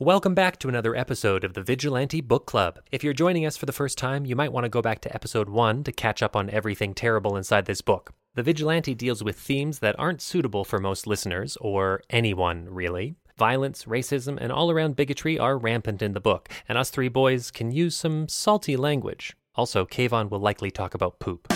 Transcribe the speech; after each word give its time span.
Welcome 0.00 0.36
back 0.36 0.60
to 0.60 0.68
another 0.68 0.94
episode 0.94 1.42
of 1.42 1.54
the 1.54 1.62
Vigilante 1.64 2.20
Book 2.20 2.46
Club. 2.46 2.78
If 2.92 3.02
you're 3.02 3.12
joining 3.12 3.44
us 3.44 3.56
for 3.56 3.66
the 3.66 3.72
first 3.72 3.98
time, 3.98 4.24
you 4.24 4.36
might 4.36 4.52
want 4.52 4.62
to 4.62 4.68
go 4.68 4.80
back 4.80 5.00
to 5.00 5.12
episode 5.12 5.48
1 5.48 5.82
to 5.82 5.90
catch 5.90 6.22
up 6.22 6.36
on 6.36 6.48
everything 6.50 6.94
terrible 6.94 7.36
inside 7.36 7.66
this 7.66 7.80
book. 7.80 8.12
The 8.36 8.44
Vigilante 8.44 8.94
deals 8.94 9.24
with 9.24 9.36
themes 9.36 9.80
that 9.80 9.98
aren't 9.98 10.22
suitable 10.22 10.64
for 10.64 10.78
most 10.78 11.08
listeners, 11.08 11.58
or 11.60 12.00
anyone 12.10 12.68
really. 12.70 13.16
Violence, 13.36 13.86
racism, 13.86 14.38
and 14.40 14.52
all 14.52 14.70
around 14.70 14.94
bigotry 14.94 15.36
are 15.36 15.58
rampant 15.58 16.00
in 16.00 16.12
the 16.12 16.20
book, 16.20 16.48
and 16.68 16.78
us 16.78 16.90
three 16.90 17.08
boys 17.08 17.50
can 17.50 17.72
use 17.72 17.96
some 17.96 18.28
salty 18.28 18.76
language. 18.76 19.36
Also, 19.56 19.84
Kayvon 19.84 20.30
will 20.30 20.38
likely 20.38 20.70
talk 20.70 20.94
about 20.94 21.18
poop. 21.18 21.52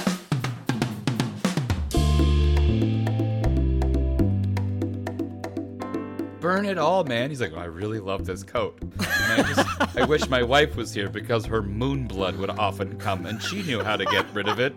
Burn 6.53 6.67
it 6.67 6.77
all, 6.77 7.03
man. 7.05 7.31
He's 7.31 7.41
like, 7.41 7.55
I 7.55 7.65
really 7.65 7.99
love 7.99 8.27
this 8.27 8.43
coat. 8.43 8.77
And 8.83 9.01
I 9.01 9.55
just, 9.55 9.67
I 9.97 10.05
wish 10.05 10.29
my 10.29 10.43
wife 10.43 10.77
was 10.77 10.93
here 10.93 11.09
because 11.09 11.47
her 11.47 11.63
moon 11.63 12.07
blood 12.07 12.37
would 12.37 12.51
often 12.51 12.99
come 12.99 13.25
and 13.25 13.43
she 13.43 13.63
knew 13.63 13.83
how 13.83 13.97
to 13.97 14.05
get 14.05 14.27
rid 14.35 14.49
of 14.49 14.61
it. 14.61 14.75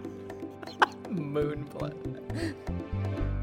Moon 1.10 1.64
blood. 1.64 1.98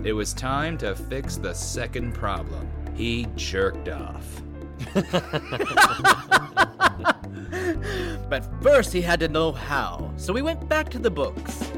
It 0.03 0.15
was 0.15 0.33
time 0.33 0.79
to 0.79 0.95
fix 0.95 1.37
the 1.37 1.53
second 1.53 2.15
problem. 2.15 2.71
He 2.95 3.27
jerked 3.37 3.89
off. 3.89 4.43
But 8.33 8.49
first, 8.63 8.95
he 8.95 9.03
had 9.03 9.21
to 9.21 9.29
know 9.29 9.53
how, 9.53 10.11
so 10.17 10.33
we 10.33 10.41
went 10.41 10.67
back 10.67 10.89
to 10.93 10.99
the 10.99 11.11
books. 11.11 11.71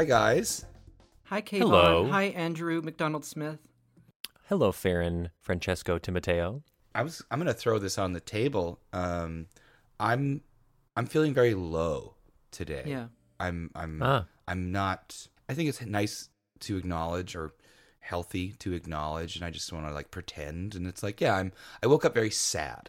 Hi, 0.00 0.04
guys. 0.04 0.64
Hi, 1.24 1.42
Kayvon. 1.42 1.58
Hello. 1.58 2.08
Hi, 2.10 2.22
Andrew 2.28 2.80
McDonald 2.80 3.22
Smith. 3.22 3.58
Hello, 4.48 4.72
Farron 4.72 5.28
Francesco 5.42 5.98
Timoteo. 5.98 6.62
I 6.94 7.02
was. 7.02 7.22
I'm 7.30 7.38
gonna 7.38 7.52
throw 7.52 7.78
this 7.78 7.98
on 7.98 8.14
the 8.14 8.20
table. 8.20 8.80
Um, 8.94 9.48
I'm. 10.00 10.40
I'm 10.96 11.04
feeling 11.04 11.34
very 11.34 11.52
low 11.52 12.14
today. 12.50 12.84
Yeah. 12.86 13.08
I'm. 13.38 13.70
I'm. 13.74 14.00
Ah. 14.02 14.24
I'm 14.48 14.72
not. 14.72 15.28
I 15.50 15.52
think 15.52 15.68
it's 15.68 15.82
nice 15.82 16.30
to 16.60 16.78
acknowledge 16.78 17.36
or 17.36 17.52
healthy 17.98 18.52
to 18.60 18.72
acknowledge, 18.72 19.36
and 19.36 19.44
I 19.44 19.50
just 19.50 19.70
want 19.70 19.86
to 19.86 19.92
like 19.92 20.10
pretend. 20.10 20.74
And 20.74 20.86
it's 20.86 21.02
like, 21.02 21.20
yeah, 21.20 21.34
I'm. 21.34 21.52
I 21.82 21.88
woke 21.88 22.06
up 22.06 22.14
very 22.14 22.30
sad. 22.30 22.88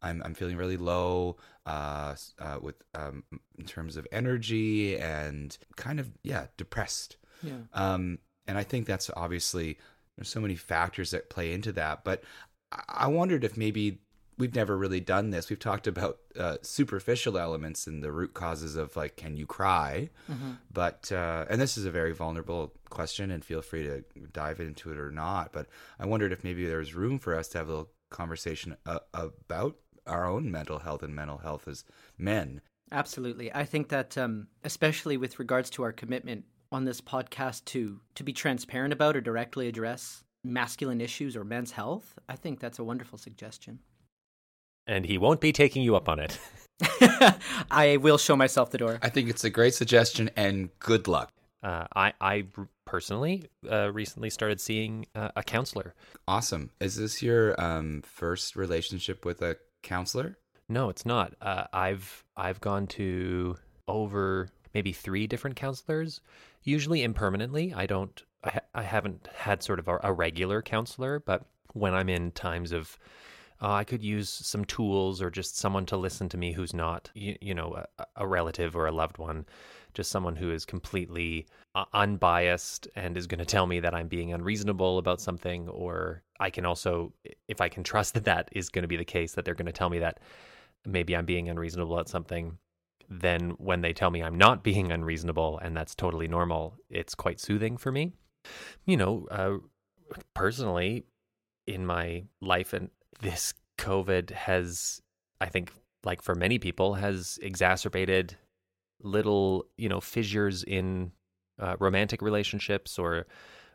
I'm. 0.00 0.22
I'm 0.24 0.34
feeling 0.34 0.56
really 0.56 0.76
low. 0.76 1.38
Uh, 1.64 2.16
uh 2.40 2.58
with 2.60 2.74
um, 2.94 3.22
in 3.58 3.64
terms 3.64 3.96
of 3.96 4.06
energy 4.10 4.96
and 4.98 5.56
kind 5.76 6.00
of 6.00 6.10
yeah, 6.22 6.46
depressed. 6.56 7.16
Yeah. 7.42 7.52
Um, 7.72 8.18
and 8.48 8.58
I 8.58 8.64
think 8.64 8.86
that's 8.86 9.10
obviously 9.16 9.78
there's 10.16 10.28
so 10.28 10.40
many 10.40 10.56
factors 10.56 11.12
that 11.12 11.30
play 11.30 11.52
into 11.52 11.72
that. 11.72 12.04
But 12.04 12.24
I- 12.72 12.82
I 12.88 13.06
wondered 13.06 13.44
if 13.44 13.56
maybe 13.56 14.00
we've 14.38 14.54
never 14.54 14.76
really 14.76 15.00
done 15.00 15.30
this. 15.30 15.50
We've 15.50 15.58
talked 15.58 15.86
about 15.86 16.18
uh, 16.38 16.56
superficial 16.62 17.38
elements 17.38 17.86
and 17.86 18.02
the 18.02 18.10
root 18.10 18.34
causes 18.34 18.76
of 18.76 18.96
like, 18.96 19.16
can 19.16 19.36
you 19.36 19.46
cry? 19.46 20.10
But 20.72 21.12
uh, 21.12 21.44
and 21.48 21.60
this 21.60 21.76
is 21.76 21.84
a 21.84 21.90
very 21.90 22.12
vulnerable 22.12 22.72
question, 22.90 23.30
and 23.30 23.44
feel 23.44 23.62
free 23.62 23.84
to 23.84 24.04
dive 24.32 24.58
into 24.58 24.90
it 24.90 24.98
or 24.98 25.10
not. 25.12 25.52
But 25.52 25.66
I 25.98 26.06
wondered 26.06 26.32
if 26.32 26.42
maybe 26.44 26.66
there's 26.66 26.94
room 26.94 27.18
for 27.18 27.36
us 27.36 27.48
to 27.48 27.58
have 27.58 27.68
a 27.68 27.70
little 27.70 27.90
conversation 28.10 28.76
uh, 28.86 28.98
about 29.14 29.76
our 30.06 30.26
own 30.26 30.50
mental 30.50 30.80
health 30.80 31.02
and 31.02 31.14
mental 31.14 31.38
health 31.38 31.68
as 31.68 31.84
men. 32.18 32.60
Absolutely. 32.90 33.52
I 33.52 33.64
think 33.64 33.88
that, 33.88 34.18
um, 34.18 34.48
especially 34.64 35.16
with 35.16 35.38
regards 35.38 35.70
to 35.70 35.82
our 35.82 35.92
commitment 35.92 36.44
on 36.70 36.84
this 36.84 37.00
podcast 37.00 37.64
to 37.66 38.00
to 38.14 38.24
be 38.24 38.32
transparent 38.32 38.92
about 38.92 39.16
or 39.16 39.20
directly 39.20 39.68
address 39.68 40.24
masculine 40.44 41.00
issues 41.00 41.36
or 41.36 41.44
men's 41.44 41.72
health, 41.72 42.18
I 42.28 42.36
think 42.36 42.60
that's 42.60 42.78
a 42.78 42.84
wonderful 42.84 43.18
suggestion. 43.18 43.78
And 44.86 45.06
he 45.06 45.16
won't 45.16 45.40
be 45.40 45.52
taking 45.52 45.82
you 45.82 45.94
up 45.94 46.08
on 46.08 46.18
it. 46.18 46.38
I 47.70 47.98
will 48.00 48.18
show 48.18 48.36
myself 48.36 48.70
the 48.70 48.78
door. 48.78 48.98
I 49.02 49.08
think 49.08 49.30
it's 49.30 49.44
a 49.44 49.50
great 49.50 49.74
suggestion, 49.74 50.30
and 50.36 50.70
good 50.80 51.06
luck. 51.06 51.30
Uh, 51.62 51.86
I, 51.94 52.12
I 52.20 52.46
personally 52.84 53.44
uh, 53.70 53.92
recently 53.92 54.30
started 54.30 54.60
seeing 54.60 55.06
uh, 55.14 55.30
a 55.36 55.44
counselor. 55.44 55.94
Awesome. 56.26 56.70
Is 56.80 56.96
this 56.96 57.22
your 57.22 57.60
um, 57.60 58.02
first 58.02 58.56
relationship 58.56 59.24
with 59.24 59.42
a 59.42 59.56
counselor? 59.82 60.38
No, 60.68 60.88
it's 60.88 61.04
not. 61.04 61.34
Uh, 61.40 61.64
I've 61.72 62.24
I've 62.36 62.60
gone 62.60 62.86
to 62.88 63.56
over 63.88 64.48
maybe 64.74 64.92
three 64.92 65.26
different 65.26 65.56
counselors, 65.56 66.20
usually 66.62 67.02
impermanently. 67.02 67.74
I 67.74 67.86
don't. 67.86 68.22
I, 68.44 68.50
ha- 68.50 68.60
I 68.74 68.82
haven't 68.82 69.28
had 69.34 69.62
sort 69.62 69.78
of 69.78 69.88
a, 69.88 69.98
a 70.02 70.12
regular 70.12 70.62
counselor, 70.62 71.20
but 71.20 71.44
when 71.74 71.94
I'm 71.94 72.08
in 72.08 72.32
times 72.32 72.72
of 72.72 72.98
uh, 73.60 73.70
I 73.70 73.84
could 73.84 74.02
use 74.02 74.28
some 74.28 74.64
tools 74.64 75.22
or 75.22 75.30
just 75.30 75.56
someone 75.56 75.86
to 75.86 75.96
listen 75.96 76.28
to 76.30 76.36
me 76.36 76.52
who's 76.52 76.74
not, 76.74 77.10
you, 77.14 77.36
you 77.40 77.54
know, 77.54 77.84
a, 77.98 78.06
a 78.16 78.26
relative 78.26 78.74
or 78.74 78.86
a 78.86 78.92
loved 78.92 79.18
one, 79.18 79.46
just 79.94 80.10
someone 80.10 80.36
who 80.36 80.50
is 80.52 80.64
completely 80.64 81.46
uh, 81.74 81.84
unbiased 81.92 82.88
and 82.96 83.16
is 83.16 83.26
going 83.26 83.38
to 83.38 83.44
tell 83.44 83.66
me 83.66 83.80
that 83.80 83.94
I'm 83.94 84.08
being 84.08 84.32
unreasonable 84.32 84.98
about 84.98 85.20
something. 85.20 85.68
Or 85.68 86.22
I 86.40 86.50
can 86.50 86.64
also, 86.64 87.12
if 87.48 87.60
I 87.60 87.68
can 87.68 87.84
trust 87.84 88.14
that 88.14 88.24
that 88.24 88.48
is 88.52 88.68
going 88.68 88.82
to 88.82 88.88
be 88.88 88.96
the 88.96 89.04
case, 89.04 89.32
that 89.32 89.44
they're 89.44 89.54
going 89.54 89.66
to 89.66 89.72
tell 89.72 89.90
me 89.90 90.00
that 90.00 90.20
maybe 90.84 91.16
I'm 91.16 91.26
being 91.26 91.48
unreasonable 91.48 91.98
at 91.98 92.08
something. 92.08 92.58
Then 93.08 93.50
when 93.58 93.82
they 93.82 93.92
tell 93.92 94.10
me 94.10 94.22
I'm 94.22 94.38
not 94.38 94.62
being 94.64 94.92
unreasonable 94.92 95.58
and 95.62 95.76
that's 95.76 95.94
totally 95.94 96.28
normal, 96.28 96.74
it's 96.90 97.14
quite 97.14 97.40
soothing 97.40 97.76
for 97.76 97.92
me. 97.92 98.12
You 98.86 98.96
know, 98.96 99.26
uh, 99.30 99.58
personally, 100.34 101.04
in 101.66 101.86
my 101.86 102.24
life 102.40 102.72
and 102.72 102.90
this 103.20 103.54
covid 103.78 104.30
has 104.30 105.00
i 105.40 105.46
think 105.46 105.70
like 106.04 106.22
for 106.22 106.34
many 106.34 106.58
people 106.58 106.94
has 106.94 107.38
exacerbated 107.42 108.36
little 109.02 109.66
you 109.76 109.88
know 109.88 110.00
fissures 110.00 110.62
in 110.64 111.12
uh, 111.58 111.76
romantic 111.78 112.22
relationships 112.22 112.98
or 112.98 113.26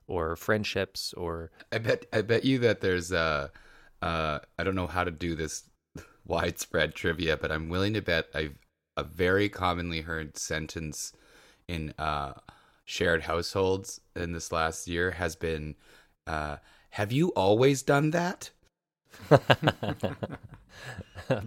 or 0.08 0.36
friendships 0.36 1.14
or 1.14 1.52
I 1.72 1.80
bet. 1.80 2.06
I 2.14 2.22
bet 2.22 2.46
you 2.46 2.60
that 2.60 2.82
there's 2.82 3.12
uh, 3.12 3.50
uh, 4.02 4.40
I 4.58 4.64
don't 4.64 4.76
know 4.76 4.88
how 4.88 5.04
to 5.04 5.12
do 5.12 5.36
this 5.36 5.70
widespread 6.26 6.96
trivia, 6.96 7.38
but 7.38 7.52
I'm 7.52 7.70
willing 7.70 7.94
to 7.94 8.02
bet 8.02 8.28
I've 8.34 8.56
a 8.96 9.04
very 9.04 9.48
commonly 9.48 10.02
heard 10.02 10.38
sentence 10.38 11.14
in 11.68 11.94
uh, 12.00 12.34
shared 12.84 13.24
households 13.24 14.02
in 14.16 14.32
this 14.32 14.52
last 14.52 14.88
year 14.88 15.12
has 15.12 15.36
been, 15.36 15.76
uh, 16.26 16.58
"Have 16.92 17.12
you 17.12 17.30
always 17.30 17.84
done 17.84 18.12
that?" 18.12 18.50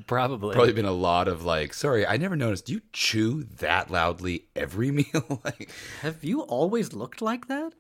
probably 0.07 0.55
Probably 0.55 0.73
been 0.73 0.85
a 0.85 0.93
lot 0.93 1.29
of 1.29 1.45
like, 1.45 1.75
"Sorry, 1.75 2.07
I 2.07 2.17
never 2.17 2.37
noticed. 2.37 2.67
Do 2.67 2.75
you 2.75 2.83
chew 2.93 3.45
that 3.59 3.91
loudly 3.91 4.47
every 4.57 4.91
meal?" 5.01 5.41
like, 5.45 5.71
Have 6.03 6.25
you 6.25 6.43
always 6.43 6.93
looked 6.93 7.23
like 7.23 7.49
that? 7.49 7.73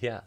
yeah 0.00 0.20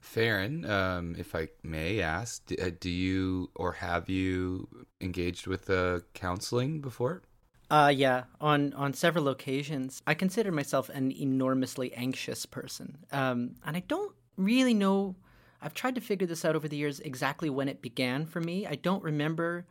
Farron, 0.00 0.68
um, 0.68 1.14
if 1.16 1.34
I 1.34 1.48
may 1.62 2.00
ask, 2.00 2.44
d- 2.46 2.58
uh, 2.60 2.70
do 2.78 2.90
you 2.90 3.50
or 3.54 3.72
have 3.72 4.10
you 4.10 4.68
engaged 5.00 5.46
with 5.46 5.70
uh, 5.70 6.00
counseling 6.12 6.80
before? 6.80 7.22
Uh, 7.70 7.90
yeah, 7.94 8.24
on 8.40 8.74
on 8.74 8.92
several 8.92 9.28
occasions. 9.28 10.02
I 10.06 10.14
consider 10.14 10.52
myself 10.52 10.90
an 10.90 11.12
enormously 11.12 11.94
anxious 11.94 12.44
person, 12.44 12.98
um, 13.12 13.54
and 13.64 13.76
I 13.76 13.80
don't 13.88 14.14
really 14.36 14.74
know. 14.74 15.16
I've 15.62 15.74
tried 15.74 15.94
to 15.94 16.00
figure 16.00 16.26
this 16.26 16.44
out 16.44 16.56
over 16.56 16.68
the 16.68 16.76
years 16.76 17.00
exactly 17.00 17.48
when 17.48 17.68
it 17.68 17.80
began 17.80 18.26
for 18.26 18.40
me. 18.40 18.66
I 18.66 18.74
don't 18.74 19.02
remember 19.02 19.66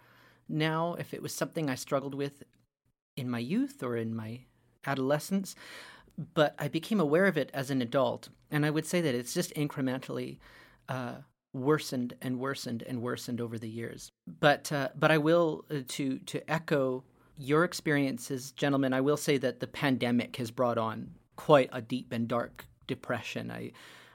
now 0.48 0.96
if 0.98 1.14
it 1.14 1.22
was 1.22 1.34
something 1.34 1.70
I 1.70 1.76
struggled 1.76 2.16
with 2.16 2.44
in 3.18 3.30
my 3.30 3.40
youth 3.40 3.84
or 3.84 3.98
in 3.98 4.16
my 4.16 4.42
adolescence, 4.86 5.56
but 6.34 6.56
I 6.58 6.68
became 6.68 7.00
aware 7.00 7.26
of 7.26 7.38
it 7.38 7.52
as 7.54 7.70
an 7.70 7.82
adult, 7.82 8.30
and 8.50 8.66
I 8.66 8.70
would 8.70 8.86
say 8.86 9.02
that 9.02 9.16
it's 9.16 9.34
just 9.34 9.54
incrementally 9.56 10.38
uh, 10.90 11.16
worsened 11.54 12.14
and 12.22 12.40
worsened 12.40 12.84
and 12.84 13.02
worsened 13.02 13.42
over 13.42 13.58
the 13.58 13.70
years. 13.70 14.12
But 14.40 14.72
uh, 14.72 14.90
but 14.96 15.12
I 15.12 15.18
will 15.18 15.66
uh, 15.70 15.80
to 15.88 16.20
to 16.20 16.52
echo 16.52 17.04
your 17.38 17.64
experiences, 17.64 18.52
gentlemen. 18.52 18.94
I 18.94 19.02
will 19.02 19.18
say 19.18 19.38
that 19.38 19.60
the 19.60 19.68
pandemic 19.68 20.36
has 20.38 20.52
brought 20.52 20.78
on 20.78 21.12
quite 21.36 21.70
a 21.72 21.82
deep 21.82 22.12
and 22.12 22.28
dark 22.28 22.66
depression. 22.88 23.52
I 23.52 23.72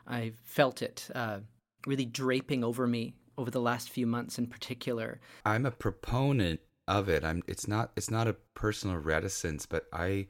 I 0.06 0.32
felt 0.44 0.82
it 0.82 1.08
uh, 1.14 1.40
really 1.86 2.04
draping 2.04 2.64
over 2.64 2.86
me 2.86 3.14
over 3.38 3.50
the 3.50 3.60
last 3.60 3.90
few 3.90 4.06
months, 4.06 4.38
in 4.38 4.46
particular. 4.46 5.20
I'm 5.44 5.66
a 5.66 5.70
proponent 5.70 6.60
of 6.88 7.08
it. 7.08 7.24
I'm. 7.24 7.42
It's 7.46 7.68
not. 7.68 7.92
It's 7.96 8.10
not 8.10 8.28
a 8.28 8.36
personal 8.54 8.96
reticence, 8.96 9.66
but 9.66 9.86
I, 9.92 10.26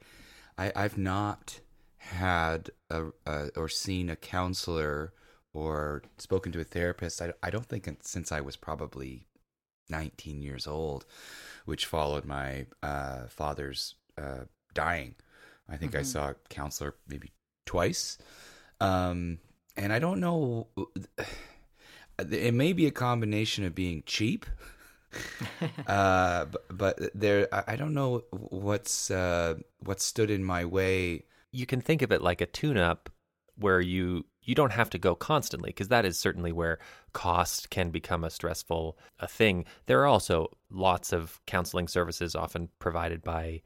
I 0.57 0.71
I've 0.75 0.97
not 0.97 1.59
had 1.97 2.69
a, 2.89 3.07
a 3.25 3.49
or 3.55 3.69
seen 3.69 4.09
a 4.09 4.15
counselor 4.15 5.13
or 5.53 6.03
spoken 6.17 6.51
to 6.53 6.61
a 6.61 6.63
therapist. 6.63 7.21
I 7.21 7.33
I 7.41 7.49
don't 7.49 7.65
think 7.65 7.89
since 8.01 8.31
I 8.31 8.41
was 8.41 8.55
probably 8.55 9.27
19 9.89 10.41
years 10.41 10.67
old, 10.67 11.05
which 11.65 11.85
followed 11.85 12.25
my 12.25 12.65
uh, 12.83 13.27
father's 13.27 13.95
uh, 14.17 14.45
dying. 14.73 15.15
I 15.69 15.77
think 15.77 15.95
I 15.95 16.01
saw 16.01 16.29
a 16.29 16.35
counselor 16.49 16.95
maybe 17.07 17.31
twice. 17.65 18.17
Um, 18.79 19.39
and 19.77 19.93
I 19.93 19.99
don't 19.99 20.19
know. 20.19 20.67
It 22.31 22.55
may 22.55 22.73
be 22.73 22.87
a 22.87 22.91
combination 22.91 23.63
of 23.63 23.75
being 23.75 24.01
cheap. 24.07 24.47
uh, 25.87 26.45
but, 26.45 26.65
but 26.75 26.99
there, 27.13 27.47
I 27.51 27.63
I 27.67 27.75
don't 27.75 27.93
know 27.93 28.23
what's 28.31 29.11
uh, 29.11 29.53
what 29.81 30.01
stood 30.01 30.31
in 30.31 30.43
my 30.43 30.65
way. 30.65 31.25
You 31.51 31.67
can 31.67 31.79
think 31.79 32.01
of 32.01 32.11
it 32.11 32.23
like 32.23 32.41
a 32.41 32.47
tune-up 32.47 33.11
where 33.55 33.79
you 33.79 34.25
you 34.41 34.55
don't 34.55 34.71
have 34.71 34.89
to 34.91 34.97
go 34.97 35.13
constantly 35.13 35.69
because 35.69 35.89
that 35.89 36.05
is 36.05 36.17
certainly 36.17 36.51
where 36.51 36.79
cost 37.13 37.69
can 37.69 37.91
become 37.91 38.23
a 38.23 38.29
stressful 38.29 38.97
a 39.19 39.27
thing. 39.27 39.65
There 39.85 40.01
are 40.01 40.07
also 40.07 40.57
lots 40.71 41.13
of 41.13 41.39
counseling 41.45 41.87
services 41.87 42.35
often 42.35 42.69
provided 42.79 43.21
by 43.23 43.61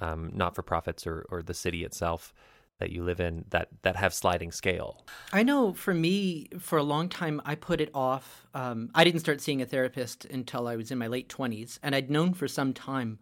um, 0.00 0.30
not-for-profits 0.34 1.06
or, 1.06 1.26
or 1.30 1.42
the 1.42 1.54
city 1.54 1.82
itself 1.82 2.32
that 2.78 2.90
you 2.90 3.02
live 3.02 3.20
in 3.20 3.44
that 3.50 3.68
that 3.82 3.96
have 3.96 4.14
sliding 4.14 4.52
scale. 4.52 5.04
I 5.32 5.42
know 5.42 5.72
for 5.72 5.94
me, 5.94 6.48
for 6.58 6.78
a 6.78 6.82
long 6.82 7.08
time, 7.08 7.40
I 7.44 7.54
put 7.54 7.80
it 7.80 7.90
off. 7.92 8.46
Um, 8.54 8.90
I 8.94 9.04
didn't 9.04 9.20
start 9.20 9.40
seeing 9.40 9.60
a 9.62 9.66
therapist 9.66 10.24
until 10.26 10.68
I 10.68 10.76
was 10.76 10.90
in 10.90 10.98
my 10.98 11.08
late 11.08 11.28
20s. 11.28 11.78
And 11.82 11.94
I'd 11.94 12.10
known 12.10 12.34
for 12.34 12.48
some 12.48 12.72
time 12.72 13.18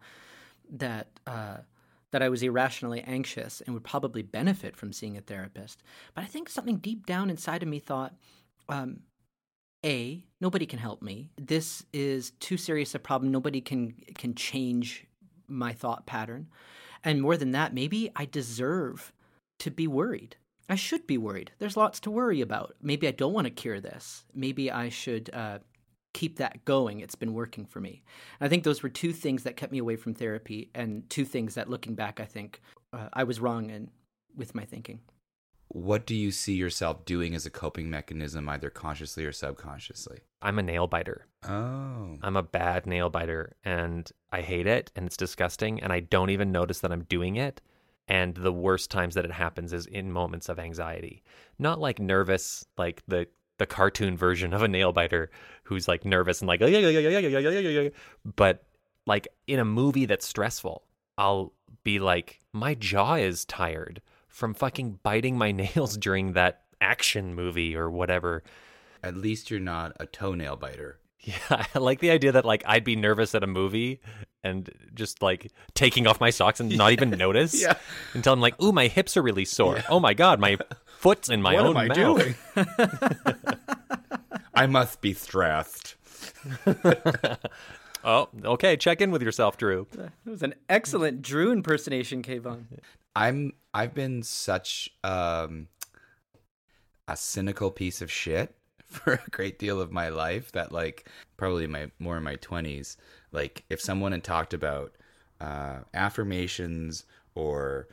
that. 0.69 1.07
Uh, 1.25 1.57
that 2.11 2.23
I 2.23 2.29
was 2.29 2.41
irrationally 2.41 3.01
anxious 3.01 3.59
and 3.61 3.73
would 3.73 3.83
probably 3.83 4.21
benefit 4.21 4.77
from 4.77 4.93
seeing 4.93 5.17
a 5.17 5.21
therapist. 5.21 5.83
But 6.15 6.23
I 6.23 6.27
think 6.27 6.47
something 6.47 6.77
deep 6.77 7.05
down 7.05 7.29
inside 7.29 7.63
of 7.63 7.69
me 7.69 7.79
thought, 7.79 8.15
um, 8.69 9.01
A, 9.85 10.23
nobody 10.39 10.65
can 10.65 10.79
help 10.79 11.01
me. 11.01 11.31
This 11.35 11.83
is 11.91 12.31
too 12.39 12.55
serious 12.55 12.95
a 12.95 12.99
problem. 12.99 13.29
Nobody 13.29 13.59
can 13.59 13.93
can 14.15 14.35
change 14.35 15.05
my 15.49 15.73
thought 15.73 16.05
pattern. 16.05 16.47
And 17.03 17.21
more 17.21 17.37
than 17.37 17.51
that, 17.51 17.73
maybe 17.73 18.09
I 18.15 18.25
deserve 18.25 19.11
to 19.59 19.71
be 19.71 19.87
worried. 19.87 20.35
I 20.69 20.75
should 20.75 21.07
be 21.07 21.17
worried. 21.17 21.51
There's 21.59 21.77
lots 21.77 21.99
to 22.01 22.11
worry 22.11 22.41
about. 22.41 22.75
Maybe 22.81 23.07
I 23.07 23.11
don't 23.11 23.33
want 23.33 23.45
to 23.45 23.51
cure 23.51 23.79
this. 23.79 24.25
Maybe 24.33 24.69
I 24.69 24.89
should 24.89 25.29
uh, 25.33 25.59
keep 26.13 26.37
that 26.37 26.65
going. 26.65 26.99
It's 26.99 27.15
been 27.15 27.33
working 27.33 27.65
for 27.65 27.79
me. 27.79 28.03
And 28.39 28.47
I 28.47 28.49
think 28.49 28.63
those 28.63 28.83
were 28.83 28.89
two 28.89 29.13
things 29.13 29.43
that 29.43 29.55
kept 29.55 29.71
me 29.71 29.77
away 29.77 29.95
from 29.95 30.13
therapy, 30.13 30.69
and 30.75 31.09
two 31.09 31.25
things 31.25 31.55
that, 31.55 31.69
looking 31.69 31.95
back, 31.95 32.19
I 32.19 32.25
think 32.25 32.61
uh, 32.91 33.09
I 33.13 33.23
was 33.23 33.39
wrong 33.39 33.69
in 33.69 33.89
with 34.35 34.55
my 34.55 34.65
thinking. 34.65 34.99
What 35.69 36.05
do 36.05 36.15
you 36.15 36.31
see 36.31 36.53
yourself 36.53 37.05
doing 37.05 37.35
as 37.35 37.45
a 37.45 37.49
coping 37.49 37.89
mechanism, 37.89 38.47
either 38.47 38.69
consciously 38.69 39.25
or 39.25 39.31
subconsciously? 39.31 40.19
I'm 40.41 40.59
a 40.59 40.63
nail 40.63 40.87
biter. 40.87 41.27
Oh, 41.47 42.17
I'm 42.21 42.37
a 42.37 42.43
bad 42.43 42.85
nail 42.85 43.09
biter 43.09 43.55
and 43.65 44.09
I 44.31 44.41
hate 44.41 44.67
it 44.67 44.91
and 44.95 45.05
it's 45.05 45.17
disgusting 45.17 45.81
and 45.81 45.91
I 45.91 45.99
don't 45.99 46.29
even 46.29 46.51
notice 46.51 46.79
that 46.79 46.91
I'm 46.91 47.03
doing 47.03 47.35
it 47.35 47.59
and 48.07 48.35
the 48.35 48.53
worst 48.53 48.91
times 48.91 49.15
that 49.15 49.25
it 49.25 49.31
happens 49.31 49.73
is 49.73 49.85
in 49.85 50.11
moments 50.11 50.49
of 50.49 50.59
anxiety. 50.59 51.23
Not 51.59 51.79
like 51.79 51.99
nervous 51.99 52.65
like 52.77 53.03
the 53.07 53.27
the 53.57 53.65
cartoon 53.65 54.15
version 54.15 54.53
of 54.53 54.61
a 54.61 54.67
nail 54.67 54.93
biter 54.93 55.31
who's 55.63 55.87
like 55.87 56.05
nervous 56.05 56.41
and 56.41 56.47
like 56.47 56.61
but 58.35 58.63
like 59.07 59.27
in 59.47 59.57
a 59.57 59.65
movie 59.65 60.05
that's 60.05 60.27
stressful 60.27 60.83
i'll 61.17 61.53
be 61.83 61.97
like 61.97 62.39
my 62.53 62.75
jaw 62.75 63.15
is 63.15 63.45
tired 63.45 63.99
from 64.37 64.53
fucking 64.53 64.99
biting 65.01 65.37
my 65.37 65.51
nails 65.75 65.97
during 65.97 66.33
that 66.33 66.61
action 66.81 67.33
movie 67.33 67.75
or 67.75 67.89
whatever. 67.89 68.43
At 69.03 69.17
least 69.17 69.49
you're 69.49 69.59
not 69.59 69.93
a 69.99 70.05
toenail 70.05 70.57
biter. 70.57 70.99
Yeah, 71.27 71.35
I 71.75 71.79
like 71.79 71.99
the 71.99 72.09
idea 72.11 72.31
that 72.31 72.45
like 72.45 72.63
I'd 72.65 72.83
be 72.85 72.95
nervous 72.95 73.35
at 73.35 73.43
a 73.43 73.47
movie 73.47 73.99
and 74.43 74.69
just 74.93 75.21
like 75.21 75.51
taking 75.73 76.07
off 76.07 76.21
my 76.21 76.29
socks 76.29 76.59
and 76.61 76.75
not 76.77 76.93
even 76.93 77.09
notice 77.25 77.59
Yeah. 77.61 77.73
until 78.13 78.31
I'm 78.33 78.39
like, 78.39 78.61
"Ooh, 78.61 78.71
my 78.71 78.87
hips 78.87 79.17
are 79.17 79.21
really 79.21 79.43
sore. 79.45 79.83
Oh 79.89 79.99
my 79.99 80.13
god, 80.13 80.39
my 80.39 80.57
foot's 80.85 81.29
in 81.29 81.41
my 81.41 81.53
what 81.55 81.65
own 81.65 81.71
am 81.71 81.77
I 81.77 81.87
mouth." 81.87 81.95
doing? 81.95 82.35
I 84.53 84.65
must 84.67 85.01
be 85.01 85.13
stressed. 85.13 85.95
Oh, 88.03 88.29
okay. 88.45 88.77
Check 88.77 89.01
in 89.01 89.11
with 89.11 89.21
yourself, 89.21 89.57
Drew. 89.57 89.85
That 89.91 90.11
was 90.25 90.41
an 90.43 90.53
excellent 90.69 91.21
Drew 91.21 91.51
impersonation, 91.51 92.21
Kayvon. 92.23 92.65
I'm 93.15 93.51
I've 93.73 93.93
been 93.93 94.23
such 94.23 94.89
um 95.03 95.67
a 97.07 97.17
cynical 97.17 97.69
piece 97.71 98.01
of 98.01 98.11
shit 98.11 98.55
for 98.97 99.13
a 99.13 99.29
great 99.31 99.59
deal 99.59 99.81
of 99.81 99.91
my 99.91 100.09
life 100.09 100.51
that 100.53 100.71
like 100.71 101.09
probably 101.35 101.67
my 101.67 101.91
more 101.99 102.17
in 102.17 102.23
my 102.23 102.35
20s 102.37 102.95
like 103.31 103.63
if 103.69 103.81
someone 103.81 104.11
had 104.13 104.23
talked 104.23 104.53
about 104.53 104.93
uh 105.41 105.79
affirmations 105.93 107.05
or 107.35 107.87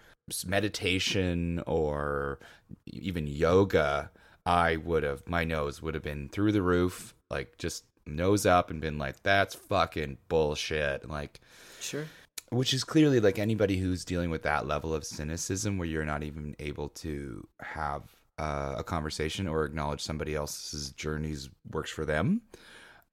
meditation 0.47 1.63
or 1.67 2.39
even 2.87 3.27
yoga 3.27 4.11
I 4.47 4.77
would 4.77 5.03
have 5.03 5.27
my 5.29 5.45
nose 5.45 5.83
would 5.83 5.95
have 5.95 6.03
been 6.03 6.29
through 6.29 6.53
the 6.53 6.63
roof 6.63 7.15
like 7.31 7.59
just 7.59 7.85
nose 8.07 8.47
up 8.47 8.71
and 8.71 8.81
been 8.81 8.99
like 8.99 9.23
that's 9.23 9.55
fucking 9.55 10.19
bullshit 10.29 11.09
like 11.09 11.41
Sure. 11.81 12.05
which 12.51 12.73
is 12.73 12.85
clearly 12.85 13.21
like 13.21 13.39
anybody 13.39 13.77
who's 13.79 14.05
dealing 14.05 14.31
with 14.31 14.43
that 14.43 14.67
level 14.67 14.95
of 14.95 15.05
cynicism 15.05 15.77
where 15.77 15.89
you're 15.89 16.05
not 16.05 16.23
even 16.23 16.55
able 16.59 16.89
to 16.91 17.47
have 17.61 18.03
uh, 18.39 18.75
a 18.79 18.85
conversation 18.85 19.47
or 19.47 19.65
acknowledge 19.65 20.01
somebody 20.01 20.35
else's 20.35 20.91
journeys 20.91 21.49
works 21.71 21.91
for 21.91 22.05
them 22.05 22.43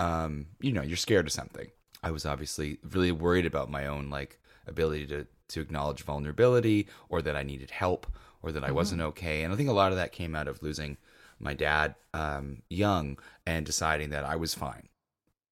um 0.01 0.47
you 0.59 0.73
know 0.73 0.81
you're 0.81 0.97
scared 0.97 1.27
of 1.27 1.31
something. 1.31 1.67
I 2.03 2.09
was 2.09 2.25
obviously 2.25 2.79
really 2.91 3.11
worried 3.11 3.45
about 3.45 3.69
my 3.69 3.85
own 3.85 4.09
like 4.09 4.39
ability 4.67 5.05
to 5.07 5.27
to 5.49 5.61
acknowledge 5.61 6.03
vulnerability 6.03 6.87
or 7.09 7.21
that 7.21 7.35
i 7.35 7.43
needed 7.43 7.69
help 7.69 8.07
or 8.41 8.51
that 8.51 8.63
i 8.63 8.71
wasn't 8.71 9.01
okay. 9.01 9.43
And 9.43 9.53
i 9.53 9.55
think 9.55 9.69
a 9.69 9.73
lot 9.73 9.91
of 9.91 9.97
that 9.97 10.11
came 10.11 10.35
out 10.35 10.47
of 10.47 10.63
losing 10.63 10.97
my 11.39 11.53
dad 11.53 11.95
um 12.13 12.63
young 12.69 13.19
and 13.45 13.65
deciding 13.65 14.09
that 14.09 14.25
i 14.25 14.35
was 14.35 14.55
fine. 14.55 14.89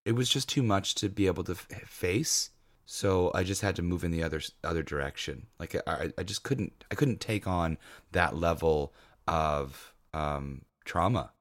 It 0.05 0.13
was 0.13 0.29
just 0.29 0.49
too 0.49 0.63
much 0.63 0.95
to 0.95 1.09
be 1.09 1.27
able 1.27 1.43
to 1.43 1.51
f- 1.51 1.67
face. 1.87 2.49
So 2.87 3.31
i 3.35 3.43
just 3.43 3.61
had 3.61 3.75
to 3.75 3.83
move 3.83 4.03
in 4.03 4.09
the 4.09 4.23
other 4.23 4.41
other 4.63 4.81
direction. 4.81 5.45
Like 5.59 5.75
i 5.85 6.11
i 6.17 6.23
just 6.23 6.41
couldn't 6.41 6.85
i 6.89 6.95
couldn't 6.95 7.21
take 7.21 7.45
on 7.45 7.77
that 8.13 8.35
level 8.35 8.93
of 9.29 9.93
um 10.13 10.63
trauma. 10.85 11.31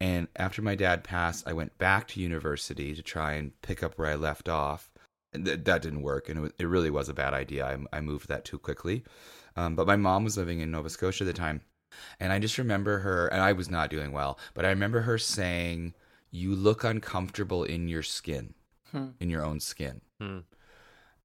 And 0.00 0.28
after 0.36 0.60
my 0.62 0.74
dad 0.74 1.04
passed 1.04 1.46
i 1.48 1.52
went 1.52 1.78
back 1.78 2.08
to 2.08 2.20
university 2.20 2.94
to 2.94 3.02
try 3.02 3.32
and 3.34 3.52
pick 3.62 3.82
up 3.82 3.96
where 3.96 4.10
i 4.10 4.14
left 4.14 4.48
off. 4.48 4.90
And 5.32 5.44
th- 5.44 5.64
that 5.64 5.82
didn't 5.82 6.02
work 6.02 6.28
and 6.28 6.38
it, 6.38 6.42
was, 6.42 6.52
it 6.58 6.66
really 6.66 6.90
was 6.90 7.08
a 7.08 7.14
bad 7.14 7.34
idea. 7.34 7.64
I, 7.66 7.96
I 7.98 8.00
moved 8.00 8.28
that 8.28 8.44
too 8.44 8.58
quickly. 8.58 9.04
Um, 9.56 9.74
but 9.74 9.86
my 9.86 9.96
mom 9.96 10.24
was 10.24 10.36
living 10.36 10.60
in 10.60 10.70
nova 10.70 10.90
scotia 10.90 11.24
at 11.24 11.26
the 11.28 11.32
time 11.32 11.62
and 12.20 12.30
i 12.32 12.38
just 12.38 12.58
remember 12.58 12.98
her 12.98 13.26
and 13.28 13.40
i 13.40 13.52
was 13.52 13.70
not 13.70 13.88
doing 13.90 14.12
well 14.12 14.38
but 14.54 14.66
i 14.66 14.68
remember 14.68 15.00
her 15.02 15.16
saying 15.16 15.94
you 16.30 16.54
look 16.54 16.84
uncomfortable 16.84 17.64
in 17.64 17.88
your 17.88 18.02
skin 18.02 18.52
Hmm. 18.92 19.08
in 19.18 19.30
your 19.30 19.44
own 19.44 19.58
skin. 19.60 20.00
Hmm. 20.20 20.40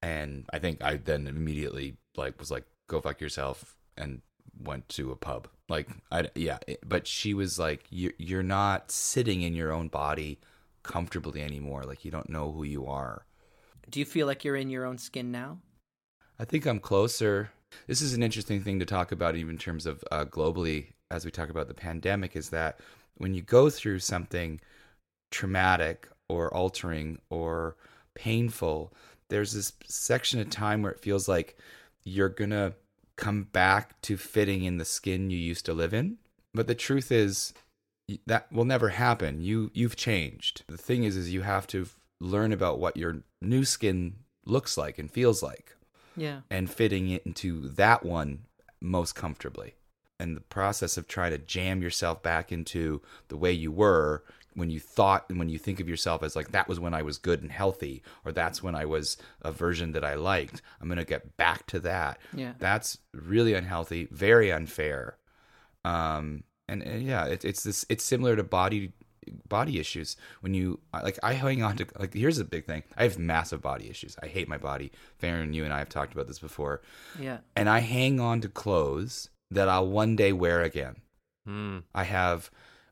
and 0.01 0.45
I 0.51 0.59
think 0.59 0.83
I 0.83 0.95
then 0.97 1.27
immediately 1.27 1.97
like 2.17 2.39
was 2.39 2.49
like 2.51 2.65
go 2.87 2.99
fuck 3.01 3.21
yourself 3.21 3.75
and 3.97 4.21
went 4.63 4.87
to 4.89 5.11
a 5.11 5.15
pub 5.15 5.47
like 5.71 5.89
I 6.11 6.29
yeah 6.35 6.59
but 6.85 7.07
she 7.07 7.33
was 7.33 7.57
like 7.57 7.85
you 7.89 8.11
you're 8.17 8.43
not 8.43 8.91
sitting 8.91 9.41
in 9.41 9.55
your 9.55 9.71
own 9.71 9.87
body 9.87 10.39
comfortably 10.83 11.41
anymore. 11.41 11.83
Like 11.83 12.05
you 12.05 12.11
don't 12.11 12.29
know 12.29 12.51
who 12.51 12.63
you 12.63 12.87
are. 12.87 13.25
Do 13.89 13.99
you 13.99 14.05
feel 14.05 14.27
like 14.27 14.43
you're 14.43 14.55
in 14.55 14.69
your 14.69 14.85
own 14.85 14.97
skin 14.97 15.31
now? 15.31 15.59
I 16.39 16.45
think 16.45 16.65
I'm 16.65 16.79
closer. 16.79 17.51
This 17.87 18.01
is 18.01 18.13
an 18.13 18.23
interesting 18.23 18.61
thing 18.61 18.79
to 18.79 18.85
talk 18.85 19.11
about 19.11 19.35
even 19.35 19.51
in 19.51 19.57
terms 19.57 19.85
of 19.85 20.03
uh, 20.11 20.25
globally 20.25 20.87
as 21.09 21.25
we 21.25 21.31
talk 21.31 21.49
about 21.49 21.67
the 21.67 21.73
pandemic 21.73 22.35
is 22.35 22.49
that 22.49 22.79
when 23.15 23.33
you 23.33 23.41
go 23.41 23.69
through 23.69 23.99
something 23.99 24.59
traumatic 25.29 26.07
or 26.29 26.53
altering 26.53 27.19
or 27.29 27.75
painful 28.15 28.93
there's 29.29 29.53
this 29.53 29.71
section 29.85 30.41
of 30.41 30.49
time 30.49 30.81
where 30.81 30.91
it 30.91 30.99
feels 30.99 31.27
like 31.29 31.57
you're 32.03 32.29
gonna 32.29 32.73
come 33.21 33.43
back 33.43 33.99
to 34.01 34.17
fitting 34.17 34.63
in 34.63 34.77
the 34.77 34.85
skin 34.85 35.29
you 35.29 35.37
used 35.37 35.65
to 35.65 35.73
live 35.73 35.93
in 35.93 36.17
but 36.53 36.67
the 36.67 36.75
truth 36.75 37.11
is 37.11 37.53
that 38.25 38.51
will 38.51 38.65
never 38.65 38.89
happen 38.89 39.41
you 39.41 39.69
you've 39.73 39.95
changed 39.95 40.63
the 40.67 40.77
thing 40.77 41.03
is 41.05 41.15
is 41.15 41.31
you 41.33 41.41
have 41.43 41.65
to 41.67 41.85
learn 42.19 42.51
about 42.51 42.79
what 42.79 42.97
your 42.97 43.23
new 43.41 43.63
skin 43.63 44.15
looks 44.45 44.77
like 44.77 44.99
and 44.99 45.09
feels 45.11 45.41
like 45.41 45.75
Yeah. 46.15 46.41
and 46.49 46.69
fitting 46.69 47.09
it 47.09 47.23
into 47.25 47.67
that 47.69 48.03
one 48.05 48.39
most 48.81 49.13
comfortably. 49.15 49.75
And 50.19 50.35
the 50.37 50.41
process 50.41 50.97
of 50.97 51.07
trying 51.07 51.31
to 51.31 51.37
jam 51.39 51.81
yourself 51.81 52.21
back 52.21 52.51
into 52.51 53.01
the 53.29 53.37
way 53.37 53.51
you 53.51 53.71
were 53.71 54.23
when 54.53 54.69
you 54.69 54.79
thought 54.79 55.25
and 55.29 55.39
when 55.39 55.49
you 55.49 55.57
think 55.57 55.79
of 55.79 55.87
yourself 55.87 56.23
as 56.23 56.35
like 56.35 56.51
that 56.51 56.67
was 56.67 56.79
when 56.79 56.93
I 56.93 57.01
was 57.01 57.17
good 57.17 57.41
and 57.41 57.51
healthy 57.51 58.03
or 58.25 58.31
that's 58.31 58.61
when 58.61 58.75
I 58.75 58.85
was 58.85 59.17
a 59.41 59.51
version 59.51 59.93
that 59.93 60.03
I 60.03 60.15
liked. 60.15 60.61
I'm 60.81 60.87
going 60.87 60.97
to 60.97 61.05
get 61.05 61.37
back 61.37 61.67
to 61.67 61.79
that. 61.81 62.19
Yeah. 62.35 62.53
That's 62.59 62.97
really 63.13 63.53
unhealthy, 63.53 64.07
very 64.11 64.51
unfair. 64.51 65.17
Um 65.85 66.43
and, 66.67 66.81
and 66.83 67.03
yeah, 67.03 67.25
it, 67.25 67.43
it's 67.43 67.63
this 67.63 67.85
it's 67.89 68.03
similar 68.03 68.35
to 68.35 68.43
body 68.43 68.93
body 69.47 69.79
issues 69.79 70.15
when 70.41 70.53
you 70.53 70.79
like 70.93 71.19
I 71.23 71.33
hang 71.33 71.61
on 71.63 71.77
to 71.77 71.85
like 71.97 72.13
here's 72.13 72.39
a 72.39 72.45
big 72.45 72.65
thing. 72.65 72.83
I 72.97 73.03
have 73.03 73.17
massive 73.19 73.61
body 73.61 73.89
issues. 73.89 74.15
I 74.21 74.27
hate 74.27 74.47
my 74.47 74.57
body. 74.57 74.91
Farron, 75.17 75.53
you 75.53 75.63
and 75.63 75.73
I 75.73 75.79
have 75.79 75.89
talked 75.89 76.13
about 76.13 76.27
this 76.27 76.39
before 76.39 76.81
Yeah. 77.19 77.39
and 77.55 77.69
I 77.69 77.79
hang 77.79 78.19
on 78.19 78.41
to 78.41 78.49
clothes 78.49 79.29
that 79.49 79.67
I'll 79.69 79.87
one 79.87 80.15
day 80.15 80.31
wear 80.33 80.61
again. 80.61 80.95
Hmm. 81.45 81.79
I 81.95 82.03
have 82.03 82.51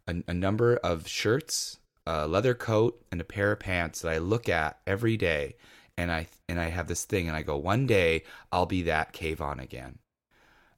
a, 0.10 0.24
a 0.32 0.34
number 0.34 0.78
of 0.78 1.08
shirts, 1.08 1.80
a 2.06 2.28
leather 2.28 2.54
coat, 2.54 3.02
and 3.12 3.22
a 3.22 3.26
pair 3.26 3.52
of 3.52 3.60
pants 3.60 4.02
that 4.02 4.12
I 4.12 4.18
look 4.18 4.50
at 4.50 4.80
every 4.86 5.18
day, 5.18 5.56
and 5.98 6.12
I 6.12 6.28
and 6.48 6.60
I 6.60 6.70
have 6.70 6.88
this 6.88 7.06
thing, 7.06 7.28
and 7.28 7.38
I 7.38 7.44
go, 7.44 7.58
one 7.58 7.86
day 7.86 8.24
I'll 8.52 8.66
be 8.66 8.84
that 8.84 9.14
Kayvon 9.14 9.62
again, 9.62 10.00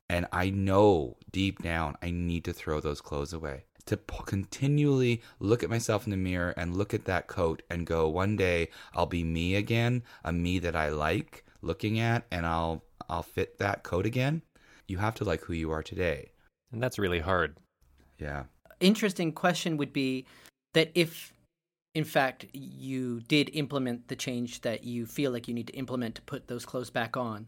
and 0.09 0.27
I 0.31 0.49
know 0.49 1.17
deep 1.31 1.61
down 1.61 1.95
I 2.01 2.11
need 2.11 2.43
to 2.45 2.53
throw 2.53 2.79
those 2.79 3.01
clothes 3.01 3.33
away. 3.33 3.65
To 3.87 3.97
p- 3.97 4.23
continually 4.25 5.23
look 5.39 5.63
at 5.63 5.69
myself 5.69 6.05
in 6.05 6.11
the 6.11 6.17
mirror 6.17 6.53
and 6.55 6.77
look 6.77 6.93
at 6.93 7.05
that 7.05 7.27
coat 7.27 7.63
and 7.69 7.87
go, 7.87 8.07
one 8.07 8.35
day 8.35 8.69
I'll 8.93 9.07
be 9.07 9.23
me 9.23 9.55
again, 9.55 10.03
a 10.23 10.31
me 10.31 10.59
that 10.59 10.75
I 10.75 10.89
like 10.89 11.45
looking 11.61 11.99
at, 11.99 12.25
and 12.31 12.45
I'll 12.45 12.83
I'll 13.09 13.23
fit 13.23 13.57
that 13.57 13.83
coat 13.83 14.05
again. 14.05 14.43
You 14.87 14.99
have 14.99 15.15
to 15.15 15.23
like 15.23 15.41
who 15.41 15.53
you 15.53 15.71
are 15.71 15.83
today. 15.83 16.31
And 16.71 16.81
that's 16.81 16.99
really 16.99 17.19
hard. 17.19 17.57
Yeah. 18.19 18.43
Interesting 18.81 19.31
question 19.31 19.77
would 19.77 19.93
be 19.93 20.25
that 20.73 20.91
if, 20.95 21.33
in 21.93 22.03
fact, 22.03 22.47
you 22.53 23.21
did 23.21 23.51
implement 23.53 24.07
the 24.07 24.15
change 24.15 24.61
that 24.61 24.83
you 24.83 25.05
feel 25.05 25.31
like 25.31 25.47
you 25.47 25.53
need 25.53 25.67
to 25.67 25.73
implement 25.73 26.15
to 26.15 26.21
put 26.23 26.47
those 26.47 26.65
clothes 26.65 26.89
back 26.89 27.15
on, 27.15 27.47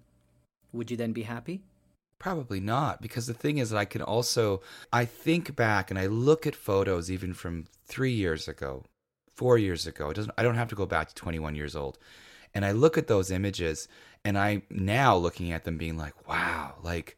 would 0.71 0.91
you 0.91 0.97
then 0.97 1.11
be 1.11 1.23
happy? 1.23 1.63
Probably 2.19 2.59
not, 2.59 3.01
because 3.01 3.27
the 3.27 3.33
thing 3.33 3.57
is 3.57 3.71
that 3.71 3.77
I 3.77 3.85
can 3.85 4.01
also 4.01 4.61
I 4.93 5.03
think 5.03 5.55
back 5.55 5.89
and 5.89 5.99
I 5.99 6.05
look 6.05 6.47
at 6.47 6.55
photos 6.55 7.11
even 7.11 7.33
from 7.33 7.65
three 7.85 8.13
years 8.13 8.47
ago, 8.47 8.85
four 9.35 9.57
years 9.57 9.85
ago. 9.85 10.09
It 10.09 10.13
doesn't 10.13 10.33
I 10.37 10.43
don't 10.43 10.55
have 10.55 10.69
to 10.69 10.75
go 10.75 10.85
back 10.85 11.09
to 11.09 11.15
21 11.15 11.55
years 11.55 11.75
old, 11.75 11.97
and 12.53 12.63
I 12.63 12.71
look 12.71 12.97
at 12.97 13.07
those 13.07 13.29
images 13.29 13.89
and 14.23 14.37
I 14.37 14.61
now 14.69 15.17
looking 15.17 15.51
at 15.51 15.65
them 15.65 15.77
being 15.77 15.97
like, 15.97 16.27
wow, 16.27 16.75
like 16.81 17.17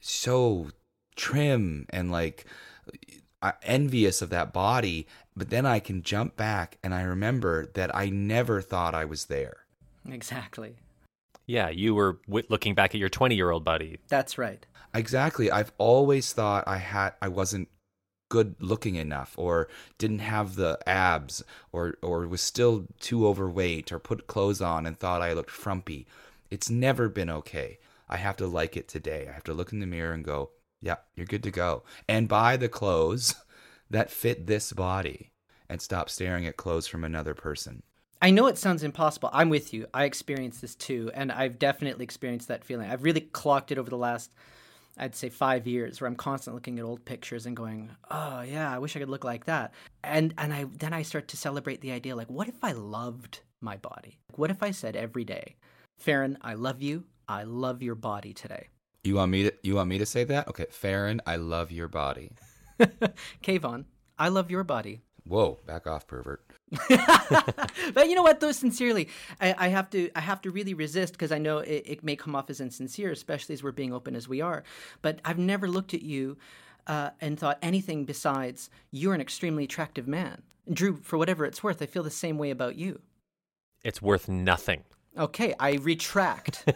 so 0.00 0.70
trim 1.14 1.86
and 1.90 2.10
like 2.10 2.44
envious 3.62 4.22
of 4.22 4.30
that 4.30 4.52
body. 4.52 5.06
But 5.36 5.50
then 5.50 5.66
I 5.66 5.80
can 5.80 6.02
jump 6.02 6.36
back 6.36 6.78
and 6.82 6.94
I 6.94 7.02
remember 7.02 7.66
that 7.74 7.94
I 7.94 8.08
never 8.08 8.60
thought 8.60 8.94
I 8.94 9.04
was 9.04 9.26
there. 9.26 9.64
Exactly. 10.08 10.76
Yeah, 11.46 11.68
you 11.68 11.94
were 11.94 12.20
w- 12.26 12.46
looking 12.48 12.74
back 12.74 12.94
at 12.94 13.00
your 13.00 13.08
20 13.08 13.34
year 13.34 13.50
old 13.50 13.64
buddy. 13.64 13.98
That's 14.08 14.38
right. 14.38 14.64
Exactly. 14.94 15.50
I've 15.50 15.72
always 15.78 16.32
thought 16.32 16.64
I 16.66 16.78
had 16.78 17.14
I 17.20 17.28
wasn't 17.28 17.68
good 18.30 18.54
looking 18.58 18.94
enough 18.96 19.34
or 19.36 19.68
didn't 19.98 20.20
have 20.20 20.54
the 20.54 20.78
abs 20.86 21.42
or 21.72 21.98
or 22.02 22.26
was 22.26 22.40
still 22.40 22.86
too 23.00 23.26
overweight 23.26 23.92
or 23.92 23.98
put 23.98 24.26
clothes 24.26 24.60
on 24.60 24.86
and 24.86 24.98
thought 24.98 25.22
I 25.22 25.32
looked 25.32 25.50
frumpy. 25.50 26.06
It's 26.50 26.70
never 26.70 27.08
been 27.08 27.30
okay. 27.30 27.78
I 28.08 28.16
have 28.16 28.36
to 28.36 28.46
like 28.46 28.76
it 28.76 28.88
today. 28.88 29.26
I 29.28 29.32
have 29.32 29.44
to 29.44 29.54
look 29.54 29.72
in 29.72 29.80
the 29.80 29.86
mirror 29.86 30.12
and 30.12 30.24
go, 30.24 30.50
"Yeah, 30.84 30.96
you're 31.14 31.26
good 31.26 31.42
to 31.44 31.50
go." 31.50 31.82
And 32.08 32.28
buy 32.28 32.56
the 32.56 32.68
clothes 32.68 33.34
that 33.90 34.10
fit 34.10 34.46
this 34.46 34.72
body 34.72 35.32
and 35.68 35.80
stop 35.80 36.10
staring 36.10 36.46
at 36.46 36.56
clothes 36.56 36.86
from 36.86 37.04
another 37.04 37.34
person. 37.34 37.82
I 38.22 38.30
know 38.30 38.46
it 38.46 38.56
sounds 38.58 38.82
impossible. 38.82 39.28
I'm 39.32 39.50
with 39.50 39.74
you. 39.74 39.86
I 39.92 40.04
experienced 40.04 40.62
this 40.62 40.74
too, 40.74 41.10
and 41.14 41.30
I've 41.30 41.58
definitely 41.58 42.04
experienced 42.04 42.48
that 42.48 42.64
feeling. 42.64 42.90
I've 42.90 43.02
really 43.02 43.20
clocked 43.20 43.70
it 43.70 43.78
over 43.78 43.90
the 43.90 43.98
last, 43.98 44.30
I'd 44.96 45.14
say, 45.14 45.28
five 45.28 45.66
years, 45.66 46.00
where 46.00 46.08
I'm 46.08 46.16
constantly 46.16 46.56
looking 46.56 46.78
at 46.78 46.84
old 46.84 47.04
pictures 47.04 47.44
and 47.44 47.56
going, 47.56 47.90
"Oh 48.10 48.40
yeah, 48.40 48.72
I 48.72 48.78
wish 48.78 48.96
I 48.96 49.00
could 49.00 49.10
look 49.10 49.24
like 49.24 49.44
that." 49.46 49.74
And 50.02 50.32
and 50.38 50.54
I 50.54 50.64
then 50.64 50.92
I 50.92 51.02
start 51.02 51.28
to 51.28 51.36
celebrate 51.36 51.80
the 51.80 51.92
idea, 51.92 52.16
like, 52.16 52.30
what 52.30 52.48
if 52.48 52.62
I 52.62 52.72
loved 52.72 53.40
my 53.60 53.76
body? 53.76 54.20
What 54.36 54.50
if 54.50 54.62
I 54.62 54.70
said 54.70 54.96
every 54.96 55.24
day, 55.24 55.56
"Farron, 55.98 56.38
I 56.40 56.54
love 56.54 56.82
you. 56.82 57.04
I 57.28 57.42
love 57.42 57.82
your 57.82 57.94
body 57.94 58.32
today." 58.32 58.68
You 59.04 59.16
want 59.16 59.30
me 59.30 59.44
to 59.44 59.52
you 59.62 59.74
want 59.76 59.88
me 59.90 59.98
to 59.98 60.06
say 60.06 60.24
that? 60.24 60.48
Okay, 60.48 60.66
Farron, 60.70 61.20
I 61.26 61.36
love 61.36 61.70
your 61.70 61.88
body. 61.88 62.32
Kayvon, 63.42 63.84
I 64.18 64.28
love 64.28 64.50
your 64.50 64.64
body. 64.64 65.02
Whoa, 65.26 65.58
back 65.66 65.86
off, 65.86 66.06
pervert. 66.06 66.42
but 66.88 68.08
you 68.08 68.14
know 68.14 68.22
what 68.22 68.40
though 68.40 68.50
sincerely 68.50 69.08
i, 69.40 69.54
I 69.56 69.68
have 69.68 69.88
to 69.90 70.10
i 70.16 70.20
have 70.20 70.40
to 70.42 70.50
really 70.50 70.74
resist 70.74 71.12
because 71.12 71.30
i 71.30 71.38
know 71.38 71.58
it, 71.58 71.84
it 71.86 72.02
may 72.02 72.16
come 72.16 72.34
off 72.34 72.50
as 72.50 72.60
insincere 72.60 73.12
especially 73.12 73.52
as 73.52 73.62
we're 73.62 73.70
being 73.70 73.92
open 73.92 74.16
as 74.16 74.26
we 74.26 74.40
are 74.40 74.64
but 75.00 75.20
i've 75.24 75.38
never 75.38 75.68
looked 75.68 75.94
at 75.94 76.02
you 76.02 76.36
uh, 76.88 77.10
and 77.20 77.38
thought 77.38 77.58
anything 77.62 78.04
besides 78.04 78.70
you're 78.90 79.14
an 79.14 79.20
extremely 79.20 79.64
attractive 79.64 80.08
man 80.08 80.42
drew 80.72 80.96
for 80.96 81.16
whatever 81.16 81.44
it's 81.44 81.62
worth 81.62 81.80
i 81.80 81.86
feel 81.86 82.02
the 82.02 82.10
same 82.10 82.38
way 82.38 82.50
about 82.50 82.74
you 82.74 83.00
It's 83.84 84.02
worth 84.02 84.28
nothing. 84.28 84.82
Okay 85.18 85.54
i 85.60 85.72
retract 85.74 86.64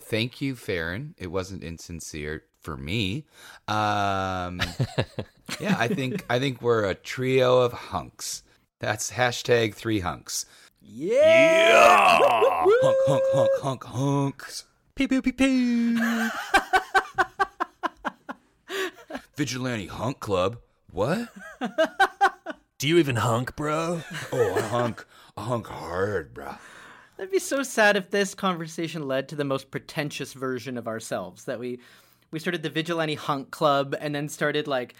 Thank 0.00 0.40
you, 0.40 0.56
Farron. 0.56 1.14
It 1.18 1.26
wasn't 1.26 1.62
insincere 1.62 2.44
for 2.62 2.78
me. 2.78 3.26
Um, 3.66 4.58
yeah, 5.60 5.76
I 5.78 5.86
think 5.88 6.24
I 6.30 6.38
think 6.38 6.62
we're 6.62 6.84
a 6.86 6.94
trio 6.94 7.58
of 7.58 7.74
hunks. 7.74 8.42
That's 8.80 9.10
hashtag 9.12 9.74
three 9.74 10.00
hunks. 10.00 10.46
yeah, 10.80 12.20
Hunk, 12.22 12.96
hunk, 13.06 13.22
hunk, 13.34 13.50
hunk, 13.60 13.84
hunks. 13.84 14.64
Pew, 14.94 15.08
pew, 15.08 15.20
pew, 15.20 15.32
pew. 15.34 16.30
Vigilante 19.36 19.86
hunk 19.88 20.20
club. 20.20 20.56
What? 20.90 21.28
Do 22.78 22.86
you 22.86 22.98
even 22.98 23.16
hunk, 23.16 23.56
bro? 23.56 24.02
Oh, 24.32 24.54
I 24.54 24.60
hunk, 24.60 25.04
I 25.36 25.42
hunk 25.44 25.66
hard, 25.66 26.32
bro. 26.32 26.54
that'd 27.16 27.32
be 27.32 27.40
so 27.40 27.62
sad 27.64 27.96
if 27.96 28.10
this 28.10 28.34
conversation 28.34 29.08
led 29.08 29.28
to 29.30 29.36
the 29.36 29.44
most 29.44 29.70
pretentious 29.72 30.32
version 30.32 30.78
of 30.78 30.86
ourselves 30.86 31.44
that 31.46 31.58
we 31.58 31.80
we 32.30 32.38
started 32.38 32.62
the 32.62 32.70
vigilante 32.70 33.14
hunk 33.14 33.50
club 33.50 33.96
and 33.98 34.14
then 34.14 34.28
started 34.28 34.68
like 34.68 34.94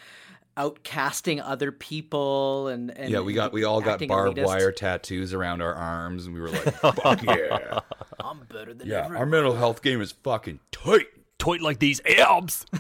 outcasting 0.57 1.41
other 1.45 1.71
people 1.71 2.67
and, 2.67 2.91
and 2.99 3.11
Yeah, 3.13 3.21
we 3.21 3.33
got 3.33 3.53
we 3.53 3.63
all 3.63 3.81
got 3.81 4.05
barbed 4.09 4.39
elitist. 4.39 4.47
wire 4.47 4.73
tattoos 4.73 5.33
around 5.33 5.63
our 5.63 5.75
arms, 5.75 6.27
and 6.27 6.35
we 6.35 6.41
were 6.41 6.49
like, 6.49 6.75
"Fuck 6.97 7.23
yeah, 7.23 7.79
I'm 8.19 8.41
better 8.53 8.75
than 8.75 8.89
yeah." 8.89 9.05
everyone. 9.05 9.17
Our 9.19 9.27
mental 9.27 9.55
health 9.55 9.83
game 9.83 10.01
is 10.01 10.11
fucking 10.11 10.59
tight. 10.73 11.07
tight 11.39 11.61
like 11.61 11.79
these 11.79 12.01
abs. 12.05 12.67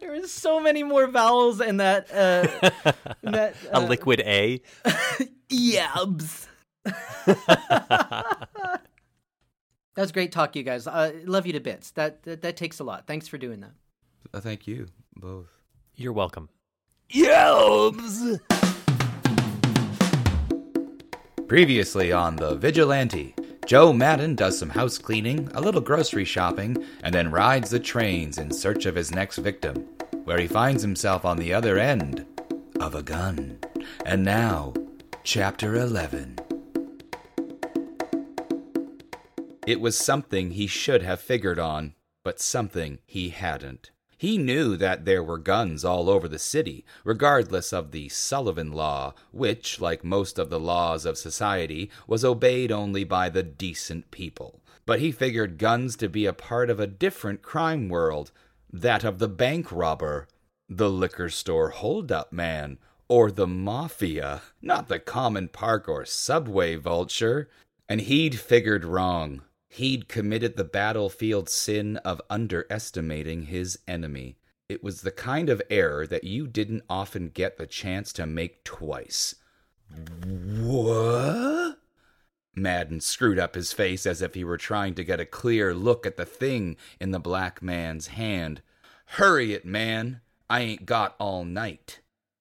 There 0.00 0.14
is 0.14 0.32
so 0.32 0.60
many 0.60 0.82
more 0.82 1.06
vowels 1.06 1.60
in 1.60 1.76
that. 1.76 2.10
Uh, 2.10 2.92
in 3.22 3.32
that 3.32 3.54
A 3.70 3.76
uh, 3.76 3.80
liquid 3.80 4.20
A. 4.20 4.62
yabs. 5.50 6.46
that 6.84 8.80
was 9.96 10.10
great 10.10 10.32
talk, 10.32 10.56
you 10.56 10.62
guys. 10.62 10.86
Uh, 10.86 11.12
love 11.26 11.46
you 11.46 11.52
to 11.52 11.60
bits. 11.60 11.90
That, 11.92 12.22
that 12.22 12.40
that 12.40 12.56
takes 12.56 12.78
a 12.80 12.84
lot. 12.84 13.06
Thanks 13.06 13.28
for 13.28 13.36
doing 13.36 13.60
that. 13.60 13.72
Uh, 14.32 14.40
thank 14.40 14.66
you 14.66 14.86
both. 15.16 15.48
You're 15.96 16.14
welcome. 16.14 16.48
Yelps! 17.10 18.38
Previously 21.46 22.12
on 22.12 22.36
The 22.36 22.54
Vigilante, 22.54 23.34
Joe 23.70 23.92
Madden 23.92 24.34
does 24.34 24.58
some 24.58 24.70
house 24.70 24.98
cleaning, 24.98 25.48
a 25.54 25.60
little 25.60 25.80
grocery 25.80 26.24
shopping, 26.24 26.84
and 27.04 27.14
then 27.14 27.30
rides 27.30 27.70
the 27.70 27.78
trains 27.78 28.36
in 28.36 28.50
search 28.50 28.84
of 28.84 28.96
his 28.96 29.12
next 29.12 29.38
victim, 29.38 29.86
where 30.24 30.40
he 30.40 30.48
finds 30.48 30.82
himself 30.82 31.24
on 31.24 31.36
the 31.36 31.54
other 31.54 31.78
end 31.78 32.26
of 32.80 32.96
a 32.96 33.02
gun. 33.04 33.60
And 34.04 34.24
now, 34.24 34.74
Chapter 35.22 35.76
11. 35.76 36.40
It 39.68 39.80
was 39.80 39.96
something 39.96 40.50
he 40.50 40.66
should 40.66 41.02
have 41.04 41.20
figured 41.20 41.60
on, 41.60 41.94
but 42.24 42.40
something 42.40 42.98
he 43.06 43.28
hadn't. 43.28 43.92
He 44.20 44.36
knew 44.36 44.76
that 44.76 45.06
there 45.06 45.24
were 45.24 45.38
guns 45.38 45.82
all 45.82 46.10
over 46.10 46.28
the 46.28 46.38
city, 46.38 46.84
regardless 47.04 47.72
of 47.72 47.90
the 47.90 48.10
Sullivan 48.10 48.70
Law, 48.70 49.14
which, 49.32 49.80
like 49.80 50.04
most 50.04 50.38
of 50.38 50.50
the 50.50 50.60
laws 50.60 51.06
of 51.06 51.16
society, 51.16 51.90
was 52.06 52.22
obeyed 52.22 52.70
only 52.70 53.02
by 53.02 53.30
the 53.30 53.42
decent 53.42 54.10
people. 54.10 54.60
But 54.84 55.00
he 55.00 55.10
figured 55.10 55.56
guns 55.56 55.96
to 55.96 56.08
be 56.10 56.26
a 56.26 56.34
part 56.34 56.68
of 56.68 56.78
a 56.78 56.86
different 56.86 57.40
crime 57.40 57.88
world 57.88 58.30
that 58.70 59.04
of 59.04 59.20
the 59.20 59.28
bank 59.28 59.72
robber, 59.72 60.28
the 60.68 60.90
liquor 60.90 61.30
store 61.30 61.70
holdup 61.70 62.30
man, 62.30 62.76
or 63.08 63.30
the 63.30 63.46
mafia, 63.46 64.42
not 64.60 64.88
the 64.88 64.98
common 64.98 65.48
park 65.48 65.88
or 65.88 66.04
subway 66.04 66.76
vulture. 66.76 67.48
And 67.88 68.02
he'd 68.02 68.38
figured 68.38 68.84
wrong. 68.84 69.40
He'd 69.72 70.08
committed 70.08 70.56
the 70.56 70.64
battlefield 70.64 71.48
sin 71.48 71.96
of 71.98 72.20
underestimating 72.28 73.44
his 73.44 73.78
enemy. 73.86 74.36
It 74.68 74.82
was 74.82 75.02
the 75.02 75.12
kind 75.12 75.48
of 75.48 75.62
error 75.70 76.08
that 76.08 76.24
you 76.24 76.48
didn't 76.48 76.82
often 76.90 77.28
get 77.28 77.56
the 77.56 77.68
chance 77.68 78.12
to 78.14 78.26
make 78.26 78.64
twice. 78.64 79.36
What? 80.24 81.78
Madden 82.54 83.00
screwed 83.00 83.38
up 83.38 83.54
his 83.54 83.72
face 83.72 84.06
as 84.06 84.20
if 84.20 84.34
he 84.34 84.42
were 84.42 84.56
trying 84.56 84.94
to 84.94 85.04
get 85.04 85.20
a 85.20 85.24
clear 85.24 85.72
look 85.72 86.04
at 86.04 86.16
the 86.16 86.26
thing 86.26 86.76
in 87.00 87.12
the 87.12 87.20
black 87.20 87.62
man's 87.62 88.08
hand. 88.08 88.62
Hurry 89.06 89.52
it, 89.52 89.64
man. 89.64 90.20
I 90.48 90.60
ain't 90.62 90.86
got 90.86 91.14
all 91.18 91.44
night. 91.44 92.00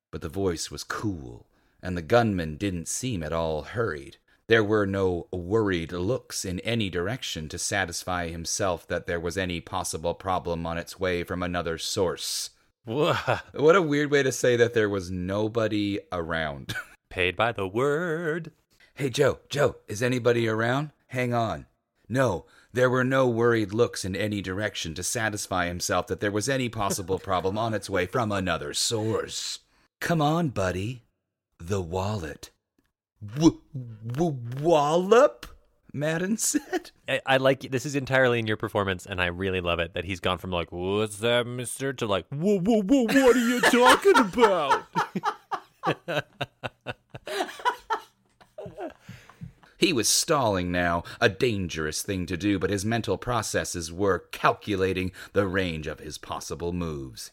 But 0.10 0.22
the 0.22 0.30
voice 0.30 0.72
was 0.72 0.84
cool, 0.84 1.46
and 1.80 1.96
the 1.96 2.02
gunman 2.02 2.58
didn't 2.58 2.88
seem 2.88 3.22
at 3.22 3.34
all 3.34 3.62
hurried. 3.62 4.18
There 4.50 4.64
were 4.64 4.88
no 4.88 5.28
worried 5.32 5.92
looks 5.92 6.44
in 6.44 6.60
any 6.62 6.90
direction 6.90 7.50
to 7.50 7.60
satisfy 7.60 8.30
himself 8.30 8.88
that 8.88 9.06
there 9.06 9.20
was 9.20 9.38
any 9.38 9.62
possible 9.62 10.16
problem 10.16 10.66
on 10.66 10.76
its 10.76 11.00
way 11.00 11.24
from 11.24 11.44
another 11.44 11.78
source. 11.78 12.50
What 12.84 13.76
a 13.76 13.82
weird 13.84 14.10
way 14.10 14.24
to 14.24 14.32
say 14.32 14.56
that 14.56 14.74
there 14.74 14.90
was 14.90 15.12
nobody 15.12 16.00
around. 16.12 16.74
Paid 17.12 17.36
by 17.36 17.52
the 17.52 17.68
word. 17.68 18.52
hey, 18.96 19.12
Joe, 19.12 19.38
Joe, 19.50 19.76
is 19.88 20.02
anybody 20.02 20.48
around? 20.48 20.94
Hang 21.10 21.32
on. 21.32 21.68
No, 22.08 22.48
there 22.74 22.90
were 22.90 23.04
no 23.04 23.28
worried 23.28 23.72
looks 23.72 24.04
in 24.04 24.16
any 24.16 24.42
direction 24.42 24.96
to 24.96 25.04
satisfy 25.04 25.68
himself 25.68 26.08
that 26.08 26.22
there 26.22 26.32
was 26.32 26.50
any 26.50 26.70
possible 26.70 27.20
problem 27.30 27.56
on 27.56 27.76
its 27.76 27.88
way 27.88 28.08
from 28.08 28.32
another 28.32 28.74
source. 28.74 29.60
Come 30.00 30.24
on, 30.24 30.50
buddy. 30.50 31.04
The 31.60 31.82
wallet. 31.84 32.50
W- 33.26 33.60
w- 34.08 34.38
wallop? 34.62 35.46
Madden 35.92 36.38
said. 36.38 36.92
I, 37.08 37.20
I 37.26 37.38
like 37.38 37.62
this 37.62 37.86
is 37.86 37.96
entirely 37.96 38.38
in 38.40 38.46
your 38.48 38.58
performance, 38.58 39.06
and 39.08 39.20
I 39.22 39.26
really 39.26 39.60
love 39.60 39.80
it 39.80 39.94
that 39.96 40.06
he's 40.06 40.20
gone 40.20 40.38
from 40.38 40.52
like 40.52 40.72
"What's 40.72 41.18
that, 41.18 41.48
Mister?" 41.48 41.94
to 41.94 42.06
like 42.06 42.26
"Whoa, 42.30 42.60
whoa, 42.60 42.82
whoa! 42.84 43.04
What 43.06 43.36
are 43.36 43.40
you 43.40 43.60
talking 43.72 44.18
about?" 44.18 44.86
He 49.78 49.94
was 49.94 50.10
stalling 50.10 50.72
now, 50.74 51.04
a 51.22 51.30
dangerous 51.30 52.02
thing 52.02 52.26
to 52.26 52.36
do, 52.36 52.60
but 52.60 52.70
his 52.70 52.84
mental 52.84 53.18
processes 53.18 53.94
were 53.94 54.20
calculating 54.32 55.14
the 55.32 55.48
range 55.48 55.88
of 55.88 56.00
his 56.00 56.18
possible 56.18 56.74
moves. 56.74 57.32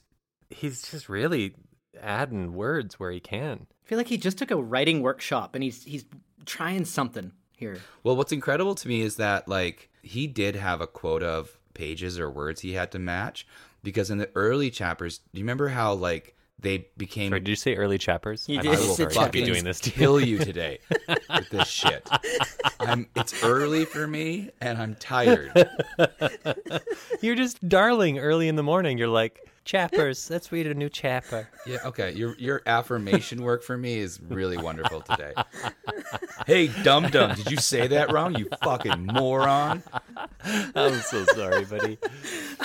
he's 0.49 0.81
just 0.89 1.09
really 1.09 1.55
adding 2.03 2.55
words 2.55 2.99
where 2.99 3.11
he 3.11 3.21
can. 3.21 3.67
I 3.85 3.89
feel 3.89 3.99
like 3.99 4.09
he 4.09 4.17
just 4.17 4.39
took 4.39 4.51
a 4.51 4.57
writing 4.57 5.03
workshop 5.03 5.55
and 5.55 5.63
he's 5.63 5.85
he's 5.85 6.05
trying 6.45 6.85
something 6.85 7.33
here. 7.57 7.79
Well, 8.03 8.17
what's 8.17 8.33
incredible 8.33 8.75
to 8.77 8.89
me 8.89 9.01
is 9.01 9.17
that 9.17 9.49
like 9.49 9.91
he 10.03 10.27
did 10.27 10.57
have 10.57 10.81
a 10.81 10.87
quota 10.87 11.27
of 11.27 11.59
pages 11.75 12.19
or 12.19 12.31
words 12.31 12.61
he 12.63 12.73
had 12.73 12.91
to 12.93 12.99
match 12.99 13.47
because 13.83 14.11
in 14.11 14.19
the 14.19 14.31
early 14.35 14.71
chapters, 14.71 15.19
do 15.19 15.41
you 15.41 15.45
remember 15.45 15.69
how 15.69 15.93
like 15.93 16.35
they 16.59 16.89
became 16.97 17.31
Sorry, 17.31 17.41
did 17.41 17.49
you 17.51 17.57
say 17.57 17.75
early 17.77 17.99
chappers? 17.99 18.49
You 18.49 18.59
I'm 18.59 18.65
did. 18.65 18.75
I 18.75 18.81
will 18.81 18.95
Said 18.95 19.11
be 19.11 19.15
fucking 19.15 19.45
doing 19.45 19.65
this 19.65 19.81
to 19.81 19.91
kill 19.91 20.19
you 20.21 20.39
today 20.39 20.79
with 21.29 21.49
this 21.51 21.69
shit. 21.69 22.09
I'm, 22.81 23.07
it's 23.17 23.43
early 23.45 23.85
for 23.85 24.07
me 24.07 24.51
and 24.61 24.79
I'm 24.79 24.95
tired. 24.97 25.69
You're 27.21 27.37
just 27.37 27.67
darling 27.69 28.19
early 28.19 28.49
in 28.49 28.57
the 28.57 28.63
morning. 28.63 28.99
You're 28.99 29.09
like 29.09 29.47
chappers. 29.67 30.31
Let's 30.31 30.51
read 30.51 30.67
a 30.67 30.75
new 30.75 30.89
chapter. 30.89 31.49
Yeah, 31.67 31.79
okay. 31.85 32.13
Your 32.13 32.35
your 32.39 32.63
affirmation 32.65 33.43
work 33.43 33.63
for 33.63 33.77
me 33.77 33.99
is 33.99 34.19
really 34.23 34.57
wonderful 34.57 35.03
today. 35.03 35.35
hey, 36.47 36.69
dum 36.83 37.09
dum, 37.11 37.35
did 37.35 37.51
you 37.51 37.59
say 37.59 37.87
that 37.89 38.11
wrong? 38.11 38.35
You 38.37 38.49
fucking 38.65 39.05
moron. 39.07 39.83
I'm 40.75 41.01
so 41.01 41.25
sorry, 41.35 41.65
buddy. 41.67 41.99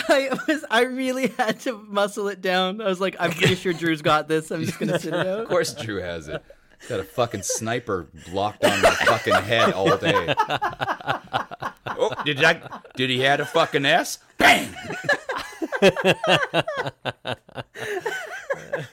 I 0.08 0.38
was 0.48 0.64
I 0.70 0.84
really 0.84 1.28
had 1.28 1.60
to 1.62 1.74
muscle 1.74 2.30
it 2.30 2.42
down. 2.42 2.80
I 2.80 2.86
was 2.86 3.02
like, 3.02 3.18
I'm 3.20 3.32
pretty 3.32 3.56
sure 3.56 3.74
Drew's 3.74 4.02
got 4.02 4.30
this. 4.30 4.52
I'm 4.52 4.64
just 4.64 4.80
gonna 4.80 5.00
sit 5.00 5.14
it 5.14 5.28
out. 5.28 5.42
Of 5.42 5.50
course 5.50 5.74
Drew 5.74 5.98
has 5.98 6.30
it. 6.30 6.42
He's 6.82 6.90
got 6.90 7.00
a 7.00 7.04
fucking 7.04 7.44
sniper 7.44 8.08
locked 8.32 8.66
on 8.66 8.82
my 8.82 8.90
fucking 9.06 9.34
head 9.36 9.74
all 9.74 9.96
day. 9.98 10.34
Oh, 11.88 12.12
did 12.26 12.44
I? 12.44 12.82
did 12.96 13.10
he 13.10 13.20
had 13.20 13.40
a 13.40 13.46
fucking 13.46 13.86
S? 13.86 14.18
Bang! 14.38 14.74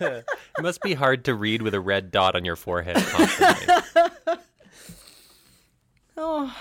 It 0.01 0.25
must 0.63 0.83
be 0.83 0.95
hard 0.95 1.25
to 1.27 1.35
read 1.35 1.63
with 1.63 1.75
a 1.75 1.81
red 1.81 2.11
dot 2.11 2.35
on 2.37 2.45
your 2.45 2.57
forehead 2.57 2.97
constantly. 2.97 3.75
Oh, 6.17 6.55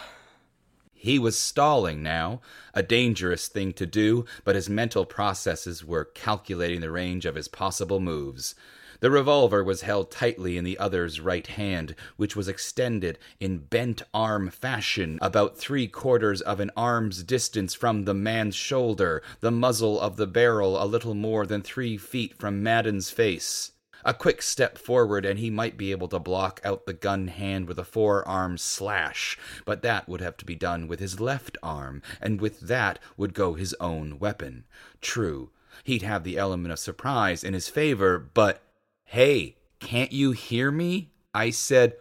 He 0.93 1.17
was 1.17 1.37
stalling 1.37 2.03
now, 2.03 2.41
a 2.75 2.83
dangerous 2.83 3.47
thing 3.47 3.73
to 3.73 3.85
do, 3.87 4.25
but 4.43 4.55
his 4.55 4.69
mental 4.69 5.03
processes 5.05 5.83
were 5.83 6.05
calculating 6.05 6.81
the 6.81 6.91
range 6.91 7.25
of 7.25 7.35
his 7.35 7.47
possible 7.47 7.99
moves. 7.99 8.53
The 8.99 9.11
revolver 9.11 9.63
was 9.63 9.81
held 9.81 10.09
tightly 10.09 10.57
in 10.57 10.63
the 10.63 10.79
other's 10.79 11.19
right 11.19 11.45
hand, 11.45 11.93
which 12.15 12.35
was 12.35 12.47
extended 12.47 13.19
in 13.39 13.59
bent 13.59 14.01
arm 14.11 14.49
fashion 14.49 15.19
about 15.21 15.57
three 15.57 15.87
quarters 15.87 16.41
of 16.41 16.59
an 16.59 16.71
arm's 16.75 17.21
distance 17.21 17.75
from 17.75 18.05
the 18.05 18.15
man's 18.15 18.55
shoulder, 18.55 19.21
the 19.39 19.51
muzzle 19.51 19.99
of 19.99 20.17
the 20.17 20.25
barrel 20.25 20.81
a 20.81 20.85
little 20.85 21.13
more 21.13 21.45
than 21.45 21.61
three 21.61 21.95
feet 21.95 22.33
from 22.39 22.63
Madden's 22.63 23.11
face. 23.11 23.73
A 24.03 24.13
quick 24.13 24.41
step 24.41 24.77
forward, 24.77 25.25
and 25.25 25.37
he 25.37 25.49
might 25.49 25.77
be 25.77 25.91
able 25.91 26.07
to 26.07 26.19
block 26.19 26.61
out 26.63 26.85
the 26.85 26.93
gun 26.93 27.27
hand 27.27 27.67
with 27.67 27.77
a 27.77 27.83
forearm 27.83 28.57
slash, 28.57 29.37
but 29.65 29.81
that 29.81 30.07
would 30.07 30.21
have 30.21 30.37
to 30.37 30.45
be 30.45 30.55
done 30.55 30.87
with 30.87 30.99
his 30.99 31.19
left 31.19 31.57
arm, 31.61 32.01
and 32.21 32.39
with 32.39 32.61
that 32.61 32.99
would 33.15 33.33
go 33.33 33.53
his 33.53 33.75
own 33.79 34.17
weapon. 34.17 34.63
True, 35.01 35.51
he'd 35.83 36.03
have 36.03 36.23
the 36.23 36.37
element 36.37 36.71
of 36.71 36.79
surprise 36.79 37.43
in 37.43 37.53
his 37.53 37.67
favor, 37.67 38.17
but 38.17 38.61
hey, 39.07 39.55
can't 39.79 40.11
you 40.11 40.31
hear 40.31 40.69
me? 40.69 41.11
I 41.33 41.49
said, 41.49 41.93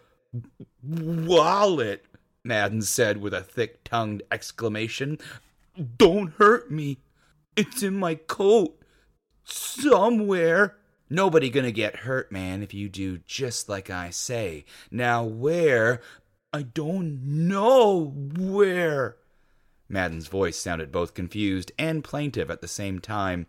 Wallet, 0.83 2.05
Madden 2.45 2.83
said 2.83 3.19
with 3.19 3.33
a 3.33 3.43
thick 3.43 3.85
tongued 3.85 4.23
exclamation. 4.31 5.19
Don't 5.97 6.33
hurt 6.35 6.71
me. 6.71 6.99
It's 7.57 7.83
in 7.83 7.97
my 7.97 8.17
coat 8.17 8.79
somewhere. 9.45 10.77
Nobody 11.09 11.49
gonna 11.49 11.71
get 11.71 11.97
hurt, 11.97 12.33
man, 12.33 12.63
if 12.63 12.75
you 12.75 12.89
do 12.89 13.19
just 13.19 13.69
like 13.69 13.89
I 13.89 14.11
say. 14.11 14.65
Now, 14.91 15.23
where? 15.23 16.01
I 16.53 16.63
don't 16.63 17.23
know 17.23 18.13
where. 18.37 19.17
Madden's 19.89 20.27
voice 20.27 20.59
sounded 20.59 20.91
both 20.91 21.15
confused 21.15 21.71
and 21.79 22.03
plaintive 22.03 22.51
at 22.51 22.61
the 22.61 22.69
same 22.69 22.99
time, 22.99 23.47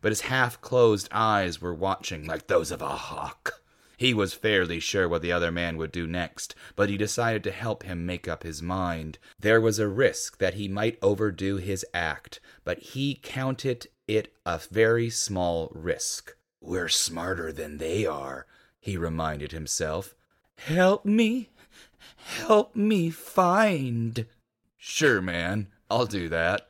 but 0.00 0.12
his 0.12 0.22
half 0.22 0.60
closed 0.60 1.08
eyes 1.12 1.60
were 1.60 1.74
watching 1.74 2.26
like 2.26 2.46
those 2.46 2.70
of 2.70 2.82
a 2.82 2.88
hawk. 2.88 3.62
He 3.98 4.14
was 4.14 4.32
fairly 4.32 4.78
sure 4.78 5.08
what 5.08 5.22
the 5.22 5.32
other 5.32 5.50
man 5.50 5.76
would 5.76 5.90
do 5.90 6.06
next, 6.06 6.54
but 6.76 6.88
he 6.88 6.96
decided 6.96 7.42
to 7.44 7.50
help 7.50 7.82
him 7.82 8.06
make 8.06 8.28
up 8.28 8.44
his 8.44 8.62
mind. 8.62 9.18
There 9.40 9.60
was 9.60 9.80
a 9.80 9.88
risk 9.88 10.38
that 10.38 10.54
he 10.54 10.68
might 10.68 10.98
overdo 11.02 11.56
his 11.56 11.84
act, 11.92 12.38
but 12.62 12.78
he 12.78 13.18
counted 13.20 13.88
it 14.06 14.32
a 14.46 14.60
very 14.70 15.10
small 15.10 15.72
risk. 15.74 16.36
We're 16.60 16.88
smarter 16.88 17.52
than 17.52 17.78
they 17.78 18.06
are, 18.06 18.46
he 18.78 18.96
reminded 18.96 19.50
himself. 19.50 20.14
Help 20.58 21.04
me. 21.04 21.50
Help 22.16 22.76
me 22.76 23.10
find. 23.10 24.26
Sure, 24.76 25.20
man. 25.20 25.68
I'll 25.90 26.06
do 26.06 26.28
that. 26.28 26.68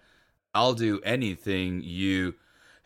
I'll 0.55 0.75
do 0.75 1.01
anything 1.03 1.83
you. 1.83 2.37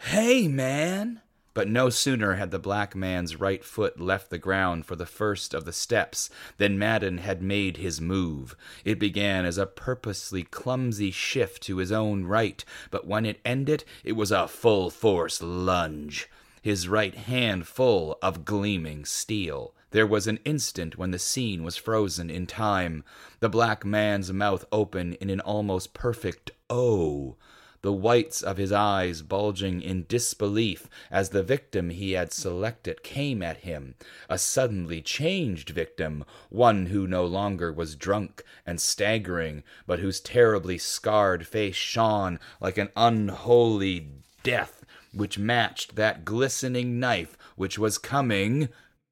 Hey, 0.06 0.48
man! 0.48 1.20
But 1.54 1.68
no 1.68 1.88
sooner 1.88 2.34
had 2.34 2.50
the 2.50 2.58
black 2.58 2.96
man's 2.96 3.36
right 3.36 3.64
foot 3.64 4.00
left 4.00 4.30
the 4.30 4.36
ground 4.36 4.84
for 4.84 4.96
the 4.96 5.06
first 5.06 5.54
of 5.54 5.64
the 5.64 5.72
steps 5.72 6.28
than 6.58 6.78
Madden 6.78 7.18
had 7.18 7.40
made 7.40 7.76
his 7.76 8.00
move. 8.00 8.56
It 8.84 8.98
began 8.98 9.44
as 9.44 9.58
a 9.58 9.66
purposely 9.66 10.42
clumsy 10.42 11.12
shift 11.12 11.62
to 11.62 11.76
his 11.76 11.92
own 11.92 12.24
right, 12.24 12.64
but 12.90 13.06
when 13.06 13.24
it 13.24 13.40
ended, 13.44 13.84
it 14.02 14.12
was 14.12 14.32
a 14.32 14.48
full 14.48 14.90
force 14.90 15.40
lunge 15.40 16.28
his 16.62 16.86
right 16.86 17.14
hand 17.14 17.66
full 17.66 18.16
of 18.22 18.44
gleaming 18.44 19.04
steel. 19.04 19.74
There 19.90 20.06
was 20.06 20.26
an 20.26 20.38
instant 20.44 20.96
when 20.96 21.10
the 21.10 21.18
scene 21.18 21.64
was 21.64 21.76
frozen 21.76 22.30
in 22.30 22.46
time, 22.46 23.04
the 23.40 23.48
black 23.48 23.84
man's 23.84 24.32
mouth 24.32 24.64
open 24.70 25.14
in 25.14 25.28
an 25.28 25.40
almost 25.40 25.92
perfect 25.92 26.52
O, 26.70 27.36
the 27.82 27.92
whites 27.92 28.42
of 28.42 28.56
his 28.56 28.72
eyes 28.72 29.22
bulging 29.22 29.82
in 29.82 30.06
disbelief 30.08 30.88
as 31.10 31.28
the 31.28 31.42
victim 31.42 31.90
he 31.90 32.12
had 32.12 32.32
selected 32.32 33.02
came 33.02 33.42
at 33.42 33.58
him, 33.58 33.94
a 34.28 34.38
suddenly 34.38 35.02
changed 35.02 35.70
victim, 35.70 36.24
one 36.48 36.86
who 36.86 37.06
no 37.06 37.26
longer 37.26 37.72
was 37.72 37.96
drunk 37.96 38.42
and 38.64 38.80
staggering, 38.80 39.62
but 39.86 39.98
whose 39.98 40.20
terribly 40.20 40.78
scarred 40.78 41.46
face 41.46 41.76
shone 41.76 42.38
like 42.60 42.78
an 42.78 42.88
unholy 42.96 44.08
death 44.42 44.84
which 45.12 45.38
matched 45.38 45.96
that 45.96 46.24
glistening 46.24 46.98
knife 46.98 47.36
which 47.56 47.78
was 47.78 47.98
coming, 47.98 48.68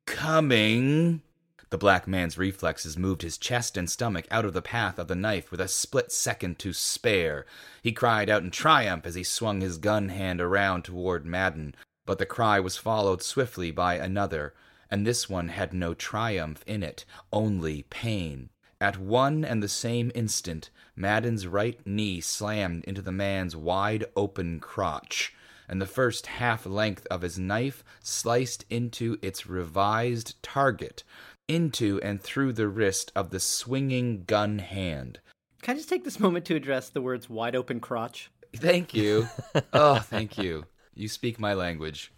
coming. 0.07 1.23
The 1.71 1.79
black 1.79 2.09
man's 2.09 2.37
reflexes 2.37 2.99
moved 2.99 3.23
his 3.23 3.39
chest 3.39 3.77
and 3.77 3.89
stomach 3.89 4.27
out 4.29 4.45
of 4.45 4.55
the 4.55 4.61
path 4.61 4.99
of 4.99 5.07
the 5.07 5.15
knife 5.15 5.53
with 5.53 5.61
a 5.61 5.69
split 5.69 6.11
second 6.11 6.59
to 6.59 6.73
spare. 6.73 7.47
He 7.81 7.93
cried 7.93 8.29
out 8.29 8.43
in 8.43 8.51
triumph 8.51 9.07
as 9.07 9.15
he 9.15 9.23
swung 9.23 9.61
his 9.61 9.79
gun 9.79 10.09
hand 10.09 10.41
around 10.41 10.83
toward 10.83 11.25
Madden, 11.25 11.77
but 12.07 12.19
the 12.19 12.27
cry 12.27 12.59
was 12.59 12.77
followed 12.77 13.23
swiftly 13.23 13.71
by 13.71 13.95
another, 13.95 14.53
and 14.91 15.07
this 15.07 15.29
one 15.29 15.49
had 15.49 15.73
no 15.73 15.95
triumph 15.95 16.65
in 16.67 16.83
it, 16.83 17.05
only 17.33 17.85
pain. 17.85 18.51
At 18.81 18.99
one 18.99 19.45
and 19.45 19.63
the 19.63 19.69
same 19.69 20.11
instant, 20.13 20.71
Madden's 20.97 21.47
right 21.47 21.79
knee 21.87 22.21
slammed 22.21 22.83
into 22.85 23.01
the 23.01 23.13
man's 23.13 23.55
wide 23.55 24.07
open 24.17 24.59
crotch 24.59 25.33
and 25.71 25.81
the 25.81 25.87
first 25.87 26.27
half 26.27 26.67
length 26.67 27.07
of 27.13 27.23
his 27.23 27.39
knife 27.39 27.85
sliced 28.03 28.65
into 28.69 29.17
its 29.23 29.47
revised 29.47 30.35
target. 30.43 31.05
Into 31.51 32.01
and 32.03 32.23
through 32.23 32.53
the 32.53 32.69
wrist 32.69 33.11
of 33.17 33.31
the 33.31 33.41
swinging 33.41 34.25
gun 34.25 34.61
hand. 34.61 35.19
Can 35.63 35.75
I 35.75 35.77
just 35.79 35.89
take 35.89 36.05
this 36.05 36.21
moment 36.21 36.45
to 36.47 36.55
address 36.55 36.89
the 36.89 37.03
words 37.03 37.29
wide 37.29 37.57
open 37.57 37.81
crotch? 37.81 38.31
Thank 38.57 38.95
you. 38.95 39.27
oh, 39.73 39.99
thank 39.99 40.39
you. 40.39 40.65
You 40.95 41.09
speak 41.09 41.39
my 41.39 41.55
language. 41.55 42.13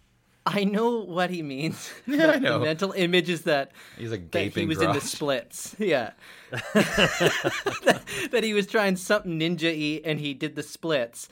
I 0.45 0.65
know 0.65 0.99
what 0.99 1.29
he 1.29 1.41
means. 1.41 1.89
Yeah, 2.05 2.31
I 2.31 2.33
The 2.33 2.39
know. 2.39 2.59
mental 2.59 2.91
image 2.91 3.29
is 3.29 3.43
that, 3.43 3.71
He's 3.97 4.11
a 4.11 4.17
that 4.17 4.53
he 4.53 4.65
was 4.65 4.81
in 4.81 4.91
the 4.91 5.01
splits. 5.01 5.75
Yeah. 5.79 6.11
that, 6.73 8.01
that 8.31 8.43
he 8.43 8.53
was 8.53 8.67
trying 8.67 8.95
something 8.97 9.39
ninja 9.39 9.71
y 9.75 10.01
and 10.05 10.19
he 10.19 10.33
did 10.33 10.55
the 10.55 10.63
splits. 10.63 11.29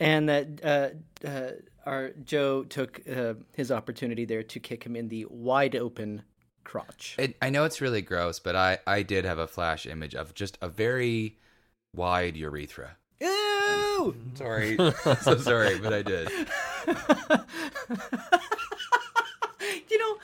And 0.00 0.28
that 0.28 0.46
uh, 0.64 1.26
uh, 1.26 1.50
our 1.84 2.10
Joe 2.24 2.64
took 2.64 3.00
uh, 3.08 3.34
his 3.54 3.70
opportunity 3.70 4.24
there 4.24 4.42
to 4.42 4.60
kick 4.60 4.84
him 4.84 4.96
in 4.96 5.08
the 5.08 5.26
wide 5.30 5.76
open 5.76 6.22
crotch. 6.66 7.14
It, 7.18 7.36
I 7.40 7.48
know 7.48 7.64
it's 7.64 7.80
really 7.80 8.02
gross, 8.02 8.40
but 8.40 8.56
I, 8.56 8.78
I 8.86 9.02
did 9.02 9.24
have 9.24 9.38
a 9.38 9.46
flash 9.46 9.86
image 9.86 10.14
of 10.14 10.34
just 10.34 10.58
a 10.60 10.68
very 10.68 11.38
wide 11.94 12.36
urethra. 12.36 12.96
Ew! 13.20 14.14
Sorry. 14.34 14.76
so 15.22 15.38
sorry, 15.38 15.78
but 15.78 15.94
I 15.94 16.02
did. 16.02 16.28
you 19.88 19.98
know, 19.98 20.18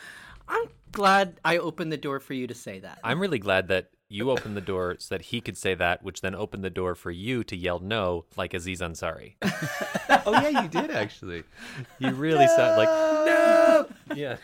I'm 0.48 0.68
glad 0.90 1.40
I 1.44 1.58
opened 1.58 1.92
the 1.92 1.96
door 1.96 2.20
for 2.20 2.34
you 2.34 2.46
to 2.46 2.54
say 2.54 2.80
that. 2.80 2.98
I'm 3.02 3.20
really 3.20 3.38
glad 3.38 3.68
that 3.68 3.90
you 4.10 4.30
opened 4.30 4.56
the 4.56 4.60
door 4.60 4.96
so 4.98 5.14
that 5.14 5.22
he 5.22 5.40
could 5.40 5.56
say 5.56 5.74
that, 5.74 6.02
which 6.02 6.20
then 6.20 6.34
opened 6.34 6.62
the 6.62 6.70
door 6.70 6.94
for 6.94 7.10
you 7.10 7.42
to 7.44 7.56
yell 7.56 7.78
no, 7.78 8.26
like 8.36 8.52
Aziz 8.52 8.82
Ansari. 8.82 9.36
Oh, 10.26 10.32
yeah, 10.32 10.62
you 10.62 10.68
did 10.68 10.90
actually. 10.90 11.44
You 11.98 12.10
really 12.10 12.46
sound 12.48 12.76
like 12.76 12.88
no. 12.88 13.86
Yeah. 14.14 14.36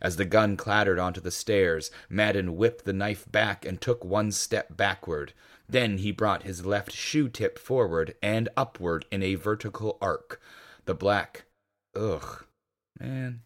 As 0.00 0.16
the 0.16 0.24
gun 0.24 0.56
clattered 0.56 0.98
onto 0.98 1.20
the 1.20 1.30
stairs, 1.30 1.90
Madden 2.08 2.56
whipped 2.56 2.84
the 2.84 2.92
knife 2.92 3.30
back 3.30 3.64
and 3.64 3.80
took 3.80 4.04
one 4.04 4.32
step 4.32 4.76
backward. 4.76 5.32
Then 5.68 5.98
he 5.98 6.12
brought 6.12 6.42
his 6.42 6.66
left 6.66 6.92
shoe 6.92 7.28
tip 7.28 7.58
forward 7.58 8.14
and 8.22 8.48
upward 8.56 9.06
in 9.10 9.22
a 9.22 9.34
vertical 9.34 9.98
arc. 10.00 10.40
The 10.84 10.94
black. 10.94 11.44
Ugh. 11.94 12.44
Man. 12.98 13.42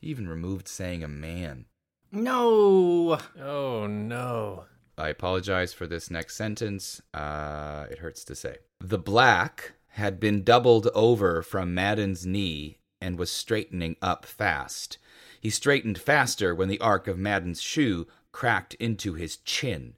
He 0.00 0.08
even 0.08 0.28
removed 0.28 0.68
saying 0.68 1.04
a 1.04 1.08
man. 1.08 1.66
No. 2.10 3.18
Oh 3.40 3.86
no. 3.86 4.64
I 4.96 5.08
apologize 5.08 5.72
for 5.72 5.86
this 5.86 6.10
next 6.10 6.36
sentence. 6.36 7.02
Uh, 7.12 7.86
it 7.90 7.98
hurts 7.98 8.24
to 8.24 8.34
say. 8.34 8.58
The 8.80 8.98
black 8.98 9.72
had 9.88 10.20
been 10.20 10.44
doubled 10.44 10.88
over 10.94 11.42
from 11.42 11.74
Madden's 11.74 12.26
knee 12.26 12.78
and 13.00 13.18
was 13.18 13.30
straightening 13.30 13.96
up 14.02 14.24
fast. 14.24 14.98
He 15.44 15.50
straightened 15.50 15.98
faster 15.98 16.54
when 16.54 16.68
the 16.68 16.80
arc 16.80 17.06
of 17.06 17.18
Madden's 17.18 17.60
shoe 17.60 18.06
cracked 18.32 18.72
into 18.76 19.12
his 19.12 19.36
chin. 19.36 19.92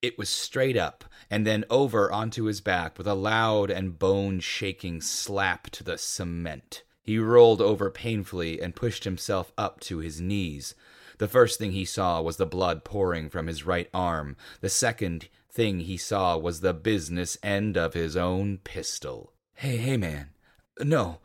It 0.00 0.16
was 0.16 0.28
straight 0.28 0.76
up 0.76 1.04
and 1.28 1.44
then 1.44 1.64
over 1.68 2.12
onto 2.12 2.44
his 2.44 2.60
back 2.60 2.96
with 2.96 3.08
a 3.08 3.14
loud 3.14 3.72
and 3.72 3.98
bone 3.98 4.38
shaking 4.38 5.00
slap 5.00 5.68
to 5.70 5.82
the 5.82 5.98
cement. 5.98 6.84
He 7.02 7.18
rolled 7.18 7.60
over 7.60 7.90
painfully 7.90 8.60
and 8.60 8.76
pushed 8.76 9.02
himself 9.02 9.52
up 9.58 9.80
to 9.80 9.98
his 9.98 10.20
knees. 10.20 10.76
The 11.18 11.26
first 11.26 11.58
thing 11.58 11.72
he 11.72 11.84
saw 11.84 12.22
was 12.22 12.36
the 12.36 12.46
blood 12.46 12.84
pouring 12.84 13.28
from 13.28 13.48
his 13.48 13.66
right 13.66 13.90
arm. 13.92 14.36
The 14.60 14.68
second 14.68 15.28
thing 15.50 15.80
he 15.80 15.96
saw 15.96 16.36
was 16.36 16.60
the 16.60 16.72
business 16.72 17.36
end 17.42 17.76
of 17.76 17.94
his 17.94 18.16
own 18.16 18.58
pistol. 18.58 19.32
Hey, 19.54 19.76
hey, 19.76 19.96
man. 19.96 20.30
No. 20.78 21.18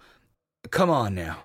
Come 0.71 0.89
on 0.89 1.13
now. 1.13 1.43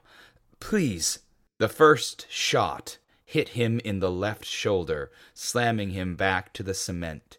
Please. 0.59 1.19
The 1.65 1.69
first 1.71 2.27
shot 2.29 2.99
hit 3.25 3.49
him 3.57 3.81
in 3.87 4.01
the 4.01 4.11
left 4.11 4.45
shoulder, 4.45 5.11
slamming 5.33 5.93
him 5.93 6.15
back 6.15 6.53
to 6.53 6.63
the 6.63 6.75
cement. 6.75 7.39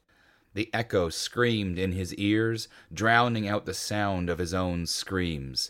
The 0.55 0.67
echo 0.73 1.09
screamed 1.09 1.77
in 1.77 1.91
his 1.91 2.11
ears, 2.15 2.67
drowning 2.91 3.47
out 3.47 3.67
the 3.67 3.75
sound 3.75 4.31
of 4.31 4.39
his 4.39 4.51
own 4.51 4.87
screams. 4.87 5.69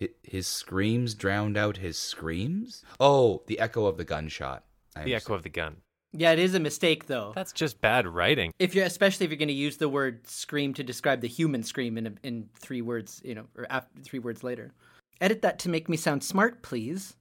Hi- 0.00 0.08
His 0.22 0.46
screams 0.46 1.12
drowned 1.14 1.58
out 1.58 1.76
his 1.76 1.98
screams? 1.98 2.82
Oh, 2.98 3.42
the 3.46 3.60
echo 3.60 3.84
of 3.84 3.98
the 3.98 4.04
gunshot. 4.06 4.64
I 4.96 5.04
The 5.04 5.10
am 5.12 5.16
echo 5.18 5.34
of 5.34 5.42
the 5.42 5.50
gun. 5.50 5.82
Yeah, 6.14 6.32
it 6.32 6.38
is 6.38 6.54
a 6.54 6.60
mistake 6.60 7.08
though. 7.08 7.32
That's 7.34 7.52
just 7.52 7.82
bad 7.82 8.06
writing. 8.06 8.54
If 8.58 8.74
you're 8.74 8.86
especially 8.86 9.24
if 9.26 9.30
you're 9.30 9.36
going 9.36 9.48
to 9.48 9.52
use 9.68 9.76
the 9.76 9.90
word 9.90 10.26
scream 10.26 10.72
to 10.74 10.82
describe 10.82 11.20
the 11.20 11.28
human 11.28 11.62
scream 11.62 11.98
in 11.98 12.06
a, 12.06 12.12
in 12.22 12.48
three 12.58 12.80
words, 12.80 13.20
you 13.22 13.34
know, 13.34 13.48
or 13.54 13.66
after, 13.68 14.00
three 14.00 14.18
words 14.18 14.42
later. 14.42 14.72
Edit 15.20 15.42
that 15.42 15.58
to 15.58 15.68
make 15.68 15.90
me 15.90 15.98
sound 15.98 16.24
smart, 16.24 16.62
please. 16.62 17.16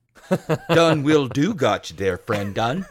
Done 0.69 1.04
will 1.04 1.28
do 1.28 1.54
got 1.54 1.89
you 1.89 1.95
there, 1.95 2.17
friend 2.17 2.54
Dunn. 2.56 2.86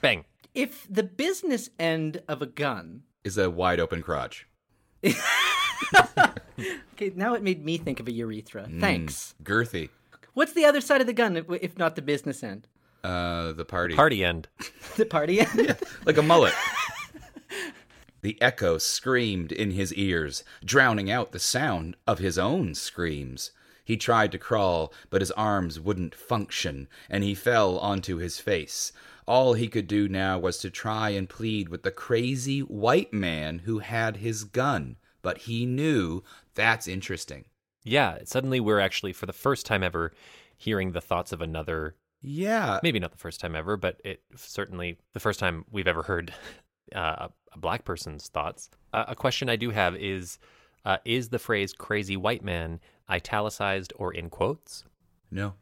Bang. 0.00 0.24
If 0.54 0.86
the 0.88 1.02
business 1.02 1.70
end 1.78 2.22
of 2.28 2.42
a 2.42 2.46
gun 2.46 3.02
Is 3.24 3.38
a 3.38 3.50
wide 3.50 3.80
open 3.80 4.02
crotch. 4.02 4.46
Okay, 6.98 7.12
now 7.14 7.34
it 7.34 7.44
made 7.44 7.64
me 7.64 7.78
think 7.78 8.00
of 8.00 8.08
a 8.08 8.12
urethra. 8.12 8.68
Thanks. 8.80 9.34
Girthy. 9.42 9.90
What's 10.34 10.52
the 10.52 10.64
other 10.64 10.80
side 10.80 11.00
of 11.00 11.06
the 11.06 11.12
gun 11.12 11.36
if, 11.36 11.46
if 11.48 11.78
not 11.78 11.94
the 11.94 12.02
business 12.02 12.42
end? 12.42 12.66
Uh, 13.04 13.52
the 13.52 13.64
party. 13.64 13.94
Party 13.94 14.24
end. 14.24 14.48
The 14.96 15.06
party 15.06 15.40
end? 15.40 15.76
like 16.04 16.16
a 16.16 16.22
mullet. 16.22 16.54
the 18.22 18.36
echo 18.42 18.78
screamed 18.78 19.52
in 19.52 19.70
his 19.70 19.94
ears, 19.94 20.42
drowning 20.64 21.08
out 21.08 21.30
the 21.30 21.38
sound 21.38 21.94
of 22.04 22.18
his 22.18 22.36
own 22.36 22.74
screams. 22.74 23.52
He 23.88 23.96
tried 23.96 24.32
to 24.32 24.38
crawl, 24.38 24.92
but 25.08 25.22
his 25.22 25.30
arms 25.30 25.80
wouldn't 25.80 26.14
function, 26.14 26.88
and 27.08 27.24
he 27.24 27.34
fell 27.34 27.78
onto 27.78 28.18
his 28.18 28.38
face. 28.38 28.92
All 29.26 29.54
he 29.54 29.66
could 29.66 29.86
do 29.86 30.10
now 30.10 30.38
was 30.38 30.58
to 30.58 30.68
try 30.68 31.08
and 31.08 31.26
plead 31.26 31.70
with 31.70 31.84
the 31.84 31.90
crazy 31.90 32.60
white 32.60 33.14
man 33.14 33.60
who 33.60 33.78
had 33.78 34.18
his 34.18 34.44
gun. 34.44 34.96
But 35.22 35.38
he 35.38 35.64
knew 35.64 36.22
that's 36.54 36.86
interesting. 36.86 37.46
Yeah, 37.82 38.18
suddenly 38.24 38.60
we're 38.60 38.78
actually, 38.78 39.14
for 39.14 39.24
the 39.24 39.32
first 39.32 39.64
time 39.64 39.82
ever, 39.82 40.12
hearing 40.58 40.92
the 40.92 41.00
thoughts 41.00 41.32
of 41.32 41.40
another. 41.40 41.96
Yeah. 42.20 42.80
Maybe 42.82 43.00
not 43.00 43.12
the 43.12 43.16
first 43.16 43.40
time 43.40 43.56
ever, 43.56 43.78
but 43.78 44.02
it 44.04 44.20
certainly 44.36 44.98
the 45.14 45.20
first 45.20 45.40
time 45.40 45.64
we've 45.70 45.88
ever 45.88 46.02
heard 46.02 46.34
uh, 46.94 47.28
a 47.54 47.58
black 47.58 47.86
person's 47.86 48.28
thoughts. 48.28 48.68
Uh, 48.92 49.06
a 49.08 49.16
question 49.16 49.48
I 49.48 49.56
do 49.56 49.70
have 49.70 49.96
is 49.96 50.38
uh, 50.84 50.98
Is 51.06 51.30
the 51.30 51.38
phrase 51.38 51.72
crazy 51.72 52.18
white 52.18 52.44
man 52.44 52.80
italicized 53.10 53.92
or 53.96 54.12
in 54.12 54.30
quotes? 54.30 54.84
No. 55.30 55.54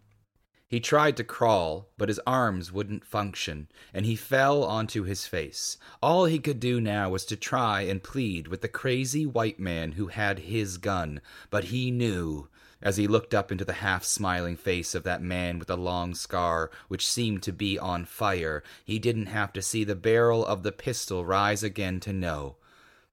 He 0.69 0.81
tried 0.81 1.17
to 1.19 1.25
crawl, 1.25 1.89
but 1.97 2.09
his 2.09 2.21
arms 2.27 2.73
wouldn't 2.73 3.05
function, 3.05 3.69
and 3.95 4.05
he 4.05 4.17
fell 4.17 4.65
onto 4.65 5.05
his 5.05 5.25
face. 5.25 5.79
All 6.03 6.25
he 6.25 6.41
could 6.41 6.59
do 6.59 6.81
now 6.81 7.09
was 7.09 7.25
to 7.27 7.37
try 7.37 7.83
and 7.83 8.03
plead 8.03 8.49
with 8.49 8.63
the 8.63 8.69
crazy 8.69 9.25
white 9.25 9.61
man 9.61 9.93
who 9.93 10.09
had 10.09 10.41
his 10.41 10.77
gun, 10.77 11.21
but 11.51 11.65
he 11.65 11.93
knew. 11.93 12.49
As 12.83 12.97
he 12.97 13.07
looked 13.07 13.33
up 13.33 13.53
into 13.53 13.65
the 13.65 13.75
half 13.75 14.05
smiling 14.05 14.57
face 14.57 14.95
of 14.95 15.05
that 15.05 15.23
man 15.23 15.59
with 15.61 15.69
the 15.69 15.77
long 15.77 16.15
scar, 16.15 16.71
which 16.89 17.09
seemed 17.09 17.45
to 17.45 17.53
be 17.53 17.79
on 17.79 18.05
fire, 18.05 18.65
he 18.85 18.99
didn't 18.99 19.27
have 19.27 19.53
to 19.55 19.63
see 19.63 19.85
the 19.85 19.95
barrel 19.95 20.45
of 20.45 20.65
the 20.65 20.73
pistol 20.73 21.25
rise 21.25 21.63
again 21.63 22.01
to 22.01 22.13
know. 22.13 22.57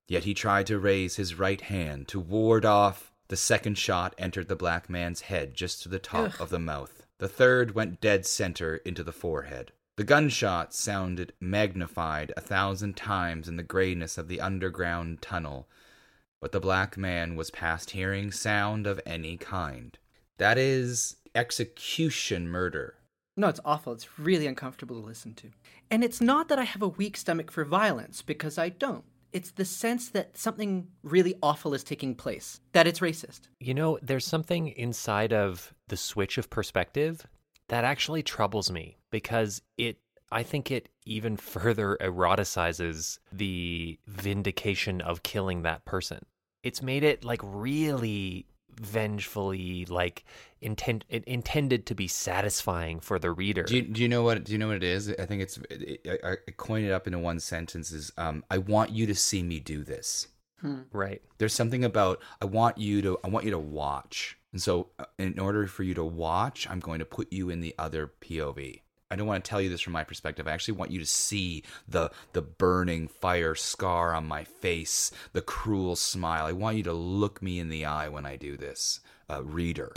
Yet 0.07 0.25
he 0.25 0.33
tried 0.33 0.67
to 0.67 0.79
raise 0.79 1.15
his 1.15 1.35
right 1.35 1.61
hand 1.61 2.07
to 2.09 2.19
ward 2.19 2.65
off. 2.65 3.12
The 3.33 3.37
second 3.37 3.79
shot 3.79 4.13
entered 4.19 4.47
the 4.47 4.55
black 4.55 4.91
man's 4.91 5.21
head 5.21 5.55
just 5.55 5.81
to 5.81 5.89
the 5.89 5.97
top 5.97 6.39
of 6.39 6.51
the 6.51 6.59
mouth. 6.59 7.07
The 7.17 7.27
third 7.27 7.73
went 7.73 7.99
dead 7.99 8.27
center 8.27 8.75
into 8.75 9.03
the 9.03 9.11
forehead. 9.11 9.71
The 9.97 10.03
gunshot 10.03 10.71
sounded 10.75 11.33
magnified 11.41 12.31
a 12.37 12.41
thousand 12.41 12.95
times 12.95 13.47
in 13.47 13.55
the 13.55 13.63
grayness 13.63 14.19
of 14.19 14.27
the 14.27 14.39
underground 14.39 15.23
tunnel, 15.23 15.67
but 16.41 16.51
the 16.51 16.59
black 16.59 16.95
man 16.95 17.35
was 17.35 17.49
past 17.49 17.89
hearing 17.89 18.31
sound 18.31 18.85
of 18.85 19.01
any 19.03 19.37
kind. 19.37 19.97
That 20.37 20.59
is 20.59 21.15
execution 21.33 22.47
murder. 22.47 22.97
No, 23.35 23.47
it's 23.47 23.59
awful. 23.65 23.93
It's 23.93 24.19
really 24.19 24.45
uncomfortable 24.45 25.01
to 25.01 25.07
listen 25.07 25.33
to. 25.33 25.49
And 25.89 26.03
it's 26.03 26.21
not 26.21 26.49
that 26.49 26.59
I 26.59 26.65
have 26.65 26.83
a 26.83 26.87
weak 26.87 27.17
stomach 27.17 27.49
for 27.49 27.65
violence, 27.65 28.21
because 28.21 28.59
I 28.59 28.69
don't. 28.69 29.05
It's 29.33 29.51
the 29.51 29.65
sense 29.65 30.09
that 30.09 30.37
something 30.37 30.87
really 31.01 31.35
awful 31.41 31.73
is 31.73 31.83
taking 31.83 32.13
place, 32.15 32.61
that 32.71 32.85
it's 32.85 32.99
racist. 32.99 33.41
You 33.59 33.73
know, 33.73 33.97
there's 34.01 34.25
something 34.25 34.67
inside 34.67 35.33
of 35.33 35.73
the 35.87 35.97
switch 35.97 36.37
of 36.37 36.49
perspective 36.49 37.25
that 37.67 37.83
actually 37.83 38.21
troubles 38.21 38.71
me 38.71 38.97
because 39.09 39.61
it, 39.77 39.97
I 40.31 40.43
think 40.43 40.69
it 40.69 40.89
even 41.05 41.35
further 41.53 41.97
eroticizes 41.99 43.17
the 43.31 43.99
vindication 44.07 45.01
of 45.01 45.23
killing 45.23 45.63
that 45.63 45.83
person. 45.83 46.25
It's 46.61 46.81
made 46.81 47.03
it 47.03 47.25
like 47.25 47.41
really 47.43 48.45
vengefully, 48.79 49.85
like 49.85 50.25
intent, 50.61 51.05
intended 51.09 51.85
to 51.87 51.95
be 51.95 52.07
satisfying 52.07 52.99
for 52.99 53.19
the 53.19 53.31
reader. 53.31 53.63
Do 53.63 53.77
you, 53.77 53.81
do 53.83 54.01
you 54.01 54.09
know 54.09 54.23
what 54.23 54.43
do 54.43 54.51
you 54.51 54.57
know 54.57 54.67
what 54.67 54.77
it 54.77 54.83
is? 54.83 55.09
I 55.19 55.25
think 55.25 55.41
it's 55.41 55.59
it, 55.69 56.05
I, 56.23 56.31
I 56.31 56.51
coined 56.57 56.85
it 56.85 56.91
up 56.91 57.07
into 57.07 57.19
one 57.19 57.39
sentence 57.39 57.91
is 57.91 58.11
um, 58.17 58.43
I 58.49 58.57
want 58.59 58.91
you 58.91 59.05
to 59.07 59.15
see 59.15 59.43
me 59.43 59.59
do 59.59 59.83
this. 59.83 60.27
right. 60.91 61.21
There's 61.37 61.53
something 61.53 61.83
about 61.83 62.21
I 62.41 62.45
want 62.45 62.77
you 62.77 63.01
to 63.01 63.19
I 63.23 63.29
want 63.29 63.45
you 63.45 63.51
to 63.51 63.59
watch. 63.59 64.37
And 64.51 64.61
so 64.61 64.89
uh, 64.99 65.05
in 65.17 65.39
order 65.39 65.67
for 65.67 65.83
you 65.83 65.93
to 65.95 66.03
watch, 66.03 66.69
I'm 66.69 66.79
going 66.79 66.99
to 66.99 67.05
put 67.05 67.33
you 67.33 67.49
in 67.49 67.59
the 67.59 67.73
other 67.77 68.13
POV. 68.21 68.81
I 69.13 69.15
don't 69.15 69.27
want 69.27 69.45
to 69.45 69.47
tell 69.47 69.61
you 69.61 69.69
this 69.69 69.81
from 69.81 69.93
my 69.93 70.03
perspective. 70.03 70.47
I 70.47 70.53
actually 70.53 70.73
want 70.73 70.89
you 70.89 70.97
to 70.97 71.05
see 71.05 71.61
the 71.87 72.09
the 72.31 72.41
burning 72.41 73.07
fire 73.07 73.53
scar 73.53 74.15
on 74.15 74.25
my 74.25 74.43
face, 74.43 75.11
the 75.33 75.41
cruel 75.41 75.95
smile. 75.95 76.47
I 76.47 76.51
want 76.51 76.77
you 76.77 76.83
to 76.85 76.93
look 76.93 77.39
me 77.39 77.59
in 77.59 77.69
the 77.69 77.85
eye 77.85 78.09
when 78.09 78.25
I 78.25 78.37
do 78.37 78.57
this, 78.57 79.01
uh, 79.29 79.43
reader. 79.43 79.93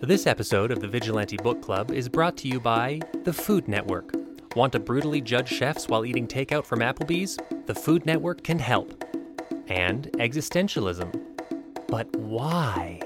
This 0.00 0.26
episode 0.26 0.72
of 0.72 0.80
the 0.80 0.88
Vigilante 0.88 1.36
Book 1.36 1.62
Club 1.62 1.92
is 1.92 2.08
brought 2.08 2.36
to 2.38 2.48
you 2.48 2.58
by 2.58 3.00
the 3.22 3.32
Food 3.32 3.68
Network. 3.68 4.12
Want 4.56 4.72
to 4.72 4.80
brutally 4.80 5.20
judge 5.20 5.48
chefs 5.48 5.86
while 5.86 6.04
eating 6.04 6.26
takeout 6.26 6.64
from 6.64 6.80
Applebee's? 6.80 7.38
The 7.66 7.74
Food 7.74 8.04
Network 8.04 8.42
can 8.42 8.58
help. 8.58 9.04
And 9.68 10.10
existentialism. 10.14 11.14
But 11.86 12.14
why? 12.16 12.98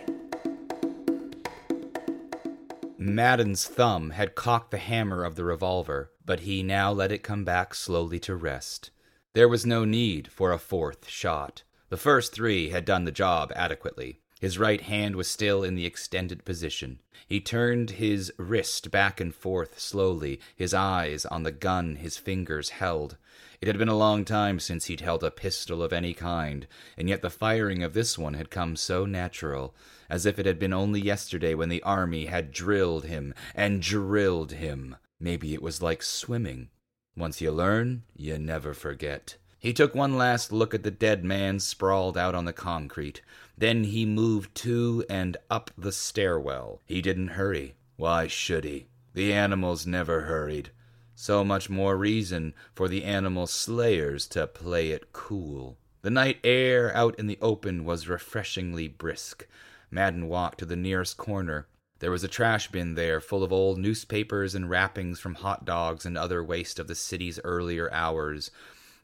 Madden's 3.02 3.66
thumb 3.66 4.10
had 4.10 4.34
cocked 4.34 4.70
the 4.70 4.76
hammer 4.76 5.24
of 5.24 5.34
the 5.34 5.42
revolver, 5.42 6.12
but 6.22 6.40
he 6.40 6.62
now 6.62 6.92
let 6.92 7.10
it 7.10 7.22
come 7.22 7.44
back 7.44 7.74
slowly 7.74 8.18
to 8.20 8.36
rest. 8.36 8.90
There 9.32 9.48
was 9.48 9.64
no 9.64 9.86
need 9.86 10.28
for 10.30 10.52
a 10.52 10.58
fourth 10.58 11.08
shot. 11.08 11.62
The 11.88 11.96
first 11.96 12.34
three 12.34 12.68
had 12.68 12.84
done 12.84 13.06
the 13.06 13.10
job 13.10 13.54
adequately. 13.56 14.20
His 14.40 14.58
right 14.58 14.80
hand 14.80 15.16
was 15.16 15.28
still 15.28 15.62
in 15.62 15.74
the 15.74 15.84
extended 15.84 16.46
position. 16.46 17.00
He 17.26 17.40
turned 17.40 17.90
his 17.90 18.32
wrist 18.38 18.90
back 18.90 19.20
and 19.20 19.34
forth 19.34 19.78
slowly, 19.78 20.40
his 20.56 20.72
eyes 20.72 21.26
on 21.26 21.42
the 21.42 21.52
gun 21.52 21.96
his 21.96 22.16
fingers 22.16 22.70
held. 22.70 23.18
It 23.60 23.68
had 23.68 23.76
been 23.76 23.90
a 23.90 23.96
long 23.96 24.24
time 24.24 24.58
since 24.58 24.86
he'd 24.86 25.02
held 25.02 25.22
a 25.22 25.30
pistol 25.30 25.82
of 25.82 25.92
any 25.92 26.14
kind, 26.14 26.66
and 26.96 27.06
yet 27.06 27.20
the 27.20 27.28
firing 27.28 27.82
of 27.82 27.92
this 27.92 28.16
one 28.16 28.32
had 28.32 28.48
come 28.48 28.76
so 28.76 29.04
natural, 29.04 29.74
as 30.08 30.24
if 30.24 30.38
it 30.38 30.46
had 30.46 30.58
been 30.58 30.72
only 30.72 31.02
yesterday 31.02 31.54
when 31.54 31.68
the 31.68 31.82
army 31.82 32.24
had 32.24 32.50
drilled 32.50 33.04
him 33.04 33.34
and 33.54 33.82
drilled 33.82 34.52
him. 34.52 34.96
Maybe 35.20 35.52
it 35.52 35.60
was 35.60 35.82
like 35.82 36.02
swimming. 36.02 36.70
Once 37.14 37.42
you 37.42 37.50
learn, 37.50 38.04
you 38.16 38.38
never 38.38 38.72
forget. 38.72 39.36
He 39.58 39.74
took 39.74 39.94
one 39.94 40.16
last 40.16 40.52
look 40.52 40.72
at 40.72 40.82
the 40.84 40.90
dead 40.90 41.22
man 41.22 41.60
sprawled 41.60 42.16
out 42.16 42.34
on 42.34 42.46
the 42.46 42.52
concrete. 42.54 43.20
Then 43.60 43.84
he 43.84 44.06
moved 44.06 44.54
to 44.56 45.04
and 45.10 45.36
up 45.50 45.70
the 45.76 45.92
stairwell. 45.92 46.80
He 46.86 47.02
didn't 47.02 47.36
hurry. 47.36 47.74
Why 47.98 48.26
should 48.26 48.64
he? 48.64 48.86
The 49.12 49.34
animals 49.34 49.86
never 49.86 50.22
hurried. 50.22 50.70
So 51.14 51.44
much 51.44 51.68
more 51.68 51.94
reason 51.94 52.54
for 52.74 52.88
the 52.88 53.04
animal 53.04 53.46
slayers 53.46 54.26
to 54.28 54.46
play 54.46 54.92
it 54.92 55.12
cool. 55.12 55.76
The 56.00 56.08
night 56.08 56.38
air 56.42 56.96
out 56.96 57.18
in 57.18 57.26
the 57.26 57.36
open 57.42 57.84
was 57.84 58.08
refreshingly 58.08 58.88
brisk. 58.88 59.46
Madden 59.90 60.28
walked 60.28 60.60
to 60.60 60.64
the 60.64 60.74
nearest 60.74 61.18
corner. 61.18 61.66
There 61.98 62.10
was 62.10 62.24
a 62.24 62.28
trash 62.28 62.70
bin 62.70 62.94
there 62.94 63.20
full 63.20 63.44
of 63.44 63.52
old 63.52 63.78
newspapers 63.78 64.54
and 64.54 64.70
wrappings 64.70 65.20
from 65.20 65.34
hot 65.34 65.66
dogs 65.66 66.06
and 66.06 66.16
other 66.16 66.42
waste 66.42 66.78
of 66.78 66.88
the 66.88 66.94
city's 66.94 67.38
earlier 67.44 67.92
hours. 67.92 68.50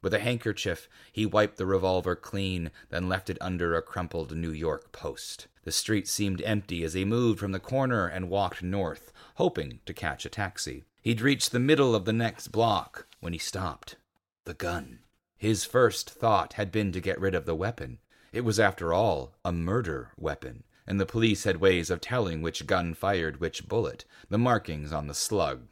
With 0.02 0.14
a 0.14 0.20
handkerchief, 0.20 0.88
he 1.12 1.26
wiped 1.26 1.56
the 1.56 1.66
revolver 1.66 2.14
clean, 2.14 2.70
then 2.90 3.08
left 3.08 3.30
it 3.30 3.38
under 3.40 3.74
a 3.74 3.82
crumpled 3.82 4.36
New 4.36 4.50
York 4.50 4.92
Post. 4.92 5.46
The 5.64 5.72
street 5.72 6.06
seemed 6.06 6.42
empty 6.42 6.84
as 6.84 6.94
he 6.94 7.04
moved 7.04 7.40
from 7.40 7.52
the 7.52 7.58
corner 7.58 8.06
and 8.06 8.30
walked 8.30 8.62
north, 8.62 9.12
hoping 9.34 9.80
to 9.86 9.94
catch 9.94 10.24
a 10.24 10.28
taxi. 10.28 10.84
He'd 11.02 11.20
reached 11.20 11.52
the 11.52 11.58
middle 11.58 11.94
of 11.94 12.04
the 12.04 12.12
next 12.12 12.48
block 12.48 13.06
when 13.20 13.32
he 13.32 13.38
stopped. 13.38 13.96
The 14.44 14.54
gun. 14.54 15.00
His 15.36 15.64
first 15.64 16.08
thought 16.10 16.54
had 16.54 16.70
been 16.70 16.92
to 16.92 17.00
get 17.00 17.20
rid 17.20 17.34
of 17.34 17.46
the 17.46 17.54
weapon. 17.54 17.98
It 18.32 18.42
was, 18.42 18.60
after 18.60 18.92
all, 18.92 19.34
a 19.44 19.52
murder 19.52 20.12
weapon, 20.16 20.64
and 20.86 21.00
the 21.00 21.06
police 21.06 21.44
had 21.44 21.56
ways 21.56 21.90
of 21.90 22.00
telling 22.00 22.42
which 22.42 22.66
gun 22.66 22.94
fired 22.94 23.40
which 23.40 23.66
bullet, 23.66 24.04
the 24.28 24.38
markings 24.38 24.92
on 24.92 25.06
the 25.06 25.14
slug, 25.14 25.66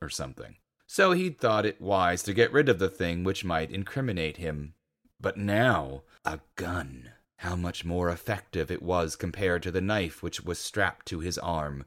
or 0.00 0.08
something. 0.08 0.56
So 0.92 1.12
he'd 1.12 1.38
thought 1.38 1.66
it 1.66 1.80
wise 1.80 2.20
to 2.24 2.34
get 2.34 2.52
rid 2.52 2.68
of 2.68 2.80
the 2.80 2.88
thing 2.88 3.22
which 3.22 3.44
might 3.44 3.70
incriminate 3.70 4.38
him. 4.38 4.74
But 5.20 5.36
now, 5.36 6.02
a 6.24 6.40
gun. 6.56 7.12
How 7.36 7.54
much 7.54 7.84
more 7.84 8.10
effective 8.10 8.72
it 8.72 8.82
was 8.82 9.14
compared 9.14 9.62
to 9.62 9.70
the 9.70 9.80
knife 9.80 10.20
which 10.20 10.42
was 10.42 10.58
strapped 10.58 11.06
to 11.06 11.20
his 11.20 11.38
arm. 11.38 11.84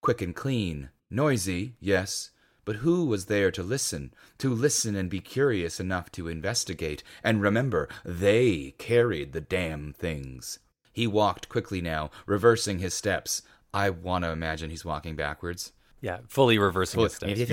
Quick 0.00 0.22
and 0.22 0.34
clean, 0.34 0.88
noisy, 1.10 1.76
yes, 1.78 2.30
but 2.64 2.76
who 2.76 3.04
was 3.04 3.26
there 3.26 3.50
to 3.50 3.62
listen? 3.62 4.14
To 4.38 4.48
listen 4.48 4.96
and 4.96 5.10
be 5.10 5.20
curious 5.20 5.78
enough 5.78 6.10
to 6.12 6.28
investigate. 6.28 7.02
And 7.22 7.42
remember, 7.42 7.86
they 8.02 8.70
carried 8.78 9.34
the 9.34 9.42
damn 9.42 9.92
things. 9.92 10.58
He 10.94 11.06
walked 11.06 11.50
quickly 11.50 11.82
now, 11.82 12.10
reversing 12.24 12.78
his 12.78 12.94
steps. 12.94 13.42
I 13.74 13.90
want 13.90 14.24
to 14.24 14.30
imagine 14.30 14.70
he's 14.70 14.86
walking 14.86 15.16
backwards. 15.16 15.72
Yeah, 16.02 16.18
fully 16.28 16.58
reversing 16.58 17.00
his 17.00 17.14
steps. 17.14 17.40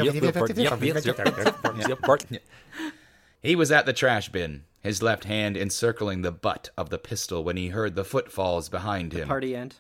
He 3.42 3.56
was 3.56 3.72
at 3.72 3.86
the 3.86 3.94
trash 3.94 4.28
bin, 4.28 4.64
his 4.82 5.02
left 5.02 5.24
hand 5.24 5.56
encircling 5.56 6.24
the 6.24 6.32
butt 6.32 6.72
of 6.78 6.90
the 6.90 6.98
pistol 6.98 7.42
when 7.42 7.56
he 7.56 7.70
heard 7.70 7.96
the 7.96 8.04
footfalls 8.04 8.68
behind 8.68 9.14
him. 9.14 9.30
Party 9.30 9.56
end. 9.56 9.76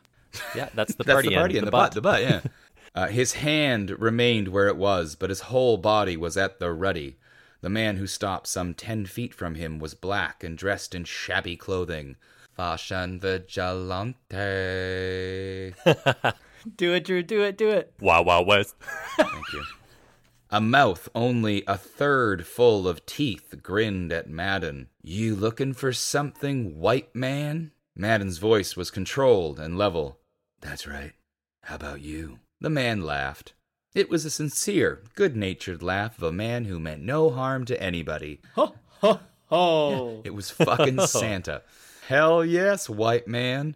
Yeah, 0.56 0.70
that's 0.74 0.96
the 0.96 1.04
That's 1.04 1.16
party 1.16 1.30
the 1.30 1.36
party 1.36 1.54
end. 1.56 1.60
in 1.60 1.66
the, 1.66 1.72
butt. 1.72 1.92
The 1.92 2.02
butt, 2.02 2.22
yeah. 2.22 2.42
uh, 2.96 3.08
his 3.08 3.34
hand 3.34 4.00
remained 4.00 4.48
where 4.48 4.68
it 4.68 4.78
was, 4.78 5.16
but 5.16 5.30
his 5.30 5.42
whole 5.42 5.78
body 5.78 6.16
was 6.16 6.38
at 6.38 6.60
the 6.60 6.72
ruddy. 6.72 7.18
The 7.62 7.70
man 7.70 7.98
who 7.98 8.08
stopped 8.08 8.48
some 8.48 8.74
ten 8.74 9.06
feet 9.06 9.34
from 9.34 9.56
him 9.56 9.80
was 9.80 9.94
black 9.94 10.42
and 10.42 10.58
dressed 10.58 10.96
in 10.96 11.04
shabby 11.04 11.58
clothing. 11.58 12.16
Fashion 12.56 13.20
vigilante. 13.20 14.16
Do 16.76 16.94
it, 16.94 17.06
Drew. 17.06 17.24
Do 17.24 17.42
it. 17.44 17.58
Do 17.58 17.70
it. 17.70 17.94
Wow, 18.00 18.24
wow, 18.24 18.42
West. 18.42 18.76
Thank 19.18 19.54
you. 19.54 19.64
A 20.52 20.60
mouth 20.60 21.08
only 21.14 21.64
a 21.68 21.78
third 21.78 22.48
full 22.48 22.88
of 22.88 23.06
teeth 23.06 23.56
grinned 23.62 24.12
at 24.12 24.30
Madden. 24.30 24.88
You 25.04 25.36
looking 25.36 25.74
for 25.74 25.94
something, 25.94 26.80
white 26.80 27.14
man? 27.14 27.72
Madden's 27.96 28.40
voice 28.40 28.76
was 28.76 28.90
controlled 28.90 29.60
and 29.60 29.78
level. 29.78 30.20
That's 30.62 30.88
right. 30.88 31.14
How 31.64 31.76
about 31.76 32.02
you? 32.02 32.40
The 32.60 32.70
man 32.70 33.02
laughed. 33.02 33.54
It 33.94 34.10
was 34.10 34.26
a 34.26 34.30
sincere, 34.30 35.04
good 35.16 35.36
natured 35.36 35.84
laugh 35.84 36.18
of 36.18 36.24
a 36.24 36.32
man 36.32 36.66
who 36.66 36.80
meant 36.80 37.02
no 37.04 37.30
harm 37.30 37.66
to 37.66 37.82
anybody. 37.82 38.42
Ho, 38.56 38.74
ho, 39.02 39.20
ho. 39.48 40.22
It 40.26 40.34
was 40.34 40.50
fucking 40.50 41.00
Santa. 41.08 41.62
Hell 42.08 42.44
yes, 42.44 42.90
white 42.90 43.28
man. 43.28 43.76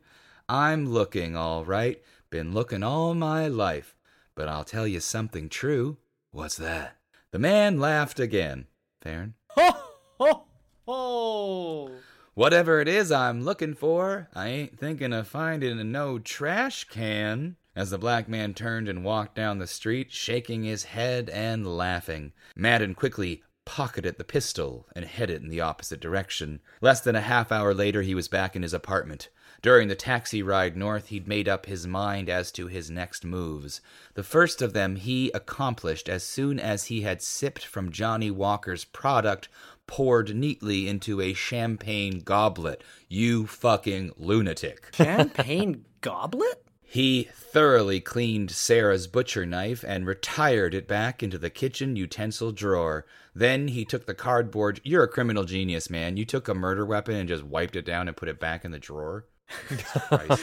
I'm 0.50 0.88
looking 0.90 1.36
all 1.36 1.66
right. 1.66 2.02
Been 2.34 2.52
looking 2.52 2.82
all 2.82 3.14
my 3.14 3.48
life. 3.48 3.96
But 4.34 4.48
I'll 4.48 4.64
tell 4.64 4.88
you 4.88 5.00
something 5.00 5.50
true. 5.50 5.98
What's 6.32 6.58
that? 6.58 6.98
The 7.30 7.38
man 7.38 7.80
laughed 7.80 8.20
again. 8.20 8.66
Farron? 9.04 9.36
Ho, 9.52 9.72
ho, 10.20 10.46
ho. 10.88 11.92
Whatever 12.34 12.82
it 12.82 12.88
is 12.88 13.12
I'm 13.12 13.44
looking 13.44 13.76
for, 13.76 14.30
I 14.34 14.48
ain't 14.48 14.80
thinking 14.80 15.14
of 15.14 15.28
finding 15.28 15.78
in 15.78 15.92
no 15.92 16.18
trash 16.18 16.86
can. 16.86 17.58
As 17.76 17.92
the 17.92 18.00
black 18.00 18.28
man 18.28 18.56
turned 18.56 18.90
and 18.90 19.06
walked 19.06 19.36
down 19.36 19.60
the 19.60 19.68
street, 19.68 20.12
shaking 20.12 20.64
his 20.64 20.86
head 20.86 21.30
and 21.30 21.78
laughing, 21.78 22.34
Madden 22.56 22.96
quickly 22.96 23.44
pocketed 23.64 24.18
the 24.18 24.24
pistol 24.24 24.88
and 24.96 25.06
headed 25.06 25.44
in 25.44 25.50
the 25.50 25.62
opposite 25.62 26.00
direction. 26.00 26.62
Less 26.82 27.00
than 27.00 27.16
a 27.16 27.22
half 27.22 27.52
hour 27.52 27.76
later, 27.76 28.02
he 28.02 28.16
was 28.16 28.28
back 28.28 28.56
in 28.56 28.64
his 28.64 28.74
apartment. 28.74 29.30
During 29.64 29.88
the 29.88 29.96
taxi 29.96 30.44
ride 30.44 30.76
north, 30.76 31.08
he'd 31.08 31.26
made 31.26 31.48
up 31.48 31.68
his 31.68 31.88
mind 31.88 32.30
as 32.30 32.52
to 32.52 32.68
his 32.68 32.92
next 32.92 33.24
moves. 33.24 33.80
The 34.14 34.22
first 34.22 34.62
of 34.62 34.74
them 34.74 34.98
he 34.98 35.32
accomplished 35.32 36.10
as 36.10 36.26
soon 36.26 36.60
as 36.60 36.88
he 36.88 37.04
had 37.04 37.22
sipped 37.22 37.66
from 37.66 37.90
Johnnie 37.90 38.30
Walker's 38.30 38.84
product 38.84 39.48
poured 39.88 40.36
neatly 40.36 40.90
into 40.90 41.22
a 41.22 41.34
champagne 41.34 42.20
goblet. 42.20 42.84
You 43.08 43.48
fucking 43.48 44.12
lunatic. 44.18 44.90
Champagne 44.96 45.86
goblet? 46.02 46.66
He 46.82 47.30
thoroughly 47.34 48.02
cleaned 48.02 48.52
Sarah's 48.52 49.08
butcher 49.08 49.46
knife 49.46 49.86
and 49.88 50.06
retired 50.06 50.74
it 50.74 50.90
back 50.90 51.24
into 51.24 51.38
the 51.38 51.50
kitchen 51.50 51.96
utensil 51.96 52.52
drawer. 52.52 53.06
Then 53.34 53.70
he 53.70 53.86
took 53.86 54.08
the 54.08 54.14
cardboard. 54.14 54.82
You're 54.84 55.04
a 55.04 55.08
criminal 55.08 55.46
genius, 55.46 55.90
man. 55.90 56.18
You 56.18 56.26
took 56.26 56.50
a 56.50 56.54
murder 56.54 56.86
weapon 56.86 57.16
and 57.16 57.30
just 57.30 57.44
wiped 57.44 57.78
it 57.78 57.86
down 57.86 58.10
and 58.10 58.18
put 58.18 58.28
it 58.28 58.42
back 58.42 58.66
in 58.66 58.72
the 58.72 58.78
drawer. 58.78 59.26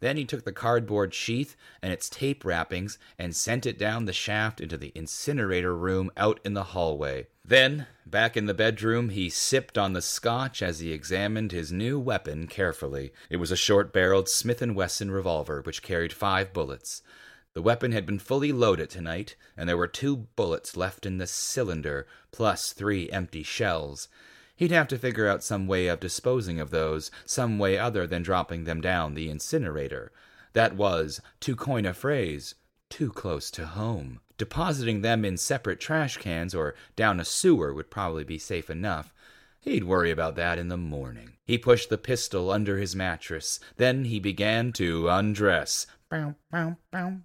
Then 0.00 0.18
he 0.18 0.26
took 0.26 0.44
the 0.44 0.52
cardboard 0.52 1.14
sheath 1.14 1.56
and 1.80 1.90
its 1.90 2.10
tape 2.10 2.44
wrappings 2.44 2.98
and 3.18 3.34
sent 3.34 3.64
it 3.64 3.78
down 3.78 4.04
the 4.04 4.12
shaft 4.12 4.60
into 4.60 4.76
the 4.76 4.92
incinerator 4.94 5.74
room 5.74 6.10
out 6.14 6.40
in 6.44 6.52
the 6.52 6.62
hallway. 6.62 7.28
Then, 7.42 7.86
back 8.04 8.36
in 8.36 8.44
the 8.44 8.52
bedroom, 8.52 9.08
he 9.08 9.30
sipped 9.30 9.78
on 9.78 9.94
the 9.94 10.02
scotch 10.02 10.60
as 10.60 10.80
he 10.80 10.92
examined 10.92 11.52
his 11.52 11.72
new 11.72 11.98
weapon 11.98 12.48
carefully. 12.48 13.14
It 13.30 13.36
was 13.36 13.50
a 13.50 13.56
short-barreled 13.56 14.28
Smith 14.28 14.60
& 14.66 14.74
Wesson 14.74 15.10
revolver 15.10 15.62
which 15.62 15.82
carried 15.82 16.12
five 16.12 16.52
bullets. 16.52 17.00
The 17.54 17.62
weapon 17.62 17.92
had 17.92 18.04
been 18.04 18.18
fully 18.18 18.52
loaded 18.52 18.90
tonight, 18.90 19.36
and 19.56 19.66
there 19.66 19.78
were 19.78 19.86
two 19.86 20.26
bullets 20.36 20.76
left 20.76 21.06
in 21.06 21.16
the 21.16 21.26
cylinder, 21.26 22.06
plus 22.30 22.72
three 22.72 23.08
empty 23.10 23.42
shells. 23.42 24.08
He'd 24.56 24.70
have 24.70 24.88
to 24.88 24.98
figure 24.98 25.26
out 25.26 25.42
some 25.42 25.66
way 25.66 25.88
of 25.88 26.00
disposing 26.00 26.60
of 26.60 26.70
those, 26.70 27.10
some 27.24 27.58
way 27.58 27.76
other 27.78 28.06
than 28.06 28.22
dropping 28.22 28.64
them 28.64 28.80
down 28.80 29.14
the 29.14 29.28
incinerator. 29.28 30.12
That 30.52 30.76
was, 30.76 31.20
to 31.40 31.56
coin 31.56 31.84
a 31.84 31.92
phrase, 31.92 32.54
too 32.88 33.10
close 33.10 33.50
to 33.52 33.66
home. 33.66 34.20
Depositing 34.38 35.02
them 35.02 35.24
in 35.24 35.36
separate 35.36 35.80
trash 35.80 36.16
cans 36.16 36.54
or 36.54 36.74
down 36.96 37.20
a 37.20 37.24
sewer 37.24 37.72
would 37.74 37.90
probably 37.90 38.24
be 38.24 38.38
safe 38.38 38.70
enough. 38.70 39.12
He'd 39.60 39.84
worry 39.84 40.10
about 40.10 40.36
that 40.36 40.58
in 40.58 40.68
the 40.68 40.76
morning. 40.76 41.32
He 41.44 41.56
pushed 41.58 41.88
the 41.88 41.98
pistol 41.98 42.50
under 42.50 42.78
his 42.78 42.94
mattress. 42.94 43.58
Then 43.76 44.04
he 44.04 44.20
began 44.20 44.72
to 44.74 45.08
undress. 45.08 45.86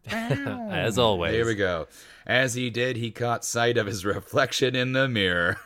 As 0.71 0.97
always. 0.97 1.33
Here 1.33 1.45
we 1.45 1.55
go. 1.55 1.87
As 2.25 2.53
he 2.55 2.69
did, 2.69 2.95
he 2.95 3.11
caught 3.11 3.43
sight 3.45 3.77
of 3.77 3.87
his 3.87 4.05
reflection 4.15 4.75
in 4.75 4.93
the 4.93 5.07
mirror. 5.07 5.57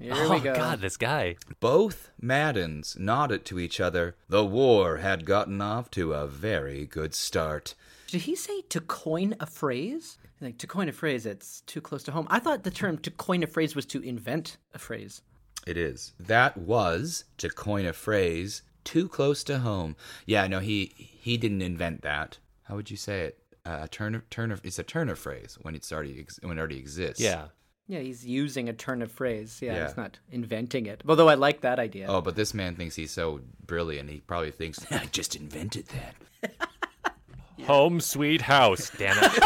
Here 0.00 0.14
oh 0.14 0.32
we 0.32 0.40
go. 0.40 0.54
God, 0.54 0.80
this 0.80 0.96
guy. 0.96 1.36
Both 1.60 2.10
Maddens 2.20 2.96
nodded 2.98 3.44
to 3.46 3.58
each 3.58 3.80
other. 3.80 4.16
The 4.28 4.44
war 4.44 4.96
had 4.96 5.26
gotten 5.26 5.60
off 5.60 5.90
to 5.92 6.14
a 6.14 6.26
very 6.26 6.86
good 6.86 7.14
start. 7.14 7.74
Did 8.06 8.22
he 8.22 8.34
say 8.34 8.62
to 8.70 8.80
coin 8.80 9.34
a 9.40 9.46
phrase? 9.46 10.16
Like 10.40 10.56
to 10.58 10.66
coin 10.66 10.88
a 10.88 10.92
phrase, 10.92 11.26
it's 11.26 11.60
too 11.62 11.82
close 11.82 12.02
to 12.04 12.12
home. 12.12 12.26
I 12.30 12.38
thought 12.38 12.62
the 12.62 12.70
term 12.70 12.96
to 12.98 13.10
coin 13.10 13.42
a 13.42 13.46
phrase 13.46 13.76
was 13.76 13.84
to 13.86 14.00
invent 14.00 14.56
a 14.72 14.78
phrase. 14.78 15.20
It 15.66 15.76
is. 15.76 16.14
That 16.18 16.56
was, 16.56 17.24
to 17.36 17.50
coin 17.50 17.84
a 17.84 17.92
phrase, 17.92 18.62
too 18.84 19.06
close 19.06 19.44
to 19.44 19.58
home. 19.58 19.96
Yeah, 20.24 20.46
no, 20.46 20.60
he 20.60 20.92
he 20.96 21.36
didn't 21.36 21.60
invent 21.60 22.00
that. 22.00 22.38
How 22.62 22.76
would 22.76 22.90
you 22.90 22.96
say 22.96 23.20
it? 23.26 23.36
Uh, 23.66 23.80
a 23.82 23.88
turn 23.88 24.14
of 24.14 24.28
turn 24.30 24.50
of 24.50 24.62
it's 24.64 24.78
a 24.78 24.82
turn 24.82 25.10
of 25.10 25.18
phrase 25.18 25.58
when 25.60 25.74
it's 25.74 25.92
already 25.92 26.20
ex- 26.20 26.40
when 26.42 26.56
it 26.56 26.60
already 26.60 26.78
exists. 26.78 27.20
Yeah. 27.20 27.48
Yeah, 27.90 27.98
he's 27.98 28.24
using 28.24 28.68
a 28.68 28.72
turn 28.72 29.02
of 29.02 29.10
phrase. 29.10 29.58
Yeah, 29.60 29.74
Yeah. 29.74 29.86
he's 29.88 29.96
not 29.96 30.16
inventing 30.30 30.86
it. 30.86 31.02
Although 31.08 31.28
I 31.28 31.34
like 31.34 31.62
that 31.62 31.80
idea. 31.80 32.06
Oh, 32.08 32.20
but 32.20 32.36
this 32.36 32.54
man 32.54 32.76
thinks 32.76 32.94
he's 32.94 33.10
so 33.10 33.40
brilliant. 33.66 34.08
He 34.10 34.20
probably 34.20 34.52
thinks 34.52 34.78
I 34.92 35.06
just 35.06 35.34
invented 35.34 35.86
that. 35.88 36.52
Home 37.66 38.00
sweet 38.00 38.42
house. 38.42 38.92
Damn 38.96 39.16
it. 39.20 39.42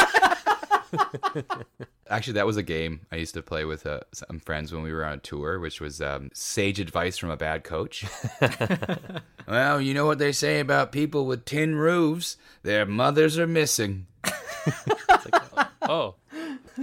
Actually, 2.11 2.35
that 2.35 2.45
was 2.45 2.59
a 2.59 2.63
game 2.63 3.01
I 3.11 3.17
used 3.17 3.33
to 3.33 3.41
play 3.43 3.65
with 3.65 3.87
uh, 3.87 4.01
some 4.13 4.41
friends 4.41 4.75
when 4.75 4.83
we 4.83 4.93
were 4.93 5.07
on 5.07 5.15
a 5.15 5.17
tour, 5.17 5.59
which 5.59 5.81
was 5.81 6.03
um, 6.03 6.29
sage 6.35 6.79
advice 6.79 7.17
from 7.17 7.31
a 7.31 7.39
bad 7.39 7.65
coach. 7.65 8.05
well, 9.49 9.81
you 9.81 9.95
know 9.95 10.05
what 10.05 10.19
they 10.19 10.33
say 10.33 10.61
about 10.61 10.93
people 10.93 11.25
with 11.25 11.47
tin 11.47 11.77
roofs? 11.77 12.37
Their 12.63 12.85
mothers 12.85 13.39
are 13.39 13.47
missing. 13.47 14.07
oh, 15.83 16.17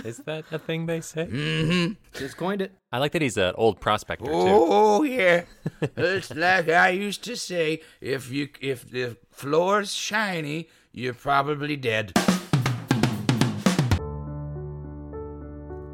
is 0.04 0.18
that 0.20 0.46
a 0.52 0.60
thing 0.60 0.86
they 0.86 1.02
say? 1.02 1.26
Mm-hmm. 1.26 1.94
Just 2.18 2.38
coined 2.38 2.62
it. 2.62 2.72
I 2.92 2.98
like 3.00 3.12
that 3.14 3.22
he's 3.22 3.38
an 3.38 3.54
old 3.56 3.80
prospector 3.80 4.26
too. 4.26 4.32
Oh 4.34 5.04
yeah, 5.04 5.44
it's 5.82 6.34
like 6.34 6.70
I 6.70 6.90
used 6.90 7.24
to 7.26 7.36
say: 7.36 7.82
if 8.00 8.32
you 8.32 8.50
if 8.60 8.90
the 8.90 9.18
floor's 9.32 9.94
shiny, 9.94 10.70
you're 10.92 11.14
probably 11.14 11.76
dead. 11.76 12.14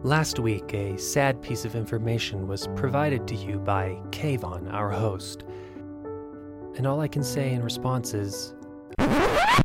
Last 0.04 0.40
week, 0.40 0.74
a 0.74 0.98
sad 0.98 1.42
piece 1.42 1.66
of 1.66 1.76
information 1.76 2.48
was 2.48 2.68
provided 2.76 3.28
to 3.28 3.36
you 3.36 3.60
by 3.60 4.00
Kayvon, 4.12 4.72
our 4.72 4.90
host. 4.90 5.44
And 6.78 6.86
all 6.86 7.02
I 7.02 7.08
can 7.08 7.24
say 7.24 7.52
in 7.52 7.64
response 7.64 8.14
is 8.14 8.54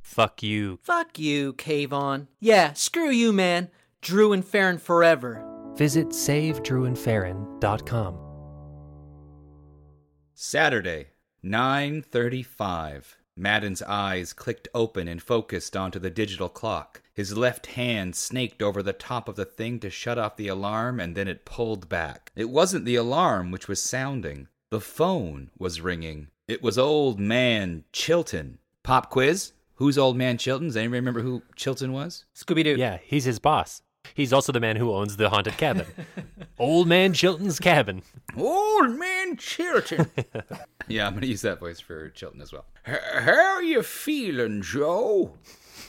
Fuck 0.03 0.43
you. 0.43 0.79
Fuck 0.83 1.19
you, 1.19 1.55
Kayvon. 1.55 2.27
Yeah, 2.39 2.73
screw 2.75 3.11
you, 3.11 3.33
man. 3.33 3.71
Drew 4.03 4.33
and 4.33 4.45
Farron 4.45 4.79
forever. 4.79 5.45
Visit 5.77 6.09
savedrewandfarron.com. 6.09 8.19
Saturday, 10.35 11.07
9:35. 11.45 13.17
Madden's 13.37 13.81
eyes 13.83 14.33
clicked 14.33 14.67
open 14.75 15.07
and 15.07 15.23
focused 15.23 15.77
onto 15.77 16.01
the 16.01 16.11
digital 16.11 16.49
clock. 16.49 17.01
His 17.15 17.37
left 17.37 17.67
hand 17.67 18.17
snaked 18.17 18.61
over 18.61 18.83
the 18.83 18.93
top 18.93 19.29
of 19.29 19.37
the 19.37 19.45
thing 19.45 19.79
to 19.81 19.89
shut 19.89 20.19
off 20.19 20.37
the 20.37 20.49
alarm 20.49 20.99
and 20.99 21.15
then 21.15 21.29
it 21.29 21.45
pulled 21.45 21.89
back. 21.89 22.33
It 22.35 22.51
wasn't 22.51 22.85
the 22.85 22.97
alarm 22.97 23.53
which 23.53 23.69
was 23.69 23.81
sounding. 23.81 24.49
The 24.71 24.81
phone 24.81 25.51
was 25.57 25.81
ringing. 25.81 26.27
It 26.49 26.61
was 26.61 26.77
old 26.77 27.21
man 27.21 27.85
Chilton. 27.93 28.59
Pop 28.83 29.11
quiz? 29.11 29.53
Who's 29.77 29.97
old 29.97 30.17
man 30.17 30.39
Chilton? 30.39 30.67
Does 30.67 30.77
anybody 30.77 30.99
remember 30.99 31.23
who 31.23 31.43
Chilton 31.55 31.93
was? 31.93 32.25
Scooby 32.35 32.65
Doo. 32.65 32.75
Yeah, 32.77 32.99
he's 33.05 33.25
his 33.25 33.39
boss. 33.39 33.81
He's 34.15 34.33
also 34.33 34.53
the 34.53 34.61
man 34.61 34.77
who 34.77 34.93
owns 34.93 35.17
the 35.17 35.31
haunted 35.31 35.57
cabin. 35.57 35.87
Old 36.59 36.89
Man 36.89 37.13
Chilton's 37.13 37.59
cabin. 37.59 38.03
Old 38.37 38.99
man 38.99 39.37
Chilton. 39.37 40.11
yeah, 40.89 41.07
I'm 41.07 41.13
going 41.13 41.23
to 41.23 41.27
use 41.29 41.43
that 41.43 41.61
voice 41.61 41.81
for 41.81 42.11
Chilton 42.11 42.41
as 42.41 42.53
well. 42.53 42.65
How 42.85 43.57
are 43.57 43.63
you 43.63 43.83
feeling, 43.83 44.63
Joe? 44.63 45.35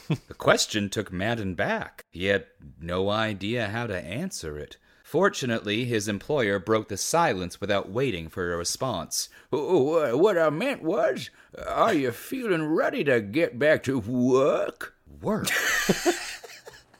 the 0.08 0.34
question 0.34 0.90
took 0.90 1.12
Madden 1.12 1.56
back. 1.56 2.04
He 2.12 2.26
had 2.26 2.46
no 2.80 3.10
idea 3.10 3.68
how 3.70 3.88
to 3.88 3.98
answer 3.98 4.58
it. 4.58 4.78
Fortunately, 5.04 5.86
his 5.86 6.08
employer 6.08 6.58
broke 6.60 6.88
the 6.88 6.98
silence 6.98 7.62
without 7.62 7.90
waiting 7.92 8.30
for 8.30 8.52
a 8.52 8.58
response. 8.58 9.30
"Oh, 9.52 10.18
What 10.18 10.38
I 10.40 10.50
meant 10.50 10.82
was, 10.82 11.30
are 11.68 11.94
you 11.94 12.12
feeling 12.12 12.66
ready 12.66 13.04
to 13.04 13.22
get 13.22 13.60
back 13.60 13.84
to 13.84 14.00
work? 14.00 14.96
Work? 15.22 15.48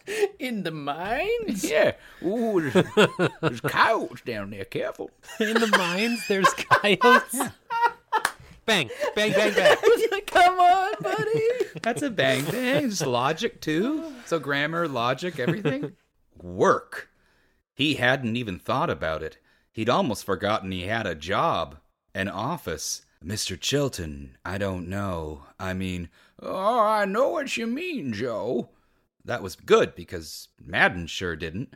In 0.40 0.64
the 0.64 0.72
mines? 0.72 1.64
Yeah. 1.70 1.94
Ooh, 2.24 2.62
there's, 2.62 2.86
there's 3.42 3.62
coyotes 3.62 4.22
down 4.22 4.52
there. 4.52 4.66
Careful. 4.66 5.12
In 5.40 5.54
the 5.54 5.68
mines, 5.68 6.28
there's 6.28 6.54
coyotes. 6.54 7.40
Bang, 8.66 8.90
bang, 9.14 9.34
bang, 9.34 9.54
bang. 9.54 9.76
Come 10.26 10.58
on, 10.58 10.94
buddy. 11.02 11.50
That's 11.82 12.02
a 12.02 12.10
bang 12.10 12.46
bang. 12.46 12.90
Just 12.90 13.06
logic 13.06 13.60
too. 13.60 14.14
So 14.26 14.40
grammar, 14.40 14.88
logic, 14.88 15.38
everything. 15.38 15.98
Work. 16.42 17.10
He 17.74 17.96
hadn't 17.96 18.38
even 18.38 18.60
thought 18.60 18.90
about 18.90 19.22
it. 19.22 19.38
He'd 19.74 19.90
almost 19.90 20.24
forgotten 20.24 20.72
he 20.72 20.84
had 20.84 21.06
a 21.06 21.14
job, 21.14 21.78
an 22.16 22.30
office. 22.30 23.02
Mr. 23.24 23.60
Chilton, 23.60 24.38
I 24.46 24.58
don't 24.58 24.88
know. 24.88 25.44
I 25.60 25.74
mean, 25.74 26.10
oh, 26.42 26.80
I 26.80 27.04
know 27.04 27.30
what 27.30 27.58
you 27.58 27.68
mean, 27.68 28.14
Joe. 28.14 28.70
That 29.26 29.44
was 29.44 29.56
good 29.56 29.96
because 29.96 30.50
Madden 30.64 31.08
sure 31.08 31.36
didn't. 31.36 31.74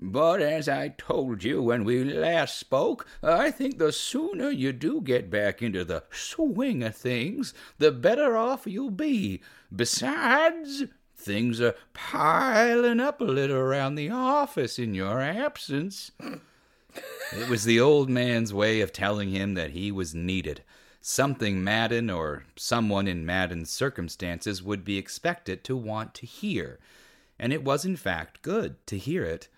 But 0.00 0.40
as 0.40 0.68
I 0.68 0.90
told 0.90 1.42
you 1.42 1.60
when 1.60 1.82
we 1.84 2.04
last 2.04 2.56
spoke, 2.56 3.06
I 3.22 3.50
think 3.50 3.78
the 3.78 3.90
sooner 3.90 4.50
you 4.50 4.72
do 4.72 5.00
get 5.00 5.28
back 5.28 5.60
into 5.60 5.84
the 5.84 6.04
swing 6.10 6.84
of 6.84 6.94
things, 6.94 7.52
the 7.78 7.90
better 7.90 8.36
off 8.36 8.66
you'll 8.66 8.90
be. 8.90 9.42
Besides, 9.74 10.84
things 11.16 11.60
are 11.60 11.74
piling 11.94 13.00
up 13.00 13.20
a 13.20 13.24
little 13.24 13.56
around 13.56 13.96
the 13.96 14.10
office 14.10 14.78
in 14.78 14.94
your 14.94 15.20
absence. 15.20 16.12
It 17.32 17.48
was 17.48 17.64
the 17.64 17.80
old 17.80 18.08
man's 18.08 18.54
way 18.54 18.80
of 18.80 18.92
telling 18.92 19.30
him 19.30 19.54
that 19.54 19.70
he 19.70 19.90
was 19.90 20.14
needed. 20.14 20.62
Something 21.10 21.64
Madden 21.64 22.10
or 22.10 22.44
someone 22.54 23.08
in 23.08 23.24
Madden's 23.24 23.70
circumstances 23.70 24.62
would 24.62 24.84
be 24.84 24.98
expected 24.98 25.64
to 25.64 25.74
want 25.74 26.12
to 26.16 26.26
hear. 26.26 26.78
And 27.38 27.50
it 27.50 27.64
was 27.64 27.86
in 27.86 27.96
fact 27.96 28.42
good 28.42 28.86
to 28.88 28.98
hear 28.98 29.24
it. 29.24 29.48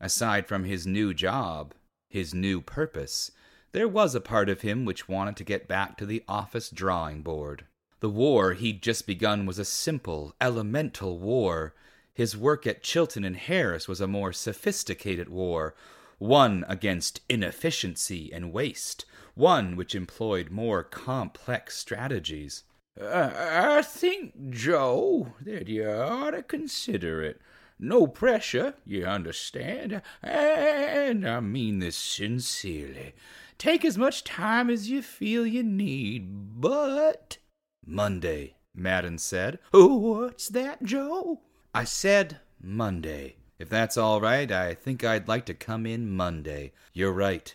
Aside 0.00 0.46
from 0.46 0.64
his 0.64 0.86
new 0.86 1.12
job, 1.12 1.74
his 2.08 2.32
new 2.32 2.62
purpose, 2.62 3.30
there 3.72 3.86
was 3.86 4.14
a 4.14 4.20
part 4.20 4.48
of 4.48 4.62
him 4.62 4.86
which 4.86 5.06
wanted 5.06 5.36
to 5.36 5.44
get 5.44 5.68
back 5.68 5.98
to 5.98 6.06
the 6.06 6.24
office 6.26 6.70
drawing 6.70 7.20
board. 7.20 7.66
The 8.00 8.08
war 8.08 8.54
he'd 8.54 8.82
just 8.82 9.06
begun 9.06 9.44
was 9.44 9.58
a 9.58 9.66
simple, 9.66 10.34
elemental 10.40 11.18
war. 11.18 11.74
His 12.14 12.34
work 12.34 12.66
at 12.66 12.82
Chilton 12.82 13.24
and 13.24 13.36
Harris 13.36 13.86
was 13.86 14.00
a 14.00 14.06
more 14.06 14.32
sophisticated 14.32 15.28
war, 15.28 15.74
one 16.16 16.64
against 16.66 17.20
inefficiency 17.28 18.32
and 18.32 18.54
waste, 18.54 19.04
one 19.34 19.76
which 19.76 19.94
employed 19.94 20.50
more 20.50 20.82
complex 20.82 21.76
strategies. 21.76 22.64
I 23.00 23.82
think, 23.82 24.50
Joe, 24.50 25.34
that 25.40 25.68
you 25.68 25.88
ought 25.88 26.30
to 26.30 26.42
consider 26.42 27.22
it. 27.22 27.40
No 27.78 28.06
pressure, 28.06 28.74
you 28.86 29.04
understand, 29.04 30.00
and 30.22 31.28
I 31.28 31.40
mean 31.40 31.80
this 31.80 31.96
sincerely. 31.96 33.14
Take 33.58 33.84
as 33.84 33.98
much 33.98 34.22
time 34.22 34.70
as 34.70 34.88
you 34.88 35.02
feel 35.02 35.44
you 35.44 35.64
need, 35.64 36.60
but. 36.60 37.38
Monday, 37.84 38.54
Madden 38.74 39.18
said. 39.18 39.58
Oh, 39.72 39.96
what's 39.96 40.48
that, 40.48 40.84
Joe? 40.84 41.40
I 41.74 41.84
said 41.84 42.38
Monday. 42.60 43.36
If 43.58 43.68
that's 43.68 43.96
all 43.96 44.20
right, 44.20 44.50
I 44.50 44.74
think 44.74 45.02
I'd 45.02 45.28
like 45.28 45.46
to 45.46 45.54
come 45.54 45.84
in 45.84 46.10
Monday. 46.10 46.72
You're 46.92 47.12
right. 47.12 47.54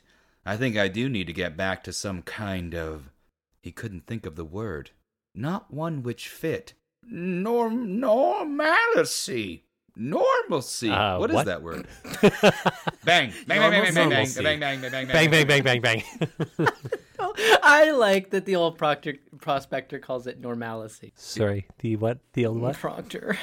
I 0.49 0.57
think 0.57 0.75
I 0.77 0.87
do 0.87 1.07
need 1.09 1.27
to 1.27 1.33
get 1.33 1.55
back 1.55 1.83
to 1.83 1.93
some 1.93 2.23
kind 2.23 2.73
of. 2.73 3.11
He 3.61 3.71
couldn't 3.71 4.07
think 4.07 4.25
of 4.25 4.35
the 4.35 4.43
word. 4.43 4.89
Not 5.35 5.71
one 5.71 6.01
which 6.01 6.27
fit. 6.27 6.73
Norm 7.03 7.99
normalcy. 7.99 9.65
Normalcy. 9.95 10.89
Uh, 10.89 11.19
what 11.19 11.29
is 11.29 11.35
what? 11.35 11.45
that 11.45 11.61
word? 11.61 11.87
bang. 13.05 13.31
Bang, 13.45 13.59
bang, 13.59 13.59
bang, 13.59 13.93
bang, 13.93 13.93
bang, 13.93 14.09
bang, 14.09 14.27
bang, 14.33 14.59
bang, 14.59 14.81
bang, 14.81 14.91
bang, 14.91 15.07
Bang, 15.07 15.29
bang, 15.29 15.45
bang, 15.45 15.63
bang, 15.63 15.81
bang. 15.81 16.03
I 17.63 17.91
like 17.91 18.31
that 18.31 18.45
the 18.45 18.55
old 18.55 18.79
proctor, 18.79 19.17
prospector 19.39 19.99
calls 19.99 20.25
it 20.25 20.41
normalcy. 20.41 21.13
Sorry, 21.15 21.67
the 21.77 21.95
what? 21.95 22.21
The 22.33 22.47
old 22.47 22.59
what? 22.59 22.75
Proctor. 22.75 23.37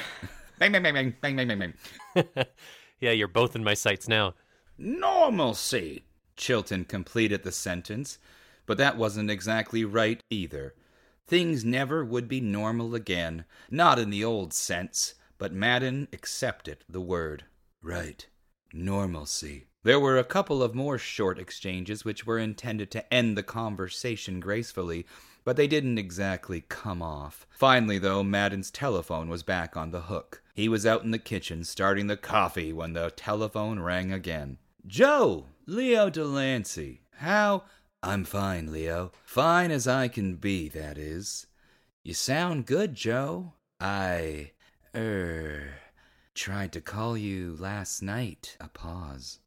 Bang, 0.59 0.73
bang, 0.73 0.83
bang, 0.83 0.93
bang, 0.93 1.15
bang, 1.21 1.35
bang, 1.37 1.47
bang, 1.47 1.73
bang. 2.15 2.45
yeah, 2.99 3.11
you're 3.11 3.29
both 3.29 3.55
in 3.55 3.63
my 3.63 3.75
sights 3.75 4.09
now. 4.09 4.33
Normalcy, 4.77 6.03
Chilton 6.37 6.85
completed 6.85 7.43
the 7.43 7.51
sentence, 7.51 8.19
but 8.65 8.77
that 8.77 8.97
wasn't 8.97 9.31
exactly 9.31 9.83
right 9.83 10.23
either. 10.29 10.75
Things 11.27 11.65
never 11.65 12.05
would 12.05 12.27
be 12.29 12.39
normal 12.39 12.95
again, 12.95 13.43
not 13.69 13.99
in 13.99 14.09
the 14.09 14.23
old 14.23 14.53
sense, 14.53 15.15
but 15.37 15.51
Madden 15.51 16.07
accepted 16.13 16.85
the 16.87 17.01
word. 17.01 17.43
Right. 17.81 18.25
Normalcy. 18.73 19.65
There 19.83 19.99
were 19.99 20.17
a 20.17 20.23
couple 20.23 20.63
of 20.63 20.75
more 20.75 20.97
short 20.97 21.39
exchanges 21.39 22.03
which 22.03 22.25
were 22.25 22.39
intended 22.39 22.91
to 22.91 23.13
end 23.13 23.37
the 23.37 23.43
conversation 23.43 24.39
gracefully, 24.39 25.05
but 25.43 25.55
they 25.55 25.67
didn't 25.67 25.97
exactly 25.97 26.65
come 26.67 27.01
off. 27.01 27.47
Finally, 27.49 27.99
though, 27.99 28.23
Madden's 28.23 28.69
telephone 28.69 29.29
was 29.29 29.43
back 29.43 29.77
on 29.77 29.91
the 29.91 30.01
hook. 30.01 30.43
He 30.53 30.67
was 30.67 30.85
out 30.85 31.03
in 31.03 31.11
the 31.11 31.19
kitchen 31.19 31.63
starting 31.63 32.07
the 32.07 32.17
coffee 32.17 32.73
when 32.73 32.93
the 32.93 33.11
telephone 33.11 33.79
rang 33.79 34.11
again. 34.11 34.57
Joe! 34.87 35.47
Leo 35.65 36.09
Delancey. 36.09 37.01
How? 37.17 37.65
I'm 38.01 38.23
fine, 38.23 38.71
Leo. 38.71 39.11
Fine 39.25 39.69
as 39.69 39.85
I 39.85 40.07
can 40.07 40.35
be, 40.35 40.69
that 40.69 40.97
is. 40.97 41.47
You 42.05 42.13
sound 42.13 42.65
good, 42.65 42.95
Joe. 42.95 43.51
I. 43.81 44.51
er. 44.95 45.73
tried 46.33 46.71
to 46.71 46.79
call 46.79 47.17
you 47.17 47.57
last 47.59 48.01
night. 48.01 48.55
A 48.61 48.69
pause. 48.69 49.39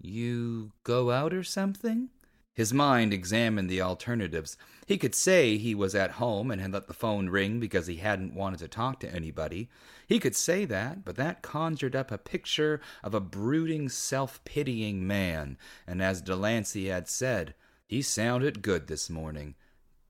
You 0.00 0.70
go 0.84 1.10
out 1.10 1.34
or 1.34 1.42
something? 1.42 2.10
His 2.54 2.72
mind 2.72 3.12
examined 3.12 3.68
the 3.68 3.82
alternatives. 3.82 4.56
He 4.86 4.98
could 4.98 5.16
say 5.16 5.56
he 5.56 5.74
was 5.74 5.96
at 5.96 6.12
home 6.12 6.48
and 6.48 6.60
had 6.60 6.72
let 6.72 6.86
the 6.86 6.94
phone 6.94 7.28
ring 7.28 7.58
because 7.58 7.88
he 7.88 7.96
hadn't 7.96 8.36
wanted 8.36 8.60
to 8.60 8.68
talk 8.68 9.00
to 9.00 9.12
anybody. 9.12 9.68
He 10.06 10.20
could 10.20 10.36
say 10.36 10.64
that, 10.64 11.04
but 11.04 11.16
that 11.16 11.42
conjured 11.42 11.96
up 11.96 12.12
a 12.12 12.18
picture 12.18 12.80
of 13.02 13.12
a 13.12 13.20
brooding, 13.20 13.88
self 13.88 14.42
pitying 14.44 15.04
man, 15.04 15.58
and 15.88 16.00
as 16.00 16.22
Delancey 16.22 16.86
had 16.86 17.08
said, 17.08 17.54
he 17.88 18.00
sounded 18.00 18.62
good 18.62 18.86
this 18.86 19.10
morning. 19.10 19.56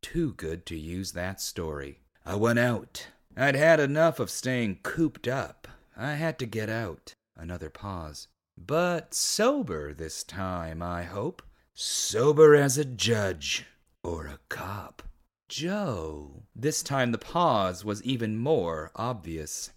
Too 0.02 0.34
good 0.34 0.66
to 0.66 0.76
use 0.76 1.12
that 1.12 1.40
story. 1.40 2.00
I 2.26 2.34
went 2.34 2.58
out. 2.58 3.08
I'd 3.34 3.56
had 3.56 3.80
enough 3.80 4.20
of 4.20 4.30
staying 4.30 4.80
cooped 4.82 5.26
up. 5.26 5.68
I 5.96 6.14
had 6.14 6.38
to 6.40 6.46
get 6.46 6.68
out. 6.68 7.14
Another 7.34 7.70
pause. 7.70 8.28
But 8.58 9.14
sober 9.14 9.94
this 9.94 10.22
time, 10.22 10.82
I 10.82 11.04
hope. 11.04 11.42
Sober 11.72 12.54
as 12.54 12.76
a 12.76 12.84
judge 12.84 13.64
or 14.06 14.26
a 14.26 14.38
cop. 14.48 15.02
Joe. 15.48 16.44
This 16.54 16.80
time 16.80 17.10
the 17.10 17.18
pause 17.18 17.84
was 17.84 18.04
even 18.04 18.38
more 18.38 18.92
obvious. 18.94 19.70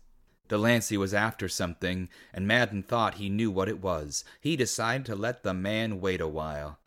Delancey 0.47 0.97
was 0.97 1.15
after 1.15 1.49
something, 1.49 2.09
and 2.31 2.47
Madden 2.47 2.83
thought 2.83 3.15
he 3.15 3.27
knew 3.27 3.49
what 3.49 3.67
it 3.67 3.81
was. 3.81 4.23
He 4.39 4.55
decided 4.55 5.05
to 5.07 5.15
let 5.15 5.41
the 5.41 5.55
man 5.55 5.99
wait 5.99 6.21
a 6.21 6.27
while. 6.27 6.77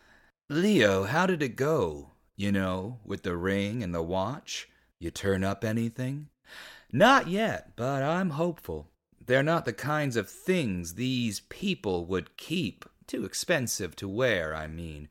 Leo, 0.49 1.03
how 1.05 1.27
did 1.27 1.43
it 1.43 1.57
go? 1.57 2.11
You 2.37 2.53
know, 2.53 3.01
with 3.05 3.25
the 3.25 3.37
ring 3.37 3.83
and 3.83 3.93
the 3.93 4.03
watch? 4.03 4.69
You 5.01 5.11
turn 5.11 5.43
up 5.43 5.65
anything? 5.65 6.29
Not 6.93 7.27
yet, 7.27 7.73
but 7.75 8.05
I'm 8.05 8.31
hopeful. 8.31 8.89
They're 9.25 9.43
not 9.43 9.65
the 9.65 9.73
kinds 9.73 10.17
of 10.17 10.31
things 10.31 10.95
these 10.95 11.41
people 11.41 12.07
would 12.07 12.37
keep. 12.37 12.85
Too 13.09 13.25
expensive 13.25 13.97
to 13.97 14.09
wear, 14.09 14.55
I 14.55 14.69
mean. 14.69 15.09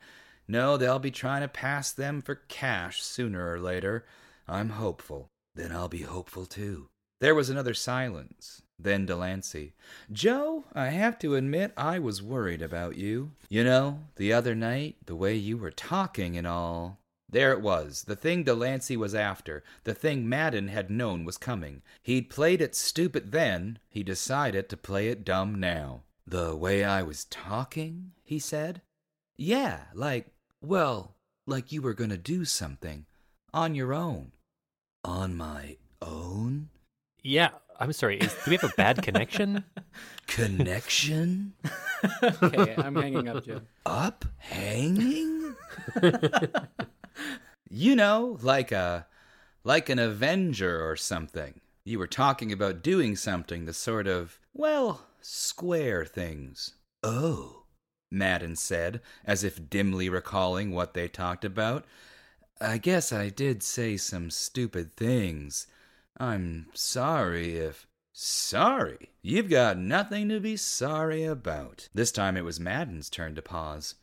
No, 0.51 0.75
they'll 0.75 0.99
be 0.99 1.11
trying 1.11 1.43
to 1.43 1.47
pass 1.47 1.93
them 1.93 2.21
for 2.21 2.35
cash 2.35 3.01
sooner 3.01 3.53
or 3.53 3.57
later. 3.57 4.03
I'm 4.49 4.71
hopeful. 4.71 5.29
Then 5.55 5.71
I'll 5.71 5.87
be 5.87 6.01
hopeful 6.01 6.45
too. 6.45 6.89
There 7.21 7.33
was 7.33 7.49
another 7.49 7.73
silence. 7.73 8.61
Then 8.77 9.05
Delancey. 9.05 9.71
Joe, 10.11 10.65
I 10.73 10.87
have 10.87 11.17
to 11.19 11.35
admit 11.35 11.71
I 11.77 11.99
was 11.99 12.21
worried 12.21 12.61
about 12.61 12.97
you. 12.97 13.31
You 13.47 13.63
know, 13.63 13.99
the 14.17 14.33
other 14.33 14.53
night, 14.53 14.97
the 15.05 15.15
way 15.15 15.35
you 15.35 15.55
were 15.55 15.71
talking 15.71 16.35
and 16.35 16.45
all. 16.45 16.99
There 17.29 17.53
it 17.53 17.61
was, 17.61 18.03
the 18.03 18.17
thing 18.17 18.43
Delancey 18.43 18.97
was 18.97 19.15
after, 19.15 19.63
the 19.85 19.93
thing 19.93 20.27
Madden 20.27 20.67
had 20.67 20.91
known 20.91 21.23
was 21.23 21.37
coming. 21.37 21.81
He'd 22.03 22.29
played 22.29 22.59
it 22.59 22.75
stupid 22.75 23.31
then, 23.31 23.79
he 23.87 24.03
decided 24.03 24.67
to 24.67 24.75
play 24.75 25.07
it 25.07 25.23
dumb 25.23 25.55
now. 25.55 26.01
The 26.27 26.57
way 26.57 26.83
I 26.83 27.03
was 27.03 27.23
talking? 27.23 28.11
he 28.21 28.37
said. 28.37 28.81
Yeah, 29.37 29.85
like, 29.93 30.27
well, 30.61 31.15
like 31.47 31.71
you 31.71 31.81
were 31.81 31.93
going 31.93 32.09
to 32.09 32.17
do 32.17 32.45
something. 32.45 33.05
On 33.53 33.75
your 33.75 33.93
own. 33.93 34.31
On 35.03 35.35
my 35.35 35.77
own? 36.01 36.69
Yeah, 37.23 37.49
I'm 37.79 37.93
sorry. 37.93 38.17
Is, 38.19 38.33
do 38.45 38.51
we 38.51 38.57
have 38.57 38.71
a 38.71 38.73
bad 38.75 39.01
connection? 39.01 39.63
Connection? 40.27 41.53
okay, 42.23 42.75
I'm 42.77 42.95
hanging 42.95 43.27
up, 43.27 43.43
Joe. 43.43 43.61
Up? 43.85 44.23
Hanging? 44.37 45.55
you 47.69 47.95
know, 47.95 48.37
like 48.41 48.71
a 48.71 49.07
like 49.63 49.89
an 49.89 49.99
avenger 49.99 50.87
or 50.87 50.95
something. 50.95 51.59
You 51.83 51.99
were 51.99 52.07
talking 52.07 52.51
about 52.51 52.83
doing 52.83 53.15
something, 53.15 53.65
the 53.65 53.73
sort 53.73 54.07
of, 54.07 54.39
well, 54.53 55.01
square 55.21 56.05
things. 56.05 56.75
Oh, 57.03 57.60
Madden 58.11 58.55
said, 58.57 59.01
as 59.25 59.43
if 59.43 59.69
dimly 59.69 60.09
recalling 60.09 60.71
what 60.71 60.93
they 60.93 61.07
talked 61.07 61.45
about. 61.45 61.85
I 62.59 62.77
guess 62.77 63.11
I 63.11 63.29
did 63.29 63.63
say 63.63 63.97
some 63.97 64.29
stupid 64.29 64.93
things. 64.95 65.65
I'm 66.17 66.67
sorry 66.73 67.57
if. 67.57 67.87
Sorry? 68.13 69.09
You've 69.21 69.49
got 69.49 69.77
nothing 69.77 70.29
to 70.29 70.39
be 70.39 70.57
sorry 70.57 71.23
about. 71.23 71.87
This 71.93 72.11
time 72.11 72.35
it 72.35 72.43
was 72.43 72.59
Madden's 72.59 73.09
turn 73.09 73.33
to 73.35 73.41
pause. 73.41 73.95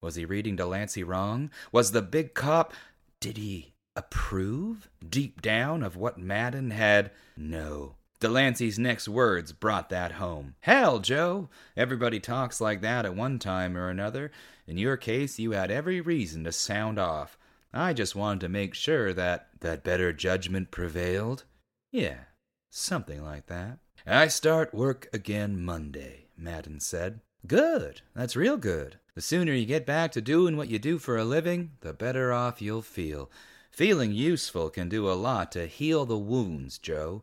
Was 0.00 0.16
he 0.16 0.26
reading 0.26 0.54
Delancey 0.54 1.02
wrong? 1.02 1.50
Was 1.72 1.92
the 1.92 2.02
big 2.02 2.34
cop. 2.34 2.74
Did 3.20 3.38
he 3.38 3.72
approve, 3.96 4.90
deep 5.08 5.40
down, 5.40 5.82
of 5.82 5.96
what 5.96 6.18
Madden 6.18 6.70
had? 6.70 7.10
No. 7.36 7.94
Delancey's 8.24 8.78
next 8.78 9.06
words 9.06 9.52
brought 9.52 9.90
that 9.90 10.12
home. 10.12 10.54
Hell, 10.60 10.98
Joe! 10.98 11.50
Everybody 11.76 12.20
talks 12.20 12.58
like 12.58 12.80
that 12.80 13.04
at 13.04 13.14
one 13.14 13.38
time 13.38 13.76
or 13.76 13.90
another. 13.90 14.30
In 14.66 14.78
your 14.78 14.96
case, 14.96 15.38
you 15.38 15.50
had 15.50 15.70
every 15.70 16.00
reason 16.00 16.42
to 16.44 16.52
sound 16.52 16.98
off. 16.98 17.36
I 17.70 17.92
just 17.92 18.16
wanted 18.16 18.40
to 18.40 18.48
make 18.48 18.72
sure 18.72 19.12
that 19.12 19.48
that 19.60 19.84
better 19.84 20.10
judgment 20.14 20.70
prevailed. 20.70 21.44
Yeah, 21.92 22.20
something 22.70 23.22
like 23.22 23.44
that. 23.48 23.80
I 24.06 24.28
start 24.28 24.72
work 24.72 25.06
again 25.12 25.62
Monday, 25.62 26.28
Madden 26.34 26.80
said. 26.80 27.20
Good. 27.46 28.00
That's 28.14 28.36
real 28.36 28.56
good. 28.56 28.96
The 29.14 29.20
sooner 29.20 29.52
you 29.52 29.66
get 29.66 29.84
back 29.84 30.12
to 30.12 30.22
doing 30.22 30.56
what 30.56 30.70
you 30.70 30.78
do 30.78 30.98
for 30.98 31.18
a 31.18 31.26
living, 31.26 31.72
the 31.82 31.92
better 31.92 32.32
off 32.32 32.62
you'll 32.62 32.80
feel. 32.80 33.30
Feeling 33.70 34.12
useful 34.12 34.70
can 34.70 34.88
do 34.88 35.10
a 35.10 35.12
lot 35.12 35.52
to 35.52 35.66
heal 35.66 36.06
the 36.06 36.16
wounds, 36.16 36.78
Joe. 36.78 37.22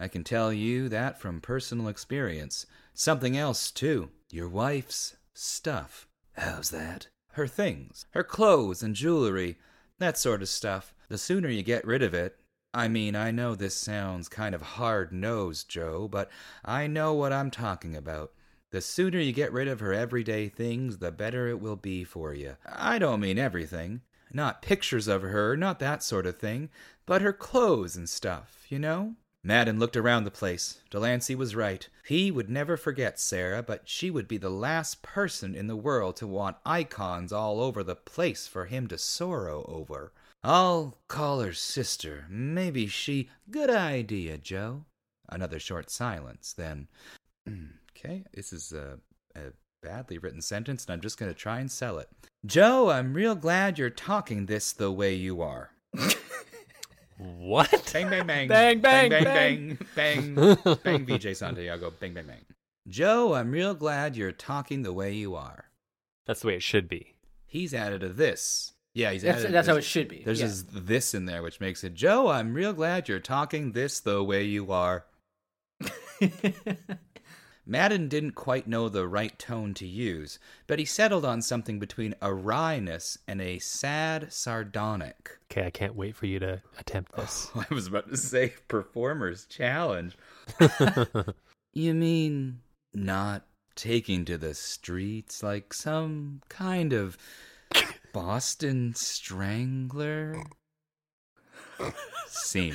I 0.00 0.08
can 0.08 0.24
tell 0.24 0.52
you 0.52 0.88
that 0.88 1.20
from 1.20 1.40
personal 1.40 1.88
experience. 1.88 2.66
Something 2.94 3.36
else, 3.36 3.70
too. 3.70 4.10
Your 4.30 4.48
wife's 4.48 5.16
stuff. 5.34 6.06
How's 6.36 6.70
that? 6.70 7.08
Her 7.32 7.46
things. 7.46 8.06
Her 8.12 8.24
clothes 8.24 8.82
and 8.82 8.94
jewelry. 8.94 9.58
That 9.98 10.18
sort 10.18 10.42
of 10.42 10.48
stuff. 10.48 10.94
The 11.08 11.18
sooner 11.18 11.48
you 11.48 11.62
get 11.62 11.86
rid 11.86 12.02
of 12.02 12.14
it. 12.14 12.36
I 12.74 12.86
mean, 12.86 13.16
I 13.16 13.30
know 13.30 13.54
this 13.54 13.74
sounds 13.74 14.28
kind 14.28 14.54
of 14.54 14.62
hard 14.62 15.12
nosed, 15.12 15.68
Joe, 15.68 16.06
but 16.06 16.30
I 16.64 16.86
know 16.86 17.14
what 17.14 17.32
I'm 17.32 17.50
talking 17.50 17.96
about. 17.96 18.32
The 18.70 18.82
sooner 18.82 19.18
you 19.18 19.32
get 19.32 19.52
rid 19.52 19.66
of 19.66 19.80
her 19.80 19.94
everyday 19.94 20.48
things, 20.48 20.98
the 20.98 21.10
better 21.10 21.48
it 21.48 21.60
will 21.60 21.76
be 21.76 22.04
for 22.04 22.34
you. 22.34 22.56
I 22.66 22.98
don't 22.98 23.20
mean 23.20 23.38
everything. 23.38 24.02
Not 24.30 24.60
pictures 24.60 25.08
of 25.08 25.22
her, 25.22 25.56
not 25.56 25.78
that 25.78 26.02
sort 26.02 26.26
of 26.26 26.36
thing, 26.36 26.68
but 27.06 27.22
her 27.22 27.32
clothes 27.32 27.96
and 27.96 28.06
stuff, 28.08 28.66
you 28.68 28.78
know? 28.78 29.14
Madden 29.44 29.78
looked 29.78 29.96
around 29.96 30.24
the 30.24 30.30
place. 30.30 30.80
Delancey 30.90 31.34
was 31.34 31.54
right. 31.54 31.88
He 32.04 32.30
would 32.30 32.50
never 32.50 32.76
forget 32.76 33.20
Sarah, 33.20 33.62
but 33.62 33.88
she 33.88 34.10
would 34.10 34.26
be 34.26 34.36
the 34.36 34.50
last 34.50 35.02
person 35.02 35.54
in 35.54 35.68
the 35.68 35.76
world 35.76 36.16
to 36.16 36.26
want 36.26 36.56
icons 36.66 37.32
all 37.32 37.60
over 37.60 37.84
the 37.84 37.94
place 37.94 38.46
for 38.46 38.66
him 38.66 38.88
to 38.88 38.98
sorrow 38.98 39.64
over. 39.68 40.12
I'll 40.42 40.98
call 41.08 41.40
her 41.40 41.52
sister. 41.52 42.26
Maybe 42.28 42.86
she. 42.86 43.28
Good 43.50 43.70
idea, 43.70 44.38
Joe. 44.38 44.84
Another 45.28 45.58
short 45.58 45.90
silence, 45.90 46.52
then. 46.52 46.88
okay, 47.96 48.24
this 48.34 48.52
is 48.52 48.72
a, 48.72 48.98
a 49.36 49.52
badly 49.82 50.18
written 50.18 50.42
sentence, 50.42 50.84
and 50.84 50.92
I'm 50.92 51.00
just 51.00 51.18
going 51.18 51.32
to 51.32 51.38
try 51.38 51.60
and 51.60 51.70
sell 51.70 51.98
it. 51.98 52.08
Joe, 52.46 52.90
I'm 52.90 53.14
real 53.14 53.34
glad 53.34 53.78
you're 53.78 53.90
talking 53.90 54.46
this 54.46 54.72
the 54.72 54.92
way 54.92 55.14
you 55.14 55.42
are. 55.42 55.70
what? 57.18 57.90
Bang, 57.92 58.08
bang, 58.10 58.26
bang. 58.26 58.48
Bang, 58.48 58.80
bang, 58.80 59.10
bang, 59.10 59.24
bang. 59.24 59.78
bang, 59.94 60.34
bang, 60.34 60.78
bang, 60.84 61.04
VJ 61.04 61.36
Santiago. 61.36 61.92
Bang, 61.98 62.14
bang, 62.14 62.26
bang. 62.26 62.44
Joe, 62.86 63.34
I'm 63.34 63.50
real 63.50 63.74
glad 63.74 64.16
you're 64.16 64.32
talking 64.32 64.82
the 64.82 64.92
way 64.92 65.12
you 65.12 65.34
are. 65.34 65.66
That's 66.26 66.40
the 66.40 66.48
way 66.48 66.54
it 66.54 66.62
should 66.62 66.88
be. 66.88 67.14
He's 67.44 67.74
added 67.74 68.02
a 68.02 68.08
this. 68.08 68.72
Yeah, 68.94 69.12
he's 69.12 69.22
That's, 69.22 69.40
added. 69.40 69.54
that's 69.54 69.68
how 69.68 69.76
it 69.76 69.84
should 69.84 70.08
be. 70.08 70.22
There's 70.24 70.40
yeah. 70.40 70.46
this 70.46 70.64
this 70.72 71.14
in 71.14 71.26
there, 71.26 71.42
which 71.42 71.60
makes 71.60 71.84
it 71.84 71.94
Joe. 71.94 72.28
I'm 72.28 72.54
real 72.54 72.72
glad 72.72 73.08
you're 73.08 73.20
talking 73.20 73.72
this 73.72 74.00
the 74.00 74.24
way 74.24 74.44
you 74.44 74.72
are. 74.72 75.04
Madden 77.70 78.08
didn't 78.08 78.32
quite 78.32 78.66
know 78.66 78.88
the 78.88 79.06
right 79.06 79.38
tone 79.38 79.74
to 79.74 79.86
use, 79.86 80.38
but 80.66 80.78
he 80.78 80.86
settled 80.86 81.26
on 81.26 81.42
something 81.42 81.78
between 81.78 82.14
a 82.22 82.32
wryness 82.32 83.18
and 83.28 83.42
a 83.42 83.58
sad 83.58 84.32
sardonic. 84.32 85.38
Okay, 85.52 85.66
I 85.66 85.70
can't 85.70 85.94
wait 85.94 86.16
for 86.16 86.24
you 86.24 86.38
to 86.38 86.62
attempt 86.78 87.14
this. 87.14 87.50
I 87.54 87.66
was 87.72 87.86
about 87.86 88.08
to 88.08 88.16
say 88.16 88.54
performer's 88.68 89.44
challenge. 89.44 90.16
you 91.74 91.92
mean 91.92 92.60
not 92.94 93.44
taking 93.74 94.24
to 94.24 94.38
the 94.38 94.54
streets 94.54 95.42
like 95.42 95.74
some 95.74 96.40
kind 96.48 96.94
of 96.94 97.18
Boston 98.14 98.94
strangler? 98.94 100.42
Scene. 102.28 102.74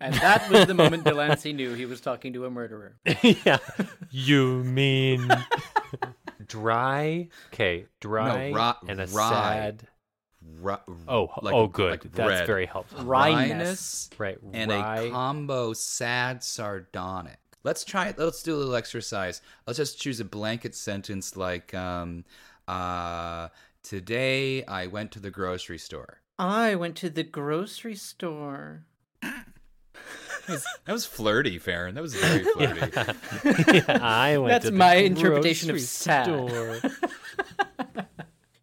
And 0.00 0.14
that 0.14 0.50
was 0.50 0.66
the 0.66 0.74
moment 0.74 1.04
Delancey 1.04 1.52
knew 1.52 1.74
he 1.74 1.86
was 1.86 2.00
talking 2.00 2.32
to 2.34 2.44
a 2.46 2.50
murderer. 2.50 2.96
yeah. 3.22 3.58
You 4.10 4.64
mean 4.64 5.28
dry? 6.46 7.28
Okay, 7.52 7.86
dry 8.00 8.50
No, 8.50 8.56
ri- 8.82 8.88
and 8.90 9.00
a 9.00 9.06
rye. 9.06 9.30
sad. 9.30 9.88
Ru- 10.60 10.76
Oh, 11.08 11.30
like- 11.40 11.54
oh, 11.54 11.66
good. 11.68 11.90
like 11.92 12.12
That's 12.12 12.28
red. 12.28 12.46
very 12.46 12.66
helpful. 12.66 13.04
Wryness. 13.04 14.10
Right, 14.18 14.38
and 14.52 14.70
rye. 14.70 15.00
a 15.02 15.10
combo 15.10 15.72
sad 15.72 16.42
sardonic. 16.42 17.38
Let's 17.64 17.84
try 17.84 18.08
it. 18.08 18.18
Let's 18.18 18.42
do 18.42 18.54
a 18.54 18.58
little 18.58 18.74
exercise. 18.74 19.40
Let's 19.66 19.76
just 19.76 20.00
choose 20.00 20.18
a 20.18 20.24
blanket 20.24 20.74
sentence 20.74 21.36
like, 21.36 21.72
um, 21.74 22.24
uh, 22.66 23.48
today 23.84 24.64
I 24.64 24.88
went 24.88 25.12
to 25.12 25.20
the 25.20 25.30
grocery 25.30 25.78
store. 25.78 26.22
I 26.40 26.74
went 26.74 26.96
to 26.96 27.10
the 27.10 27.22
grocery 27.22 27.94
store. 27.94 28.84
That 30.46 30.52
was, 30.54 30.66
that 30.86 30.92
was 30.92 31.06
flirty, 31.06 31.58
Farron. 31.58 31.94
That 31.94 32.02
was 32.02 32.14
very 32.14 32.44
flirty. 32.54 32.80
Yeah, 32.94 33.98
I 34.02 34.38
went 34.38 34.50
That's 34.50 34.64
to 34.66 34.70
the 34.72 34.76
my 34.76 34.94
interpretation 34.96 35.70
of 35.70 35.80
sad. 35.80 36.24
store. 36.24 36.78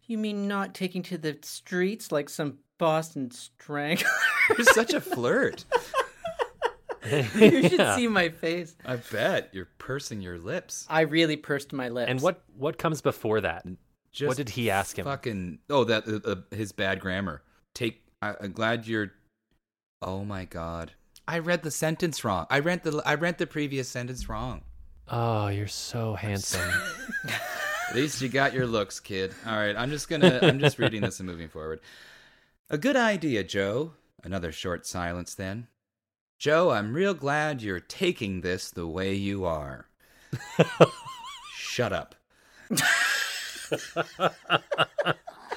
You 0.06 0.18
mean 0.18 0.48
not 0.48 0.74
taking 0.74 1.04
to 1.04 1.18
the 1.18 1.38
streets 1.42 2.10
like 2.10 2.28
some 2.28 2.58
Boston 2.78 3.30
strangler? 3.30 4.08
You're 4.48 4.64
such 4.64 4.92
a 4.92 5.00
flirt. 5.00 5.64
you 7.08 7.68
should 7.68 7.94
see 7.94 8.08
my 8.08 8.30
face. 8.30 8.74
I 8.84 8.96
bet 8.96 9.50
you're 9.52 9.68
pursing 9.78 10.20
your 10.20 10.36
lips. 10.38 10.84
I 10.90 11.02
really 11.02 11.36
pursed 11.36 11.72
my 11.72 11.90
lips. 11.90 12.10
and 12.10 12.20
what 12.20 12.42
what 12.56 12.76
comes 12.76 13.00
before 13.00 13.40
that? 13.42 13.64
Just 14.10 14.26
what 14.26 14.36
did 14.36 14.48
he 14.48 14.68
ask 14.68 14.98
him? 14.98 15.04
Fucking 15.04 15.60
oh, 15.70 15.84
that 15.84 16.08
uh, 16.08 16.28
uh, 16.28 16.56
his 16.56 16.72
bad 16.72 16.98
grammar. 16.98 17.42
Take. 17.74 18.02
I, 18.20 18.34
I'm 18.40 18.50
glad 18.50 18.88
you're. 18.88 19.12
Oh 20.02 20.24
my 20.24 20.44
god. 20.44 20.90
I 21.30 21.38
read 21.38 21.62
the 21.62 21.70
sentence 21.70 22.24
wrong. 22.24 22.48
I 22.50 22.58
read 22.58 22.82
the 22.82 23.00
I 23.06 23.14
read 23.14 23.38
the 23.38 23.46
previous 23.46 23.88
sentence 23.88 24.28
wrong. 24.28 24.62
Oh, 25.06 25.46
you're 25.46 25.68
so 25.68 26.14
handsome. 26.14 26.68
At 27.88 27.94
least 27.94 28.20
you 28.20 28.28
got 28.28 28.52
your 28.52 28.66
looks, 28.66 28.98
kid. 28.98 29.32
All 29.46 29.54
right, 29.54 29.76
I'm 29.76 29.90
just 29.90 30.08
gonna. 30.08 30.40
I'm 30.42 30.58
just 30.58 30.80
reading 30.80 31.02
this 31.02 31.20
and 31.20 31.28
moving 31.28 31.48
forward. 31.48 31.78
A 32.68 32.76
good 32.76 32.96
idea, 32.96 33.44
Joe. 33.44 33.92
Another 34.24 34.50
short 34.50 34.88
silence. 34.88 35.34
Then, 35.34 35.68
Joe, 36.40 36.70
I'm 36.70 36.92
real 36.92 37.14
glad 37.14 37.62
you're 37.62 37.78
taking 37.78 38.40
this 38.40 38.68
the 38.68 38.88
way 38.88 39.14
you 39.14 39.44
are. 39.44 39.86
Shut 41.54 41.92
up. 41.92 42.16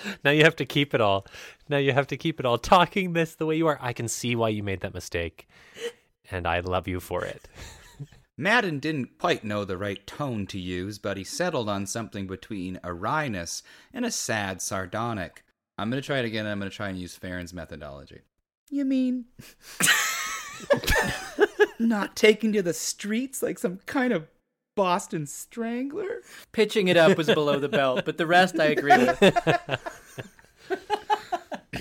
now 0.24 0.32
you 0.32 0.44
have 0.44 0.56
to 0.58 0.66
keep 0.66 0.94
it 0.94 1.02
all. 1.02 1.26
Now 1.70 1.78
you 1.78 1.94
have 1.94 2.08
to 2.08 2.18
keep 2.18 2.40
it 2.40 2.46
all. 2.46 2.58
Talking 2.58 3.14
this 3.14 3.36
the 3.36 3.46
way 3.46 3.56
you 3.56 3.68
are, 3.68 3.78
I 3.82 3.94
can 3.94 4.08
see 4.08 4.36
why 4.36 4.50
you 4.50 4.64
made 4.64 4.82
that 4.82 4.94
mistake, 4.94 5.48
and 6.32 6.48
I 6.48 6.60
love 6.60 6.88
you 6.88 7.00
for 7.00 7.24
it. 7.24 7.48
Madden 8.38 8.80
didn't 8.80 9.20
quite 9.20 9.44
know 9.44 9.64
the 9.64 9.78
right 9.78 10.06
tone 10.08 10.48
to 10.48 10.60
use, 10.60 10.98
but 10.98 11.18
he 11.18 11.24
settled 11.24 11.70
on 11.70 11.86
something 11.86 12.26
between 12.26 12.80
a 12.84 12.90
wryness 12.90 13.62
and 13.94 14.06
a 14.06 14.12
sad 14.12 14.62
sardonic. 14.62 15.44
I'm 15.78 15.90
going 15.90 16.02
to 16.02 16.06
try 16.06 16.20
it 16.20 16.26
again. 16.26 16.46
I'm 16.46 16.60
going 16.60 16.70
to 16.70 16.76
try 16.76 16.90
and 16.90 17.00
use 17.00 17.16
Farron's 17.16 17.54
methodology. 17.54 18.22
You 18.70 18.86
mean 18.86 19.26
not 21.80 22.16
taking 22.16 22.54
to 22.54 22.64
the 22.64 22.74
streets 22.74 23.44
like 23.44 23.60
some 23.60 23.80
kind 23.86 24.14
of 24.14 24.28
Boston 24.76 25.26
strangler? 25.26 26.22
pitching 26.52 26.88
it 26.88 26.98
up 26.98 27.18
was 27.18 27.28
below 27.28 27.60
the 27.60 27.70
belt, 27.70 28.06
but 28.06 28.18
the 28.18 28.28
rest 28.28 28.60
I 28.60 28.66
agree 28.66 28.98
with. 28.98 29.80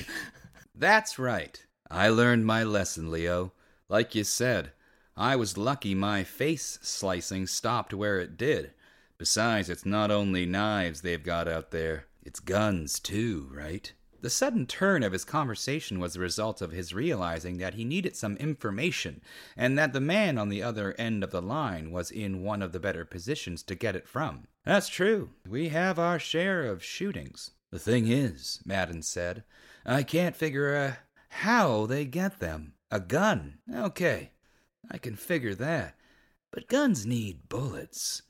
That's 0.75 1.19
right. 1.19 1.65
I 1.91 2.09
learned 2.09 2.47
my 2.47 2.65
lesson, 2.65 3.11
Leo. 3.11 3.53
Like 3.89 4.15
you 4.15 4.25
said, 4.25 4.73
I 5.17 5.37
was 5.37 5.59
lucky 5.59 5.95
my 5.95 6.25
face 6.25 6.79
slicing 6.83 7.47
stopped 7.47 7.93
where 7.93 8.19
it 8.19 8.37
did. 8.37 8.73
Besides, 9.19 9.71
it's 9.71 9.87
not 9.87 10.11
only 10.11 10.47
knives 10.47 11.03
they've 11.03 11.23
got 11.23 11.47
out 11.47 11.71
there, 11.71 12.07
it's 12.25 12.41
guns 12.41 12.99
too, 12.99 13.49
right? 13.53 13.93
The 14.23 14.31
sudden 14.31 14.67
turn 14.67 15.03
of 15.03 15.13
his 15.13 15.25
conversation 15.25 15.99
was 15.99 16.15
the 16.15 16.21
result 16.21 16.63
of 16.63 16.71
his 16.71 16.95
realizing 16.95 17.59
that 17.59 17.75
he 17.75 17.85
needed 17.85 18.15
some 18.15 18.37
information, 18.37 19.21
and 19.57 19.77
that 19.77 19.93
the 19.93 20.01
man 20.01 20.39
on 20.39 20.49
the 20.49 20.63
other 20.63 20.95
end 20.97 21.25
of 21.25 21.33
the 21.33 21.43
line 21.43 21.91
was 21.91 22.13
in 22.13 22.45
one 22.45 22.63
of 22.63 22.71
the 22.71 22.79
better 22.79 23.05
positions 23.05 23.65
to 23.65 23.75
get 23.75 23.97
it 23.97 24.07
from. 24.07 24.47
That's 24.65 24.89
true. 24.89 25.31
We 25.47 25.71
have 25.71 25.99
our 25.99 26.21
share 26.21 26.67
of 26.67 26.85
shootings. 26.85 27.51
The 27.73 27.81
thing 27.81 28.07
is, 28.07 28.61
Madden 28.65 29.03
said, 29.03 29.43
I 29.85 30.05
can't 30.05 30.37
figure 30.37 30.77
uh, 30.77 30.93
how 31.29 31.87
they 31.87 32.05
get 32.05 32.39
them. 32.39 32.75
A 32.93 33.01
gun. 33.01 33.59
Okay, 33.75 34.31
I 34.89 34.99
can 34.99 35.17
figure 35.17 35.57
that. 35.57 35.97
But 36.53 36.69
guns 36.69 37.05
need 37.05 37.49
bullets. 37.49 38.23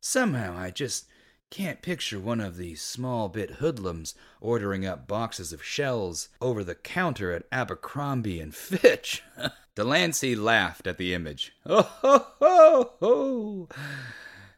Somehow 0.00 0.56
I 0.58 0.70
just 0.72 1.06
can't 1.50 1.82
picture 1.82 2.18
one 2.18 2.40
of 2.40 2.56
these 2.56 2.82
small 2.82 3.28
bit 3.28 3.52
hoodlums 3.52 4.14
ordering 4.40 4.84
up 4.84 5.06
boxes 5.06 5.52
of 5.52 5.64
shells 5.64 6.28
over 6.40 6.64
the 6.64 6.74
counter 6.74 7.32
at 7.32 7.46
Abercrombie 7.52 8.40
and 8.40 8.54
Fitch. 8.54 9.22
Delancey 9.74 10.34
laughed 10.34 10.86
at 10.86 10.98
the 10.98 11.14
image. 11.14 11.54
Oh 11.66 11.82
ho 11.82 12.26
ho 12.40 12.90
ho! 13.00 13.68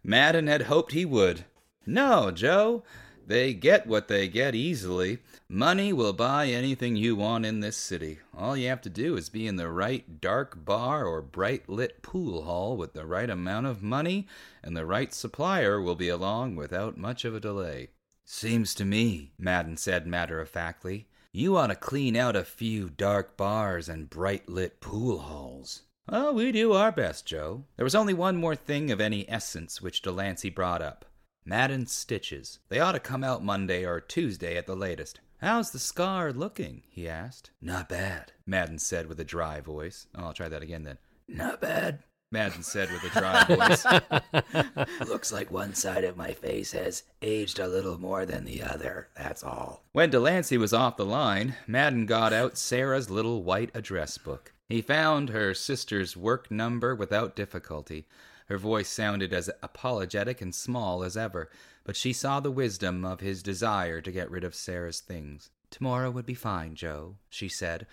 Madden 0.03 0.47
had 0.47 0.63
hoped 0.63 0.93
he 0.93 1.05
would. 1.05 1.45
No, 1.85 2.31
Joe. 2.31 2.85
They 3.27 3.53
get 3.53 3.87
what 3.87 4.09
they 4.09 4.29
get 4.29 4.55
easily. 4.55 5.19
Money 5.51 5.95
will 5.95 6.13
buy 6.13 6.49
anything 6.49 6.95
you 6.95 7.17
want 7.17 7.47
in 7.47 7.61
this 7.61 7.77
city. 7.79 8.19
All 8.37 8.55
you 8.55 8.69
have 8.69 8.83
to 8.83 8.91
do 8.91 9.17
is 9.17 9.31
be 9.31 9.47
in 9.47 9.57
the 9.57 9.71
right 9.71 10.21
dark 10.21 10.63
bar 10.63 11.07
or 11.07 11.23
bright 11.23 11.71
lit 11.71 12.03
pool 12.03 12.43
hall 12.43 12.77
with 12.77 12.93
the 12.93 13.07
right 13.07 13.31
amount 13.31 13.65
of 13.65 13.83
money, 13.83 14.29
and 14.63 14.77
the 14.77 14.85
right 14.85 15.13
supplier 15.15 15.81
will 15.81 15.95
be 15.95 16.11
along 16.11 16.57
without 16.57 16.99
much 16.99 17.25
of 17.25 17.35
a 17.35 17.41
delay. 17.41 17.89
Seems 18.27 18.75
to 18.75 18.85
me, 18.85 19.33
Madden 19.39 19.79
said 19.79 20.07
matter 20.07 20.39
of 20.39 20.51
factly, 20.51 21.09
you 21.33 21.57
ought 21.57 21.69
to 21.69 21.77
clean 21.77 22.15
out 22.15 22.37
a 22.37 22.45
few 22.45 22.91
dark 22.91 23.39
bars 23.39 23.89
and 23.89 24.11
bright 24.11 24.51
lit 24.51 24.83
pool 24.83 25.19
halls. 25.19 25.85
Oh, 26.11 26.35
we 26.35 26.53
do 26.53 26.75
our 26.75 26.93
best, 26.93 27.25
Joe. 27.25 27.65
There 27.77 27.85
was 27.85 27.95
only 27.95 28.13
one 28.13 28.37
more 28.37 28.55
thing 28.55 28.91
of 28.91 29.01
any 29.01 29.25
essence 29.31 29.81
which 29.81 30.03
Delancey 30.03 30.51
brought 30.51 30.83
up. 30.83 31.07
Madden's 31.47 31.91
stitches. 31.91 32.59
They 32.69 32.81
ought 32.81 32.93
to 32.93 33.01
come 33.01 33.25
out 33.25 33.43
Monday 33.43 33.87
or 33.87 33.99
Tuesday 33.99 34.59
at 34.59 34.67
the 34.67 34.77
latest. 34.77 35.21
How's 35.41 35.71
the 35.71 35.79
scar 35.79 36.33
looking? 36.33 36.83
he 36.89 37.09
asked. 37.09 37.51
Not 37.63 37.89
bad, 37.89 38.33
Madden 38.47 38.79
said 38.79 39.07
with 39.07 39.21
a 39.21 39.25
dry 39.25 39.61
voice. 39.61 40.07
Oh, 40.15 40.25
I'll 40.25 40.33
try 40.33 40.49
that 40.49 40.63
again 40.63 40.83
then. 40.83 40.99
Not 41.29 41.61
bad, 41.61 42.03
Madden 42.33 42.63
said 42.65 42.91
with 42.91 43.05
a 43.05 43.11
dry 43.11 43.45
voice. 43.49 45.09
Looks 45.09 45.33
like 45.33 45.51
one 45.51 45.75
side 45.75 46.05
of 46.05 46.17
my 46.17 46.33
face 46.33 46.73
has 46.73 47.05
aged 47.23 47.59
a 47.61 47.69
little 47.69 48.01
more 48.01 48.27
than 48.27 48.45
the 48.45 48.63
other, 48.63 49.09
that's 49.17 49.45
all. 49.45 49.85
When 49.93 50.11
Delancey 50.11 50.59
was 50.59 50.73
off 50.73 50.97
the 50.97 51.05
line, 51.05 51.55
Madden 51.67 52.07
got 52.07 52.33
out 52.33 52.59
Sarah's 52.59 53.09
little 53.09 53.45
white 53.45 53.71
address 53.75 54.19
book. 54.19 54.53
He 54.69 54.83
found 54.83 55.31
her 55.31 55.55
sister's 55.55 56.17
work 56.17 56.51
number 56.51 56.95
without 56.95 57.37
difficulty. 57.37 58.07
Her 58.49 58.59
voice 58.59 58.89
sounded 58.89 59.33
as 59.33 59.51
apologetic 59.63 60.41
and 60.41 60.55
small 60.55 61.05
as 61.05 61.17
ever, 61.17 61.51
but 61.85 61.97
she 61.97 62.13
saw 62.15 62.41
the 62.41 62.51
wisdom 62.51 63.05
of 63.05 63.21
his 63.21 63.43
desire 63.43 64.01
to 64.01 64.13
get 64.13 64.31
rid 64.31 64.43
of 64.43 64.55
Sarah's 64.55 65.01
things. 65.01 65.51
Tomorrow 65.71 66.11
would 66.11 66.25
be 66.25 66.35
fine, 66.35 66.75
Joe, 66.75 67.17
she 67.29 67.49
said. 67.49 67.87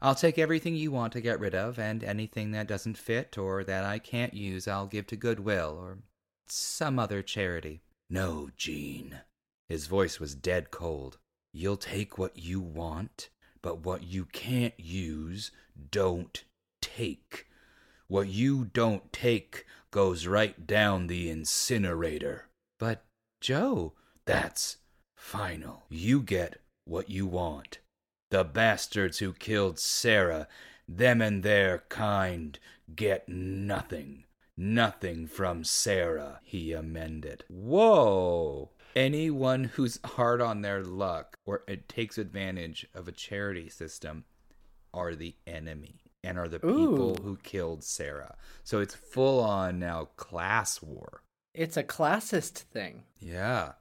I'll 0.00 0.14
take 0.14 0.38
everything 0.38 0.76
you 0.76 0.90
want 0.90 1.12
to 1.12 1.20
get 1.20 1.40
rid 1.40 1.54
of, 1.54 1.78
and 1.78 2.02
anything 2.02 2.52
that 2.52 2.68
doesn't 2.68 2.96
fit 2.96 3.36
or 3.36 3.64
that 3.64 3.84
I 3.84 3.98
can't 3.98 4.32
use 4.32 4.66
I'll 4.66 4.86
give 4.86 5.06
to 5.08 5.16
Goodwill 5.16 5.76
or 5.78 5.98
some 6.46 6.98
other 6.98 7.20
charity. 7.20 7.82
No, 8.08 8.48
Jean. 8.56 9.20
His 9.68 9.86
voice 9.86 10.18
was 10.18 10.34
dead 10.34 10.70
cold. 10.70 11.18
You'll 11.52 11.76
take 11.76 12.16
what 12.16 12.38
you 12.38 12.60
want, 12.60 13.28
but 13.60 13.84
what 13.84 14.04
you 14.04 14.24
can't 14.24 14.78
use, 14.78 15.50
don't 15.90 16.44
take. 16.80 17.46
What 18.06 18.28
you 18.28 18.64
don't 18.64 19.12
take 19.12 19.66
goes 19.90 20.26
right 20.26 20.66
down 20.66 21.06
the 21.06 21.30
incinerator. 21.30 22.48
But, 22.78 23.04
Joe, 23.40 23.94
that's 24.24 24.78
final. 25.16 25.84
You 25.88 26.22
get 26.22 26.60
what 26.84 27.10
you 27.10 27.26
want. 27.26 27.78
The 28.30 28.44
bastards 28.44 29.18
who 29.18 29.32
killed 29.32 29.78
Sarah, 29.78 30.48
them 30.86 31.22
and 31.22 31.42
their 31.42 31.84
kind, 31.88 32.58
get 32.94 33.28
nothing. 33.28 34.24
Nothing 34.56 35.26
from 35.26 35.64
Sarah, 35.64 36.40
he 36.42 36.72
amended. 36.72 37.44
Whoa! 37.48 38.70
Anyone 38.96 39.64
who's 39.64 40.00
hard 40.04 40.40
on 40.40 40.62
their 40.62 40.82
luck 40.82 41.36
or 41.46 41.62
takes 41.88 42.18
advantage 42.18 42.86
of 42.92 43.06
a 43.06 43.12
charity 43.12 43.68
system 43.68 44.24
are 44.92 45.14
the 45.14 45.36
enemy 45.46 46.07
and 46.22 46.38
are 46.38 46.48
the 46.48 46.60
people 46.60 47.12
Ooh. 47.20 47.22
who 47.22 47.36
killed 47.42 47.84
Sarah. 47.84 48.36
So 48.64 48.80
it's 48.80 48.94
full 48.94 49.40
on 49.40 49.78
now 49.78 50.08
class 50.16 50.82
war. 50.82 51.22
It's 51.54 51.76
a 51.76 51.82
classist 51.82 52.58
thing. 52.58 53.04
Yeah. 53.18 53.72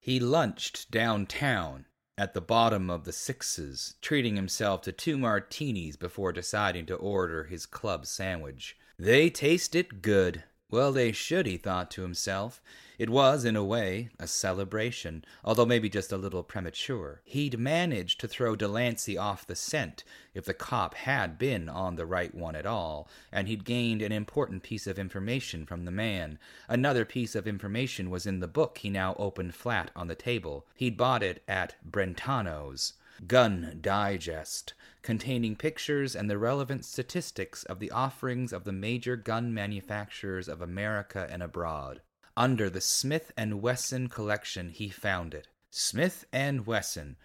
He 0.00 0.20
lunched 0.20 0.90
downtown 0.90 1.86
at 2.18 2.32
the 2.32 2.40
bottom 2.40 2.88
of 2.88 3.04
the 3.04 3.12
sixes, 3.12 3.94
treating 4.00 4.36
himself 4.36 4.82
to 4.82 4.92
two 4.92 5.18
martinis 5.18 5.96
before 5.96 6.32
deciding 6.32 6.86
to 6.86 6.94
order 6.94 7.44
his 7.44 7.66
club 7.66 8.06
sandwich. 8.06 8.76
They 8.98 9.28
tasted 9.28 10.00
good. 10.00 10.44
Well, 10.70 10.92
they 10.92 11.12
should, 11.12 11.46
he 11.46 11.58
thought 11.58 11.90
to 11.92 12.02
himself. 12.02 12.62
It 12.98 13.10
was, 13.10 13.44
in 13.44 13.56
a 13.56 13.64
way, 13.64 14.08
a 14.18 14.26
celebration, 14.26 15.24
although 15.44 15.66
maybe 15.66 15.90
just 15.90 16.12
a 16.12 16.16
little 16.16 16.42
premature. 16.42 17.20
He'd 17.24 17.58
managed 17.58 18.20
to 18.20 18.28
throw 18.28 18.56
Delancey 18.56 19.18
off 19.18 19.46
the 19.46 19.54
scent 19.54 20.02
if 20.32 20.46
the 20.46 20.54
cop 20.54 20.94
had 20.94 21.38
been 21.38 21.68
on 21.68 21.96
the 21.96 22.06
right 22.06 22.34
one 22.34 22.56
at 22.56 22.64
all, 22.64 23.08
and 23.30 23.48
he'd 23.48 23.64
gained 23.64 24.00
an 24.00 24.12
important 24.12 24.62
piece 24.62 24.86
of 24.86 24.98
information 24.98 25.66
from 25.66 25.84
the 25.84 25.90
man. 25.90 26.38
Another 26.68 27.04
piece 27.04 27.34
of 27.34 27.46
information 27.46 28.08
was 28.08 28.26
in 28.26 28.40
the 28.40 28.48
book 28.48 28.78
he 28.78 28.88
now 28.88 29.14
opened 29.18 29.54
flat 29.54 29.90
on 29.94 30.08
the 30.08 30.14
table. 30.14 30.66
He'd 30.74 30.96
bought 30.96 31.22
it 31.22 31.42
at 31.46 31.74
Brentano's. 31.84 32.94
Gun 33.26 33.78
Digest, 33.80 34.74
containing 35.02 35.56
pictures 35.56 36.14
and 36.14 36.30
the 36.30 36.36
relevant 36.36 36.84
statistics 36.84 37.64
of 37.64 37.78
the 37.78 37.90
offerings 37.90 38.52
of 38.52 38.64
the 38.64 38.72
major 38.72 39.16
gun 39.16 39.54
manufacturers 39.54 40.48
of 40.48 40.60
America 40.60 41.26
and 41.30 41.42
abroad. 41.42 42.02
Under 42.38 42.68
the 42.68 42.82
Smith 42.82 43.32
and 43.34 43.62
Wesson 43.62 44.08
collection, 44.08 44.68
he 44.68 44.90
found 44.90 45.32
it. 45.32 45.48
Smith 45.70 46.26
and 46.34 46.66
Wesson, 46.66 47.16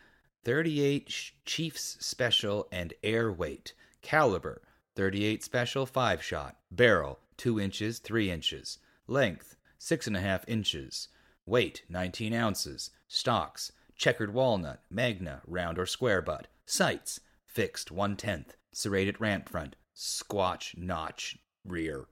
38 0.46 1.34
Chiefs 1.44 1.98
Special 2.00 2.70
and 2.72 2.94
Airweight, 3.04 3.74
caliber 4.02 4.62
38 4.96 5.44
Special 5.44 5.86
5 5.86 6.24
shot, 6.24 6.58
barrel 6.72 7.20
2 7.36 7.60
inches 7.60 8.00
3 8.00 8.32
inches, 8.32 8.80
length 9.06 9.58
6.5 9.82 10.44
inches, 10.48 11.10
weight 11.46 11.84
19 11.90 12.34
ounces, 12.34 12.92
stocks 13.10 13.74
checkered 13.98 14.34
walnut, 14.34 14.82
magna, 14.90 15.42
round 15.46 15.78
or 15.78 15.86
square 15.86 16.22
butt, 16.22 16.48
sights 16.66 17.20
fixed 17.46 17.92
one 17.92 18.16
tenth, 18.16 18.56
serrated 18.72 19.20
ramp 19.20 19.50
front, 19.50 19.76
squatch 19.94 20.78
notch 20.78 21.38
rear, 21.66 22.06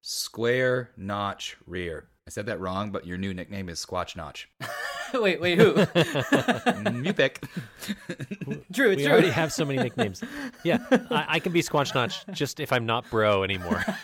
square 0.00 0.92
notch 0.96 1.56
rear. 1.66 2.10
I 2.26 2.30
said 2.30 2.46
that 2.46 2.58
wrong, 2.58 2.90
but 2.90 3.06
your 3.06 3.18
new 3.18 3.34
nickname 3.34 3.68
is 3.68 3.84
Squatch 3.84 4.16
Notch. 4.16 4.48
wait, 5.14 5.40
wait, 5.40 5.58
who? 5.58 5.74
Mm, 5.74 7.04
you 7.04 7.12
pick. 7.12 7.44
Drew, 8.70 8.90
it's 8.90 8.96
We 8.98 9.04
Drew. 9.04 9.12
already 9.12 9.30
have 9.30 9.52
so 9.52 9.64
many 9.66 9.82
nicknames. 9.82 10.22
Yeah, 10.64 10.78
I, 10.90 11.26
I 11.28 11.38
can 11.38 11.52
be 11.52 11.62
Squatch 11.62 11.94
Notch 11.94 12.24
just 12.32 12.60
if 12.60 12.72
I'm 12.72 12.86
not 12.86 13.08
bro 13.10 13.42
anymore. 13.44 13.84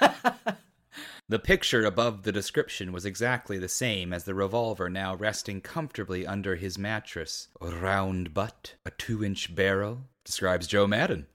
The 1.29 1.39
picture 1.39 1.85
above 1.85 2.25
the 2.25 2.33
description 2.33 2.91
was 2.93 3.05
exactly 3.05 3.57
the 3.57 3.68
same 3.68 4.12
as 4.12 4.25
the 4.25 4.35
revolver 4.35 4.91
now 4.91 5.14
resting 5.14 5.61
comfortably 5.61 6.27
under 6.27 6.57
his 6.57 6.77
mattress. 6.77 7.47
A 7.61 7.68
round 7.68 8.35
butt, 8.35 8.75
a 8.85 8.91
two 8.91 9.23
inch 9.23 9.55
barrel, 9.55 10.01
describes 10.25 10.66
Joe 10.66 10.89
Madden. 10.89 11.29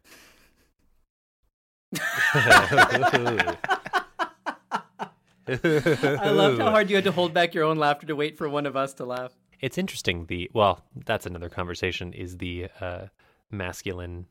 I 5.64 6.30
loved 6.30 6.60
how 6.60 6.72
hard 6.72 6.90
you 6.90 6.96
had 6.96 7.06
to 7.06 7.12
hold 7.12 7.34
back 7.34 7.54
your 7.54 7.64
own 7.64 7.78
laughter 7.78 8.08
to 8.08 8.16
wait 8.16 8.38
for 8.38 8.50
one 8.50 8.66
of 8.66 8.76
us 8.76 8.94
to 8.96 9.06
laugh. 9.06 9.34
It's 9.60 9.78
interesting. 9.78 10.26
The 10.26 10.50
well, 10.54 10.84
that's 11.06 11.26
another 11.26 11.50
conversation. 11.50 12.14
Is 12.14 12.38
the 12.38 12.68
uh, 12.82 13.06
masculine 13.52 14.26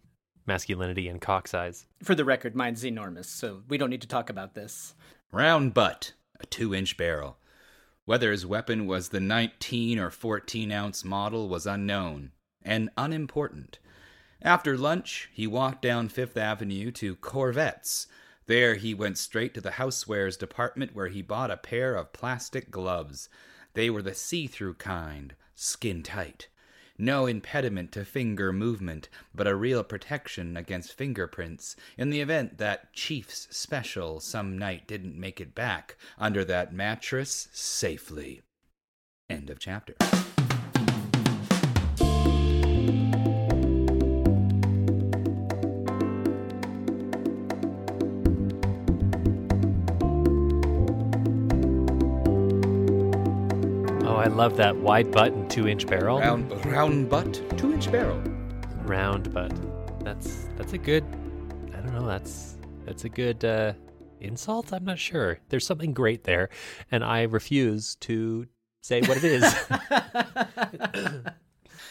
masculinity 0.46 1.08
and 1.08 1.20
cock 1.20 1.48
size? 1.48 1.86
For 2.02 2.14
the 2.14 2.24
record, 2.24 2.54
mine's 2.54 2.84
enormous, 2.84 3.28
so 3.28 3.62
we 3.68 3.78
don't 3.78 3.90
need 3.90 4.02
to 4.02 4.08
talk 4.08 4.28
about 4.28 4.54
this. 4.54 4.94
Round 5.32 5.72
butt, 5.72 6.12
a 6.40 6.46
two 6.46 6.74
inch 6.74 6.96
barrel. 6.96 7.38
Whether 8.04 8.32
his 8.32 8.44
weapon 8.44 8.86
was 8.86 9.08
the 9.08 9.20
19 9.20 9.98
or 9.98 10.10
14 10.10 10.70
ounce 10.70 11.04
model 11.04 11.48
was 11.48 11.66
unknown 11.66 12.32
and 12.62 12.90
unimportant. 12.98 13.78
After 14.42 14.76
lunch, 14.76 15.30
he 15.32 15.46
walked 15.46 15.80
down 15.80 16.10
Fifth 16.10 16.36
Avenue 16.36 16.90
to 16.92 17.16
Korvette's. 17.16 18.06
There, 18.46 18.74
he 18.74 18.92
went 18.92 19.16
straight 19.18 19.54
to 19.54 19.60
the 19.60 19.72
housewares 19.72 20.38
department 20.38 20.94
where 20.94 21.08
he 21.08 21.22
bought 21.22 21.50
a 21.50 21.56
pair 21.56 21.94
of 21.94 22.12
plastic 22.12 22.70
gloves. 22.70 23.28
They 23.72 23.88
were 23.88 24.02
the 24.02 24.14
see 24.14 24.46
through 24.46 24.74
kind, 24.74 25.34
skin 25.54 26.02
tight. 26.02 26.48
No 26.96 27.26
impediment 27.26 27.90
to 27.92 28.04
finger 28.04 28.52
movement, 28.52 29.08
but 29.34 29.48
a 29.48 29.56
real 29.56 29.82
protection 29.82 30.56
against 30.56 30.92
fingerprints 30.92 31.74
in 31.98 32.10
the 32.10 32.20
event 32.20 32.58
that 32.58 32.92
Chief's 32.92 33.48
special 33.50 34.20
some 34.20 34.56
night 34.56 34.86
didn't 34.86 35.18
make 35.18 35.40
it 35.40 35.54
back 35.54 35.96
under 36.18 36.44
that 36.44 36.72
mattress 36.72 37.48
safely. 37.52 38.42
End 39.28 39.50
of 39.50 39.58
chapter. 39.58 39.94
I 54.24 54.28
love 54.28 54.56
that 54.56 54.74
wide 54.74 55.12
butt 55.12 55.34
and 55.34 55.50
two 55.50 55.68
inch 55.68 55.86
barrel. 55.86 56.18
Round, 56.18 56.64
round 56.64 57.10
butt, 57.10 57.58
two 57.58 57.74
inch 57.74 57.92
barrel. 57.92 58.18
Round 58.84 59.30
butt. 59.34 59.52
That's 60.02 60.46
that's 60.56 60.72
a 60.72 60.78
good. 60.78 61.04
I 61.74 61.80
don't 61.80 61.92
know. 61.92 62.06
That's 62.06 62.56
that's 62.86 63.04
a 63.04 63.10
good 63.10 63.44
uh, 63.44 63.74
insult. 64.20 64.72
I'm 64.72 64.86
not 64.86 64.98
sure. 64.98 65.40
There's 65.50 65.66
something 65.66 65.92
great 65.92 66.24
there, 66.24 66.48
and 66.90 67.04
I 67.04 67.24
refuse 67.24 67.96
to 67.96 68.46
say 68.80 69.02
what 69.02 69.18
it 69.18 69.24
is. 69.24 69.54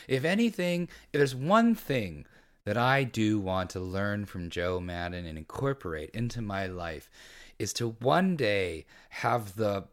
If 0.07 0.25
anything, 0.25 0.89
if 1.13 1.19
there's 1.19 1.33
one 1.33 1.75
thing 1.75 2.25
that 2.65 2.77
I 2.77 3.05
do 3.05 3.39
want 3.39 3.69
to 3.69 3.79
learn 3.79 4.25
from 4.25 4.49
Joe 4.49 4.81
Madden 4.81 5.25
and 5.25 5.37
incorporate 5.37 6.09
into 6.09 6.41
my 6.41 6.67
life 6.67 7.09
is 7.57 7.71
to 7.73 7.91
one 7.99 8.35
day 8.35 8.85
have 9.09 9.55
the 9.55 9.85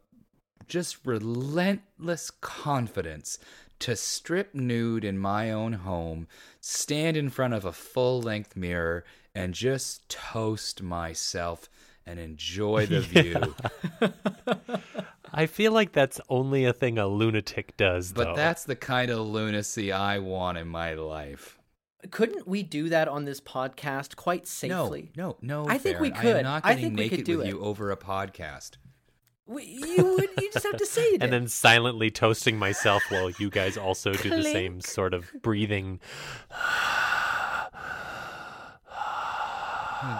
just 0.67 1.05
relentless 1.05 2.31
confidence 2.31 3.39
to 3.79 3.95
strip 3.95 4.53
nude 4.53 5.03
in 5.03 5.17
my 5.17 5.51
own 5.51 5.73
home, 5.73 6.27
stand 6.59 7.17
in 7.17 7.29
front 7.29 7.53
of 7.53 7.65
a 7.65 7.71
full 7.71 8.21
length 8.21 8.55
mirror, 8.55 9.03
and 9.33 9.53
just 9.53 10.07
toast 10.09 10.81
myself 10.83 11.67
and 12.05 12.19
enjoy 12.19 12.85
the 12.85 13.01
view. 13.01 13.55
I 15.33 15.45
feel 15.45 15.71
like 15.71 15.93
that's 15.93 16.19
only 16.29 16.65
a 16.65 16.73
thing 16.73 16.97
a 16.97 17.07
lunatic 17.07 17.77
does, 17.77 18.11
But 18.11 18.23
though. 18.25 18.35
that's 18.35 18.65
the 18.65 18.75
kind 18.75 19.09
of 19.09 19.19
lunacy 19.25 19.91
I 19.91 20.19
want 20.19 20.57
in 20.57 20.67
my 20.67 20.93
life. 20.93 21.57
Couldn't 22.09 22.47
we 22.47 22.63
do 22.63 22.89
that 22.89 23.07
on 23.07 23.25
this 23.25 23.39
podcast 23.39 24.15
quite 24.15 24.41
No, 24.41 24.47
safely? 24.85 25.11
no, 25.15 25.37
no. 25.41 25.63
no. 25.63 25.69
I 25.69 25.77
think 25.77 25.99
we 25.99 26.09
Farron. 26.09 26.17
I 26.19 26.21
could. 26.21 26.35
am 26.37 26.43
not 26.43 26.65
I 26.65 26.69
getting 26.73 26.83
think 26.85 26.97
we 26.99 27.03
could 27.09 27.11
naked 27.19 27.25
do 27.25 27.37
with 27.37 27.47
it. 27.47 27.49
you 27.49 27.61
over 27.61 27.91
a 27.91 27.97
podcast. 27.97 28.71
We, 29.51 29.63
you 29.65 30.15
would. 30.15 30.29
You 30.39 30.49
just 30.51 30.65
have 30.65 30.77
to 30.77 30.85
say 30.85 31.01
it. 31.01 31.21
and 31.23 31.33
then 31.33 31.47
silently 31.49 32.09
toasting 32.09 32.57
myself 32.57 33.03
while 33.09 33.29
you 33.31 33.49
guys 33.49 33.77
also 33.77 34.13
do 34.13 34.29
the 34.29 34.43
same 34.43 34.79
sort 34.79 35.13
of 35.13 35.29
breathing. 35.41 35.99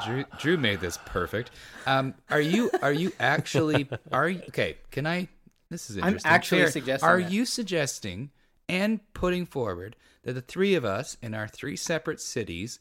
Drew, 0.06 0.26
Drew 0.38 0.58
made 0.58 0.82
this 0.82 1.00
perfect. 1.06 1.52
Um, 1.86 2.14
are 2.30 2.42
you? 2.42 2.70
Are 2.82 2.92
you 2.92 3.12
actually? 3.20 3.90
Are 4.12 4.30
you? 4.30 4.42
Okay. 4.50 4.78
Can 4.92 5.08
I? 5.08 5.28
This 5.70 5.90
is 5.90 5.98
I'm 5.98 6.04
interesting. 6.04 6.32
actually 6.32 6.62
Fair. 6.62 6.72
suggesting 6.72 7.10
Are 7.10 7.22
that. 7.22 7.32
you 7.32 7.46
suggesting 7.46 8.32
and 8.68 9.00
putting 9.14 9.46
forward 9.46 9.96
that 10.24 10.34
the 10.34 10.42
three 10.42 10.76
of 10.76 10.84
us 10.84 11.16
in 11.22 11.34
our 11.34 11.48
three 11.48 11.78
separate 11.78 12.20
cities 12.20 12.80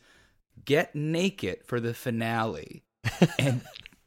get 0.64 0.94
naked 0.94 1.60
for 1.64 1.78
the 1.78 1.94
finale 1.94 2.82
and 3.38 3.60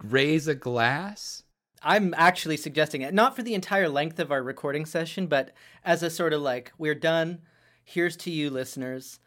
raise 0.04 0.48
a 0.48 0.56
glass? 0.56 1.43
I'm 1.84 2.14
actually 2.18 2.58
suggesting 2.58 3.02
it, 3.02 3.14
not 3.14 3.36
for 3.36 3.44
the 3.44 3.54
entire 3.54 3.90
length 3.90 4.20
of 4.20 4.32
our 4.32 4.42
recording 4.42 4.86
session, 4.86 5.28
but 5.28 5.52
as 5.84 6.02
a 6.02 6.10
sort 6.10 6.34
of 6.34 6.42
like, 6.42 6.72
we're 6.78 6.96
done. 6.96 7.40
Here's 7.84 8.16
to 8.18 8.32
you, 8.32 8.50
listeners. 8.50 9.20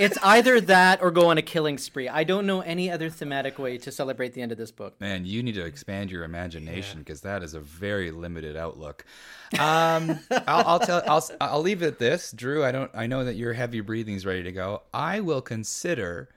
it's 0.00 0.18
either 0.22 0.60
that 0.60 1.00
or 1.00 1.12
go 1.12 1.28
on 1.28 1.38
a 1.38 1.42
killing 1.42 1.78
spree. 1.78 2.08
I 2.08 2.24
don't 2.24 2.46
know 2.46 2.60
any 2.60 2.90
other 2.90 3.08
thematic 3.08 3.58
way 3.58 3.78
to 3.78 3.92
celebrate 3.92 4.32
the 4.32 4.42
end 4.42 4.50
of 4.50 4.58
this 4.58 4.72
book. 4.72 5.00
Man, 5.00 5.24
you 5.24 5.42
need 5.44 5.54
to 5.54 5.64
expand 5.64 6.10
your 6.10 6.24
imagination 6.24 6.98
because 6.98 7.20
that 7.20 7.42
is 7.44 7.54
a 7.54 7.60
very 7.60 8.10
limited 8.10 8.56
outlook. 8.56 9.04
Um, 9.56 10.18
I'll, 10.48 10.66
I'll 10.66 10.80
tell. 10.80 11.00
I'll 11.06 11.30
I'll 11.40 11.60
leave 11.60 11.80
it 11.80 11.86
at 11.86 11.98
this, 12.00 12.32
Drew. 12.32 12.64
I 12.64 12.72
don't. 12.72 12.90
I 12.92 13.06
know 13.06 13.24
that 13.24 13.36
your 13.36 13.52
heavy 13.52 13.80
breathing 13.82 14.16
is 14.16 14.26
ready 14.26 14.42
to 14.42 14.50
go. 14.50 14.82
I 14.92 15.20
will 15.20 15.42
consider 15.42 16.28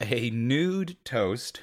a 0.00 0.30
nude 0.30 0.96
toast 1.04 1.60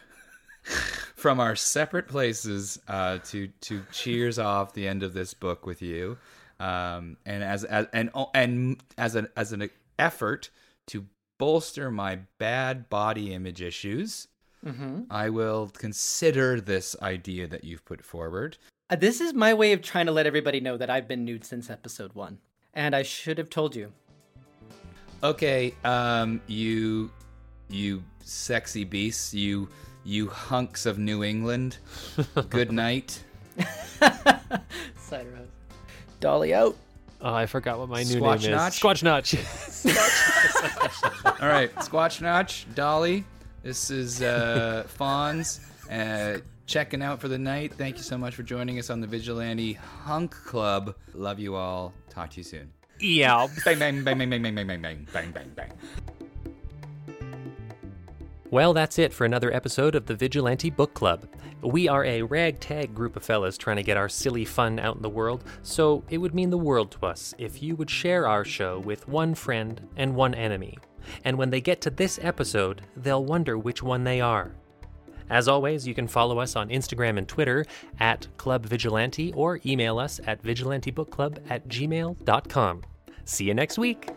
from 1.19 1.39
our 1.39 1.55
separate 1.55 2.07
places 2.07 2.79
uh, 2.87 3.19
to 3.25 3.47
to 3.61 3.83
cheers 3.91 4.39
off 4.39 4.73
the 4.73 4.87
end 4.87 5.03
of 5.03 5.13
this 5.13 5.33
book 5.33 5.65
with 5.65 5.81
you, 5.81 6.17
um, 6.59 7.17
and 7.25 7.43
as, 7.43 7.63
as 7.63 7.87
and 7.93 8.09
and 8.33 8.81
as 8.97 9.15
an 9.15 9.27
as 9.35 9.51
an 9.51 9.69
effort 9.97 10.49
to 10.87 11.05
bolster 11.37 11.91
my 11.91 12.19
bad 12.37 12.89
body 12.89 13.33
image 13.33 13.61
issues, 13.61 14.27
Mm-hmm. 14.65 15.03
I 15.09 15.29
will 15.29 15.71
consider 15.77 16.59
this 16.59 16.95
idea 17.01 17.47
that 17.47 17.63
you've 17.63 17.85
put 17.85 18.03
forward. 18.03 18.57
Uh, 18.89 18.97
This 18.97 19.21
is 19.21 19.33
my 19.33 19.53
way 19.53 19.71
of 19.71 19.81
trying 19.81 20.05
to 20.07 20.11
let 20.11 20.27
everybody 20.27 20.59
know 20.59 20.75
that 20.77 20.89
I've 20.89 21.07
been 21.07 21.23
nude 21.23 21.45
since 21.45 21.69
episode 21.69 22.13
one, 22.13 22.39
and 22.73 22.95
I 22.95 23.03
should 23.03 23.37
have 23.37 23.49
told 23.49 23.75
you. 23.75 23.93
Okay, 25.23 25.73
um, 25.83 26.41
you, 26.47 27.09
you 27.69 28.03
sexy 28.23 28.83
beasts, 28.83 29.33
you, 29.33 29.69
you 30.03 30.27
hunks 30.29 30.85
of 30.85 30.97
New 30.97 31.23
England. 31.23 31.77
Good 32.49 32.71
night. 32.71 33.23
Cider 34.97 35.35
House. 35.35 35.47
Dolly 36.19 36.53
out. 36.53 36.75
Oh, 37.21 37.33
I 37.33 37.45
forgot 37.45 37.79
what 37.79 37.89
my 37.89 38.03
new 38.03 38.19
Squatch 38.21 38.43
name 38.43 38.51
Notch? 38.51 38.73
is. 38.73 38.79
Squatch 38.79 39.03
Notch. 39.03 39.35
All 41.41 41.47
right, 41.49 41.73
Squatch 41.75 42.21
Notch, 42.21 42.65
Dolly. 42.75 43.25
This 43.63 43.91
is 43.91 44.21
uh, 44.21 44.85
Fonz 44.99 45.59
uh, 45.91 46.39
checking 46.65 47.01
out 47.01 47.19
for 47.19 47.27
the 47.27 47.37
night. 47.37 47.73
Thank 47.73 47.97
you 47.97 48.03
so 48.03 48.17
much 48.17 48.35
for 48.35 48.43
joining 48.43 48.79
us 48.79 48.89
on 48.89 49.01
the 49.01 49.07
Vigilante 49.07 49.73
Hunk 49.73 50.31
Club. 50.31 50.95
Love 51.13 51.39
you 51.39 51.55
all. 51.55 51.93
Talk 52.09 52.29
to 52.31 52.37
you 52.37 52.43
soon. 52.43 52.71
yeah. 53.01 53.47
Bang 53.65 53.79
bang 53.79 54.03
bang 54.03 54.17
bang 54.17 54.29
bang 54.29 54.41
bang 54.43 54.55
bang 54.55 54.67
bang 54.67 54.81
bang 54.81 55.07
bang 55.11 55.31
bang 55.31 55.51
bang. 55.55 55.71
Well, 58.51 58.73
that's 58.73 58.97
it 58.97 59.13
for 59.13 59.25
another 59.25 59.53
episode 59.53 59.93
of 59.93 60.07
the 60.07 60.15
Vigilante 60.15 60.71
Book 60.71 60.95
Club. 60.95 61.27
We 61.61 61.87
are 61.87 62.03
a 62.03 62.23
ragtag 62.23 62.95
group 62.95 63.15
of 63.15 63.23
fellas 63.23 63.59
trying 63.59 63.77
to 63.77 63.83
get 63.83 63.95
our 63.95 64.09
silly 64.09 64.43
fun 64.43 64.79
out 64.79 64.95
in 64.95 65.03
the 65.03 65.09
world, 65.09 65.43
so 65.61 66.03
it 66.09 66.17
would 66.17 66.33
mean 66.33 66.49
the 66.49 66.57
world 66.57 66.89
to 66.91 67.05
us 67.05 67.35
if 67.37 67.61
you 67.61 67.75
would 67.75 67.91
share 67.91 68.27
our 68.27 68.43
show 68.43 68.79
with 68.79 69.07
one 69.07 69.35
friend 69.35 69.87
and 69.97 70.15
one 70.15 70.33
enemy. 70.33 70.79
And 71.23 71.37
when 71.37 71.51
they 71.51 71.61
get 71.61 71.79
to 71.81 71.91
this 71.91 72.17
episode, 72.23 72.81
they'll 72.97 73.23
wonder 73.23 73.55
which 73.55 73.83
one 73.83 74.03
they 74.03 74.19
are. 74.19 74.55
As 75.29 75.47
always, 75.47 75.87
you 75.87 75.93
can 75.93 76.07
follow 76.07 76.39
us 76.39 76.55
on 76.55 76.69
Instagram 76.69 77.19
and 77.19 77.27
Twitter 77.27 77.65
at 77.99 78.27
Club 78.37 78.65
Vigilante 78.65 79.31
or 79.33 79.59
email 79.63 79.99
us 79.99 80.19
at 80.25 80.41
vigilantebookclub 80.41 81.37
at 81.51 81.67
gmail.com. 81.67 82.81
See 83.25 83.45
you 83.45 83.53
next 83.53 83.77
week! 83.77 84.09